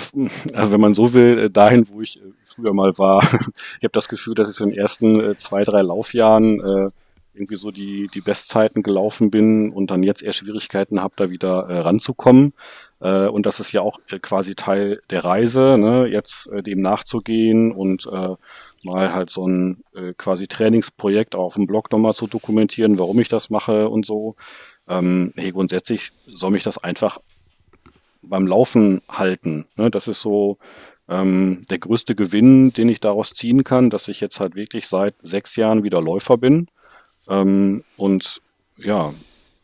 also 0.53 0.73
wenn 0.73 0.81
man 0.81 0.95
so 0.95 1.15
will, 1.15 1.39
äh, 1.39 1.51
dahin, 1.51 1.89
wo 1.89 2.03
ich 2.03 2.19
äh, 2.19 2.33
früher 2.45 2.75
mal 2.75 2.97
war. 2.99 3.23
ich 3.79 3.85
habe 3.85 3.93
das 3.93 4.09
Gefühl, 4.09 4.35
dass 4.35 4.51
ich 4.51 4.57
so 4.57 4.65
in 4.65 4.71
den 4.71 4.79
ersten 4.79 5.19
äh, 5.19 5.37
zwei, 5.37 5.65
drei 5.65 5.83
Laufjahren 5.83 6.93
irgendwie 7.35 7.57
so 7.57 7.71
die, 7.71 8.09
die 8.13 8.21
Bestzeiten 8.21 8.83
gelaufen 8.83 9.31
bin 9.31 9.73
und 9.73 9.91
dann 9.91 10.03
jetzt 10.03 10.23
eher 10.23 10.33
Schwierigkeiten 10.33 11.01
habe, 11.01 11.15
da 11.17 11.31
wieder 11.31 11.67
äh, 11.69 11.79
ranzukommen. 11.79 12.53
Äh, 13.01 13.27
und 13.27 13.47
das 13.47 13.59
ist 13.61 13.73
ja 13.73 13.81
auch 13.81 13.99
äh, 14.11 14.19
quasi 14.19 14.55
Teil 14.55 15.01
der 15.11 15.25
Reise, 15.25 15.79
ne? 15.79 16.07
jetzt 16.07 16.51
dem 16.53 16.83
nachzugehen 16.83 17.73
und 17.73 18.07
mal 18.85 19.15
halt 19.15 19.31
so 19.31 19.47
ein 19.47 19.83
quasi 20.19 20.49
Trainingsprojekt 20.49 21.37
auf 21.37 21.55
dem 21.55 21.67
Blog 21.67 21.91
nochmal 21.93 22.15
zu 22.15 22.27
dokumentieren, 22.27 22.99
warum 22.99 23.21
ich 23.21 23.29
das 23.29 23.49
mache 23.49 23.87
und 23.89 24.05
so. 24.05 24.35
Ähm, 24.89 25.33
hey, 25.37 25.53
grundsätzlich 25.53 26.13
soll 26.27 26.51
mich 26.51 26.63
das 26.63 26.79
einfach 26.79 27.19
beim 28.23 28.47
Laufen 28.47 29.03
halten. 29.09 29.67
Ne? 29.77 29.91
Das 29.91 30.09
ist 30.09 30.21
so 30.21 30.59
ähm, 31.09 31.63
der 31.71 31.79
größte 31.79 32.15
Gewinn, 32.15 32.73
den 32.73 32.89
ich 32.89 33.01
daraus 33.01 33.35
ziehen 33.35 33.65
kann, 33.65 33.91
dass 33.91 34.09
ich 34.09 34.21
jetzt 34.21 34.41
halt 34.41 34.55
wirklich 34.55 34.87
seit 34.87 35.15
sechs 35.23 35.57
Jahren 35.57 35.83
wieder 35.83 36.01
Läufer 36.01 36.39
bin 36.39 36.67
ähm, 37.29 37.85
und 37.97 38.41
ja, 38.77 39.13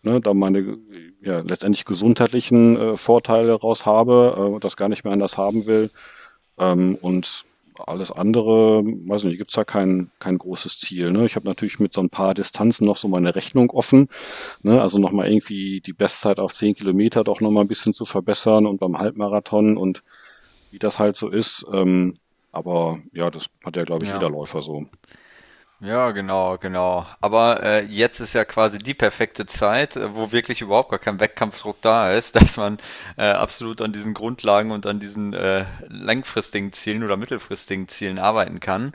ne, 0.02 0.20
da 0.20 0.34
meine 0.34 0.78
ja, 1.20 1.40
letztendlich 1.40 1.84
gesundheitlichen 1.84 2.76
äh, 2.76 2.96
Vorteile 2.96 3.48
daraus 3.48 3.86
habe 3.86 4.54
äh, 4.56 4.60
das 4.60 4.76
gar 4.76 4.88
nicht 4.88 5.04
mehr 5.04 5.12
anders 5.12 5.36
haben 5.36 5.66
will. 5.66 5.90
Ähm, 6.58 6.96
und 7.00 7.44
alles 7.86 8.10
andere, 8.10 8.82
weiß 8.84 9.24
nicht, 9.24 9.38
gibt 9.38 9.50
es 9.50 9.54
da 9.54 9.64
kein, 9.64 10.10
kein 10.18 10.38
großes 10.38 10.78
Ziel. 10.78 11.10
Ne? 11.12 11.26
Ich 11.26 11.36
habe 11.36 11.46
natürlich 11.46 11.78
mit 11.78 11.92
so 11.92 12.00
ein 12.00 12.10
paar 12.10 12.34
Distanzen 12.34 12.86
noch 12.86 12.96
so 12.96 13.08
meine 13.08 13.34
Rechnung 13.34 13.70
offen. 13.70 14.08
Ne? 14.62 14.80
Also 14.80 14.98
nochmal 14.98 15.30
irgendwie 15.30 15.80
die 15.80 15.92
Bestzeit 15.92 16.40
auf 16.40 16.54
10 16.54 16.74
Kilometer 16.74 17.24
doch 17.24 17.40
nochmal 17.40 17.64
ein 17.64 17.68
bisschen 17.68 17.94
zu 17.94 18.04
verbessern 18.04 18.66
und 18.66 18.78
beim 18.78 18.98
Halbmarathon 18.98 19.76
und 19.76 20.02
wie 20.70 20.78
das 20.78 20.98
halt 20.98 21.16
so 21.16 21.28
ist. 21.28 21.64
Ähm, 21.72 22.14
aber 22.52 22.98
ja, 23.12 23.30
das 23.30 23.46
hat 23.64 23.76
ja, 23.76 23.82
glaube 23.82 24.04
ich, 24.04 24.10
Ja. 24.10 24.16
jeder 24.16 24.30
Läufer 24.30 24.62
so. 24.62 24.86
Ja, 25.80 26.10
genau, 26.10 26.58
genau. 26.58 27.06
Aber 27.20 27.62
äh, 27.62 27.84
jetzt 27.84 28.18
ist 28.18 28.32
ja 28.32 28.44
quasi 28.44 28.78
die 28.78 28.94
perfekte 28.94 29.46
Zeit, 29.46 29.94
äh, 29.96 30.12
wo 30.12 30.32
wirklich 30.32 30.60
überhaupt 30.60 30.90
gar 30.90 30.98
kein 30.98 31.20
Wettkampfdruck 31.20 31.80
da 31.82 32.12
ist, 32.12 32.34
dass 32.40 32.56
man 32.56 32.78
äh, 33.16 33.30
absolut 33.30 33.80
an 33.80 33.92
diesen 33.92 34.12
Grundlagen 34.12 34.72
und 34.72 34.86
an 34.86 34.98
diesen 34.98 35.34
äh, 35.34 35.66
langfristigen 35.86 36.72
Zielen 36.72 37.04
oder 37.04 37.16
mittelfristigen 37.16 37.86
Zielen 37.86 38.18
arbeiten 38.18 38.58
kann. 38.58 38.92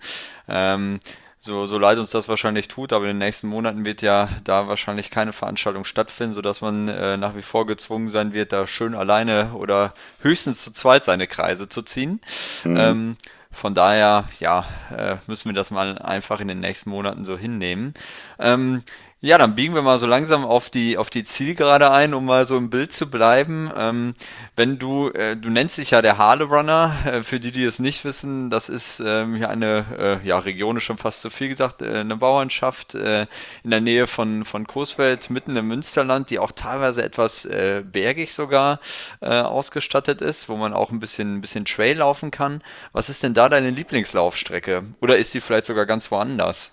Ähm, 0.49 0.99
so, 1.39 1.65
so 1.67 1.77
leid 1.77 1.99
uns 1.99 2.11
das 2.11 2.27
wahrscheinlich 2.27 2.67
tut, 2.67 2.91
aber 2.91 3.05
in 3.05 3.11
den 3.11 3.17
nächsten 3.17 3.47
Monaten 3.47 3.85
wird 3.85 4.01
ja 4.01 4.29
da 4.43 4.67
wahrscheinlich 4.67 5.09
keine 5.09 5.33
Veranstaltung 5.33 5.85
stattfinden, 5.85 6.33
sodass 6.33 6.59
man 6.61 6.89
äh, 6.89 7.15
nach 7.17 7.35
wie 7.35 7.41
vor 7.41 7.65
gezwungen 7.65 8.09
sein 8.09 8.33
wird, 8.33 8.51
da 8.51 8.67
schön 8.67 8.93
alleine 8.95 9.53
oder 9.53 9.93
höchstens 10.21 10.61
zu 10.61 10.71
zweit 10.71 11.05
seine 11.05 11.27
Kreise 11.27 11.69
zu 11.69 11.81
ziehen. 11.81 12.21
Mhm. 12.63 12.77
Ähm, 12.77 13.17
von 13.53 13.73
daher, 13.73 14.25
ja, 14.39 14.65
äh, 14.95 15.17
müssen 15.27 15.49
wir 15.49 15.53
das 15.53 15.71
mal 15.71 15.97
einfach 15.99 16.39
in 16.39 16.47
den 16.47 16.59
nächsten 16.59 16.89
Monaten 16.89 17.23
so 17.23 17.37
hinnehmen. 17.37 17.93
Ähm, 18.39 18.83
ja, 19.23 19.37
dann 19.37 19.55
biegen 19.55 19.73
wir 19.73 19.81
mal 19.81 19.99
so 19.99 20.05
langsam 20.05 20.43
auf 20.43 20.69
die, 20.69 20.97
auf 20.97 21.09
die 21.09 21.23
Zielgerade 21.23 21.89
ein, 21.89 22.13
um 22.13 22.25
mal 22.25 22.45
so 22.45 22.57
im 22.57 22.69
Bild 22.69 22.91
zu 22.91 23.09
bleiben. 23.09 23.71
Ähm, 23.73 24.15
wenn 24.57 24.79
du, 24.79 25.11
äh, 25.11 25.37
du 25.37 25.49
nennst 25.49 25.77
dich 25.77 25.91
ja 25.91 26.01
der 26.01 26.17
Harle 26.17 26.43
Runner, 26.43 26.93
äh, 27.05 27.23
für 27.23 27.39
die, 27.39 27.53
die 27.53 27.63
es 27.63 27.79
nicht 27.79 28.03
wissen, 28.03 28.49
das 28.49 28.67
ist 28.67 28.99
ähm, 28.99 29.37
ja 29.37 29.47
eine, 29.47 29.85
äh, 29.97 30.27
ja, 30.27 30.39
Region 30.39 30.75
ist 30.75 30.83
schon 30.83 30.97
fast 30.97 31.21
zu 31.21 31.29
viel 31.29 31.47
gesagt, 31.47 31.81
äh, 31.81 31.99
eine 31.99 32.17
Bauernschaft 32.17 32.95
äh, 32.95 33.27
in 33.63 33.69
der 33.69 33.79
Nähe 33.79 34.07
von, 34.07 34.43
von 34.43 34.67
Coesfeld, 34.67 35.29
mitten 35.29 35.55
im 35.55 35.69
Münsterland, 35.69 36.29
die 36.29 36.39
auch 36.39 36.51
teilweise 36.51 37.01
etwas 37.01 37.45
äh, 37.45 37.81
bergig 37.81 38.33
sogar 38.33 38.79
ausgestattet 39.21 40.21
ist, 40.21 40.49
wo 40.49 40.57
man 40.57 40.73
auch 40.73 40.91
ein 40.91 40.99
bisschen, 40.99 41.37
ein 41.37 41.41
bisschen 41.41 41.63
Trail 41.63 41.97
laufen 41.97 42.29
kann. 42.29 42.61
Was 42.91 43.09
ist 43.09 43.23
denn 43.23 43.33
da 43.33 43.47
deine 43.47 43.69
Lieblingslaufstrecke? 43.69 44.83
Oder 44.99 45.17
ist 45.17 45.33
die 45.33 45.39
vielleicht 45.39 45.65
sogar 45.65 45.85
ganz 45.85 46.11
woanders? 46.11 46.71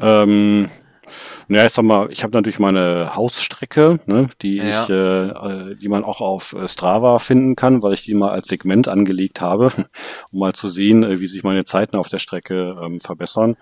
Ähm, 0.00 0.68
Ja, 1.48 1.64
ich 1.66 1.72
sag 1.72 1.84
mal, 1.84 2.10
ich 2.10 2.22
habe 2.22 2.32
natürlich 2.32 2.58
meine 2.58 3.14
Hausstrecke, 3.14 4.00
ne, 4.06 4.28
die 4.42 4.58
ich, 4.58 4.64
Ja, 4.64 4.86
äh, 4.88 5.70
äh, 5.70 5.76
die 5.76 5.88
man 5.88 6.04
auch 6.04 6.20
auf 6.20 6.52
äh, 6.52 6.66
Strava 6.66 7.18
finden 7.18 7.56
kann, 7.56 7.82
weil 7.82 7.94
ich 7.94 8.02
die 8.04 8.14
mal 8.14 8.30
als 8.30 8.48
Segment 8.48 8.88
angelegt 8.88 9.40
habe, 9.40 9.72
um 10.32 10.40
mal 10.40 10.52
zu 10.52 10.68
sehen, 10.68 11.04
äh, 11.04 11.20
wie 11.20 11.26
sich 11.26 11.44
meine 11.44 11.64
Zeiten 11.64 11.96
auf 11.96 12.08
der 12.08 12.18
Strecke 12.18 12.76
ähm, 12.82 13.00
verbessern. 13.00 13.56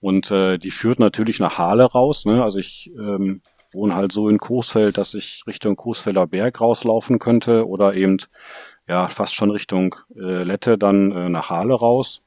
Und 0.00 0.30
äh, 0.30 0.58
die 0.58 0.70
führt 0.70 1.00
natürlich 1.00 1.40
nach 1.40 1.58
Hahle 1.58 1.84
raus. 1.84 2.24
Ne? 2.24 2.42
Also 2.42 2.58
ich 2.58 2.90
ähm, 2.98 3.40
wohne 3.72 3.94
halt 3.94 4.12
so 4.12 4.28
in 4.28 4.38
Coesfeld, 4.38 4.98
dass 4.98 5.14
ich 5.14 5.42
Richtung 5.46 5.76
Coesfelder 5.76 6.26
Berg 6.26 6.60
rauslaufen 6.60 7.18
könnte 7.18 7.66
oder 7.66 7.94
eben 7.94 8.18
ja 8.86 9.06
fast 9.06 9.34
schon 9.34 9.50
Richtung 9.50 9.94
äh, 10.16 10.42
Lette 10.42 10.78
dann 10.78 11.12
äh, 11.12 11.28
nach 11.28 11.50
Hahle 11.50 11.74
raus. 11.74 12.22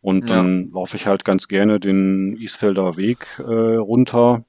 Und 0.00 0.28
ja, 0.28 0.36
dann 0.36 0.70
laufe 0.72 0.96
ich 0.96 1.06
halt 1.06 1.24
ganz 1.24 1.48
gerne 1.48 1.78
den 1.78 2.36
Isfelder 2.36 2.96
Weg 2.96 3.26
äh, 3.38 3.76
runter 3.76 4.44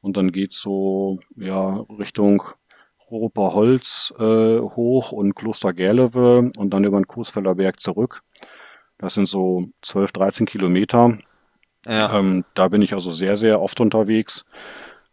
und 0.00 0.16
dann 0.16 0.32
geht's 0.32 0.60
so, 0.60 1.18
ja, 1.36 1.84
Richtung 1.98 2.42
Holz 3.10 4.12
äh, 4.18 4.58
hoch 4.58 5.12
und 5.12 5.34
Kloster 5.34 5.72
Gerlewe 5.72 6.50
und 6.56 6.70
dann 6.70 6.84
über 6.84 6.98
den 6.98 7.06
Coesfelder 7.06 7.56
Berg 7.56 7.80
zurück. 7.80 8.22
Das 8.98 9.14
sind 9.14 9.28
so 9.28 9.66
12, 9.82 10.12
13 10.12 10.46
Kilometer. 10.46 11.18
ja. 11.86 12.18
Ähm, 12.18 12.44
da 12.54 12.68
bin 12.68 12.82
ich 12.82 12.94
also 12.94 13.10
sehr, 13.10 13.36
sehr 13.36 13.60
oft 13.60 13.80
unterwegs. 13.80 14.44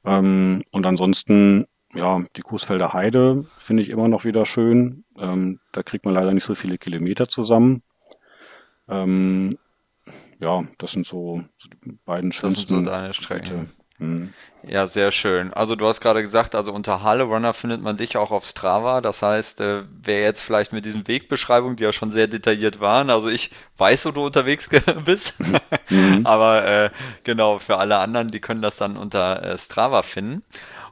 Ähm, 0.06 0.63
und 0.71 0.86
ansonsten, 0.86 1.65
ja, 1.93 2.23
die 2.36 2.41
Coesfelder 2.41 2.93
Heide 2.93 3.45
finde 3.58 3.84
ich 3.84 3.89
immer 3.89 4.08
noch 4.08 4.23
wieder 4.23 4.45
schön. 4.45 5.04
Ähm, 5.17 5.60
da 5.71 5.84
kriegt 5.84 6.06
man 6.06 6.13
leider 6.13 6.34
nicht 6.34 6.45
so 6.45 6.56
viele 6.56 6.78
Kilometer 6.78 7.28
zusammen. 7.28 7.84
Ähm, 8.88 9.58
ja, 10.39 10.63
das 10.78 10.91
sind 10.91 11.06
so, 11.06 11.43
so 11.58 11.69
die 11.69 11.97
beiden 12.06 12.32
Das 12.32 12.56
sind 12.56 12.67
so 12.67 12.75
schönsten 12.75 12.86
deine. 12.86 13.13
Strecken. 13.13 13.71
Hm. 13.97 14.34
Ja, 14.67 14.88
sehr 14.88 15.12
schön. 15.12 15.54
Also 15.54 15.75
du 15.75 15.86
hast 15.86 15.99
gerade 15.99 16.21
gesagt, 16.21 16.56
also 16.56 16.71
unter 16.73 17.04
Halle 17.04 17.23
Runner 17.23 17.54
findet 17.54 17.82
man 17.82 17.97
dich 17.97 18.15
auch 18.15 18.32
auf 18.32 18.45
Strava. 18.45 19.02
Das 19.02 19.21
heißt, 19.21 19.60
äh, 19.62 19.84
wer 20.02 20.21
jetzt 20.21 20.41
vielleicht 20.41 20.71
mit 20.71 20.86
diesen 20.86 21.06
Wegbeschreibungen, 21.08 21.75
die 21.75 21.84
ja 21.84 21.91
schon 21.91 22.12
sehr 22.12 22.28
detailliert 22.28 22.80
waren, 22.80 23.10
also 23.10 23.28
ich 23.28 23.52
weiß, 23.78 24.06
wo 24.06 24.12
du 24.12 24.25
unterwegs 24.25 24.69
bist, 25.06 25.36
Mhm. 25.89 26.21
aber 26.25 26.65
äh, 26.65 26.89
genau, 27.23 27.58
für 27.60 27.78
alle 27.78 27.97
anderen, 27.99 28.30
die 28.30 28.39
können 28.39 28.62
das 28.62 28.78
dann 28.78 28.95
unter 28.97 29.43
äh, 29.43 29.58
Strava 29.58 30.02
finden. 30.04 30.43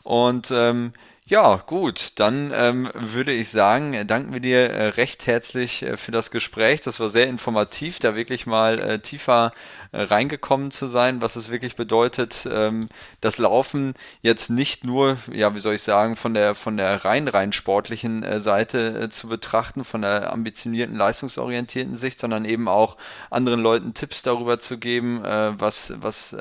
Und 0.03 0.49
ähm, 0.51 0.93
ja, 1.29 1.57
gut, 1.57 2.17
dann 2.19 2.53
ähm, 2.55 2.89
würde 2.93 3.33
ich 3.33 3.49
sagen, 3.49 3.93
äh, 3.93 4.05
danken 4.05 4.31
wir 4.31 4.39
dir 4.39 4.69
äh, 4.69 4.87
recht 4.87 5.27
herzlich 5.27 5.83
äh, 5.83 5.97
für 5.97 6.11
das 6.11 6.31
Gespräch. 6.31 6.79
Das 6.79 7.01
war 7.01 7.09
sehr 7.09 7.27
informativ, 7.27 7.99
da 7.99 8.15
wirklich 8.15 8.45
mal 8.45 8.79
äh, 8.79 8.99
tiefer 8.99 9.51
reingekommen 9.93 10.71
zu 10.71 10.87
sein, 10.87 11.21
was 11.21 11.35
es 11.35 11.49
wirklich 11.49 11.75
bedeutet, 11.75 12.47
ähm, 12.51 12.89
das 13.21 13.37
Laufen 13.37 13.93
jetzt 14.21 14.49
nicht 14.49 14.83
nur, 14.83 15.17
ja, 15.31 15.55
wie 15.55 15.59
soll 15.59 15.75
ich 15.75 15.83
sagen, 15.83 16.15
von 16.15 16.33
der 16.33 16.55
von 16.55 16.77
der 16.77 17.05
rein 17.05 17.27
rein 17.27 17.53
sportlichen 17.53 18.23
äh, 18.23 18.39
Seite 18.39 18.99
äh, 18.99 19.09
zu 19.09 19.27
betrachten, 19.27 19.83
von 19.83 20.01
der 20.01 20.33
ambitionierten, 20.33 20.95
leistungsorientierten 20.95 21.95
Sicht, 21.95 22.19
sondern 22.19 22.45
eben 22.45 22.67
auch 22.67 22.97
anderen 23.29 23.61
Leuten 23.61 23.93
Tipps 23.93 24.21
darüber 24.23 24.59
zu 24.59 24.77
geben, 24.77 25.23
äh, 25.23 25.59
was 25.59 25.93
was 25.97 26.35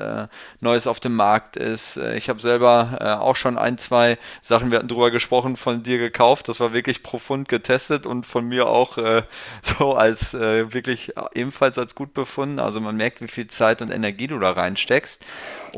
Neues 0.59 0.87
auf 0.87 0.99
dem 0.99 1.15
Markt 1.15 1.55
ist. 1.57 1.97
Ich 1.97 2.29
habe 2.29 2.41
selber 2.41 3.19
auch 3.21 3.35
schon 3.35 3.57
ein, 3.57 3.77
zwei 3.77 4.17
Sachen, 4.41 4.71
wir 4.71 4.79
hatten 4.79 4.87
drüber 4.87 5.11
gesprochen, 5.11 5.55
von 5.57 5.83
dir 5.83 5.97
gekauft. 5.97 6.49
Das 6.49 6.59
war 6.59 6.73
wirklich 6.73 7.03
profund 7.03 7.47
getestet 7.47 8.05
und 8.05 8.25
von 8.25 8.45
mir 8.45 8.67
auch 8.67 8.97
so 9.61 9.95
als 9.95 10.33
wirklich 10.33 11.13
ebenfalls 11.33 11.77
als 11.77 11.95
gut 11.95 12.13
befunden. 12.13 12.59
Also 12.59 12.79
man 12.79 12.97
merkt, 12.97 13.21
wie 13.21 13.27
viel 13.27 13.36
Zeit 13.45 13.83
und 13.83 13.91
Energie 13.91 14.25
du 14.25 14.39
da 14.39 14.49
reinsteckst. 14.51 15.23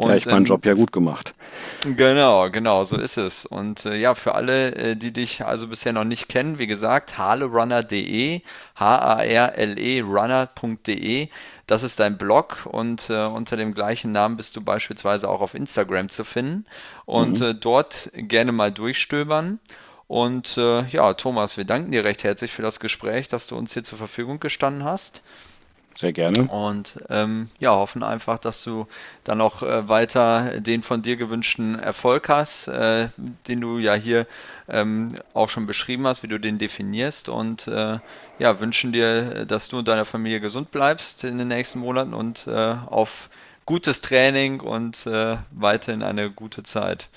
Ja, 0.02 0.14
Und 0.14 0.16
ich 0.16 0.30
meinen 0.30 0.46
ähm, 0.46 0.46
Job 0.46 0.66
ja 0.66 0.74
gut 0.74 0.92
gemacht. 0.94 1.36
Genau, 1.84 2.50
genau, 2.52 2.84
so 2.84 2.98
ist 2.98 3.16
es. 3.18 3.46
Und 3.46 3.86
äh, 3.86 3.96
ja, 3.96 4.14
für 4.14 4.36
alle, 4.36 4.76
äh, 4.76 4.96
die 4.98 5.14
dich 5.14 5.46
also 5.46 5.68
bisher 5.70 5.94
noch 5.94 6.04
nicht 6.04 6.28
kennen, 6.28 6.60
wie 6.60 6.68
gesagt, 6.68 7.18
harlerunner.de, 7.18 8.42
H-A-R-L-E, 8.78 10.02
runner.de, 10.02 11.30
das 11.68 11.84
ist 11.84 12.00
dein 12.02 12.18
Blog 12.18 12.66
und 12.66 13.10
äh, 13.10 13.26
unter 13.26 13.56
dem 13.56 13.74
gleichen 13.74 14.12
Namen 14.12 14.36
bist 14.36 14.56
du 14.58 14.62
beispielsweise 14.62 15.30
auch 15.30 15.40
auf 15.40 15.54
Instagram 15.54 16.10
zu 16.10 16.26
finden 16.26 16.66
und 17.06 17.40
Mhm. 17.40 17.46
äh, 17.46 17.54
dort 17.56 18.12
gerne 18.14 18.52
mal 18.52 18.72
durchstöbern. 18.74 19.60
Und 20.08 20.58
äh, 20.58 20.86
ja, 20.88 21.14
Thomas, 21.14 21.56
wir 21.56 21.66
danken 21.66 21.92
dir 21.92 22.04
recht 22.04 22.24
herzlich 22.26 22.52
für 22.52 22.64
das 22.64 22.80
Gespräch, 22.82 23.28
dass 23.30 23.48
du 23.48 23.56
uns 23.56 23.74
hier 23.74 23.84
zur 23.84 23.98
Verfügung 24.00 24.40
gestanden 24.42 24.84
hast. 24.84 25.22
Sehr 26.00 26.14
gerne. 26.14 26.48
Und 26.48 26.98
ähm, 27.10 27.50
ja, 27.60 27.72
hoffen 27.72 28.04
einfach, 28.04 28.40
dass 28.40 28.64
du 28.64 28.88
dann 29.26 29.42
auch 29.42 29.62
äh, 29.64 29.90
weiter 29.90 30.62
den 30.62 30.82
von 30.82 31.02
dir 31.02 31.18
gewünschten 31.18 31.78
Erfolg 31.78 32.30
hast, 32.30 32.70
äh, 32.70 33.10
den 33.50 33.60
du 33.60 33.80
ja 33.80 33.96
hier 33.96 34.26
ähm, 34.70 35.10
auch 35.34 35.50
schon 35.50 35.66
beschrieben 35.66 36.08
hast, 36.08 36.24
wie 36.24 36.30
du 36.30 36.40
den 36.40 36.58
definierst. 36.58 37.28
Und 37.28 37.68
äh, 37.68 38.00
ja, 38.38 38.60
wünschen 38.62 38.94
dir, 38.94 39.44
dass 39.46 39.68
du 39.68 39.80
und 39.80 39.90
deine 39.90 40.06
Familie 40.06 40.40
gesund 40.40 40.72
bleibst 40.72 41.26
in 41.26 41.38
den 41.38 41.50
nächsten 41.50 41.80
Monaten 41.80 42.14
und 42.14 42.48
äh, 42.48 42.78
auf 42.86 43.30
gutes 43.66 44.00
Training 44.00 44.62
und 44.62 45.06
äh, 45.06 45.36
weiterhin 45.52 46.02
eine 46.02 46.32
gute 46.32 46.64
Zeit. 46.64 47.10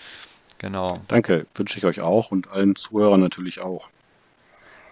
Genau, 0.59 0.98
Danke, 1.06 1.46
wünsche 1.54 1.78
ich 1.78 1.84
euch 1.84 2.00
auch 2.00 2.32
und 2.32 2.50
allen 2.50 2.74
Zuhörern 2.74 3.20
natürlich 3.20 3.62
auch. 3.62 3.90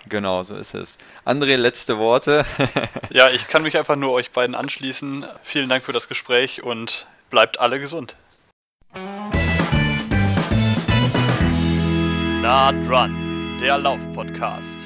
Genau, 0.09 0.43
so 0.43 0.57
ist 0.57 0.75
es. 0.75 0.99
André, 1.25 1.57
letzte 1.57 1.99
Worte. 1.99 2.45
ja, 3.11 3.31
ich 3.31 3.49
kann 3.49 3.63
mich 3.63 3.77
einfach 3.77 3.97
nur 3.97 4.13
euch 4.13 4.31
beiden 4.31 4.55
anschließen. 4.55 5.27
Vielen 5.43 5.69
Dank 5.69 5.85
für 5.85 5.93
das 5.93 6.09
Gespräch 6.09 6.63
und 6.63 7.07
bleibt 7.29 7.61
alle 7.61 7.79
gesund. 7.79 8.17
Na 12.43 12.71
Run, 12.89 13.59
der 13.61 13.79
Lauf-Podcast. 13.79 14.80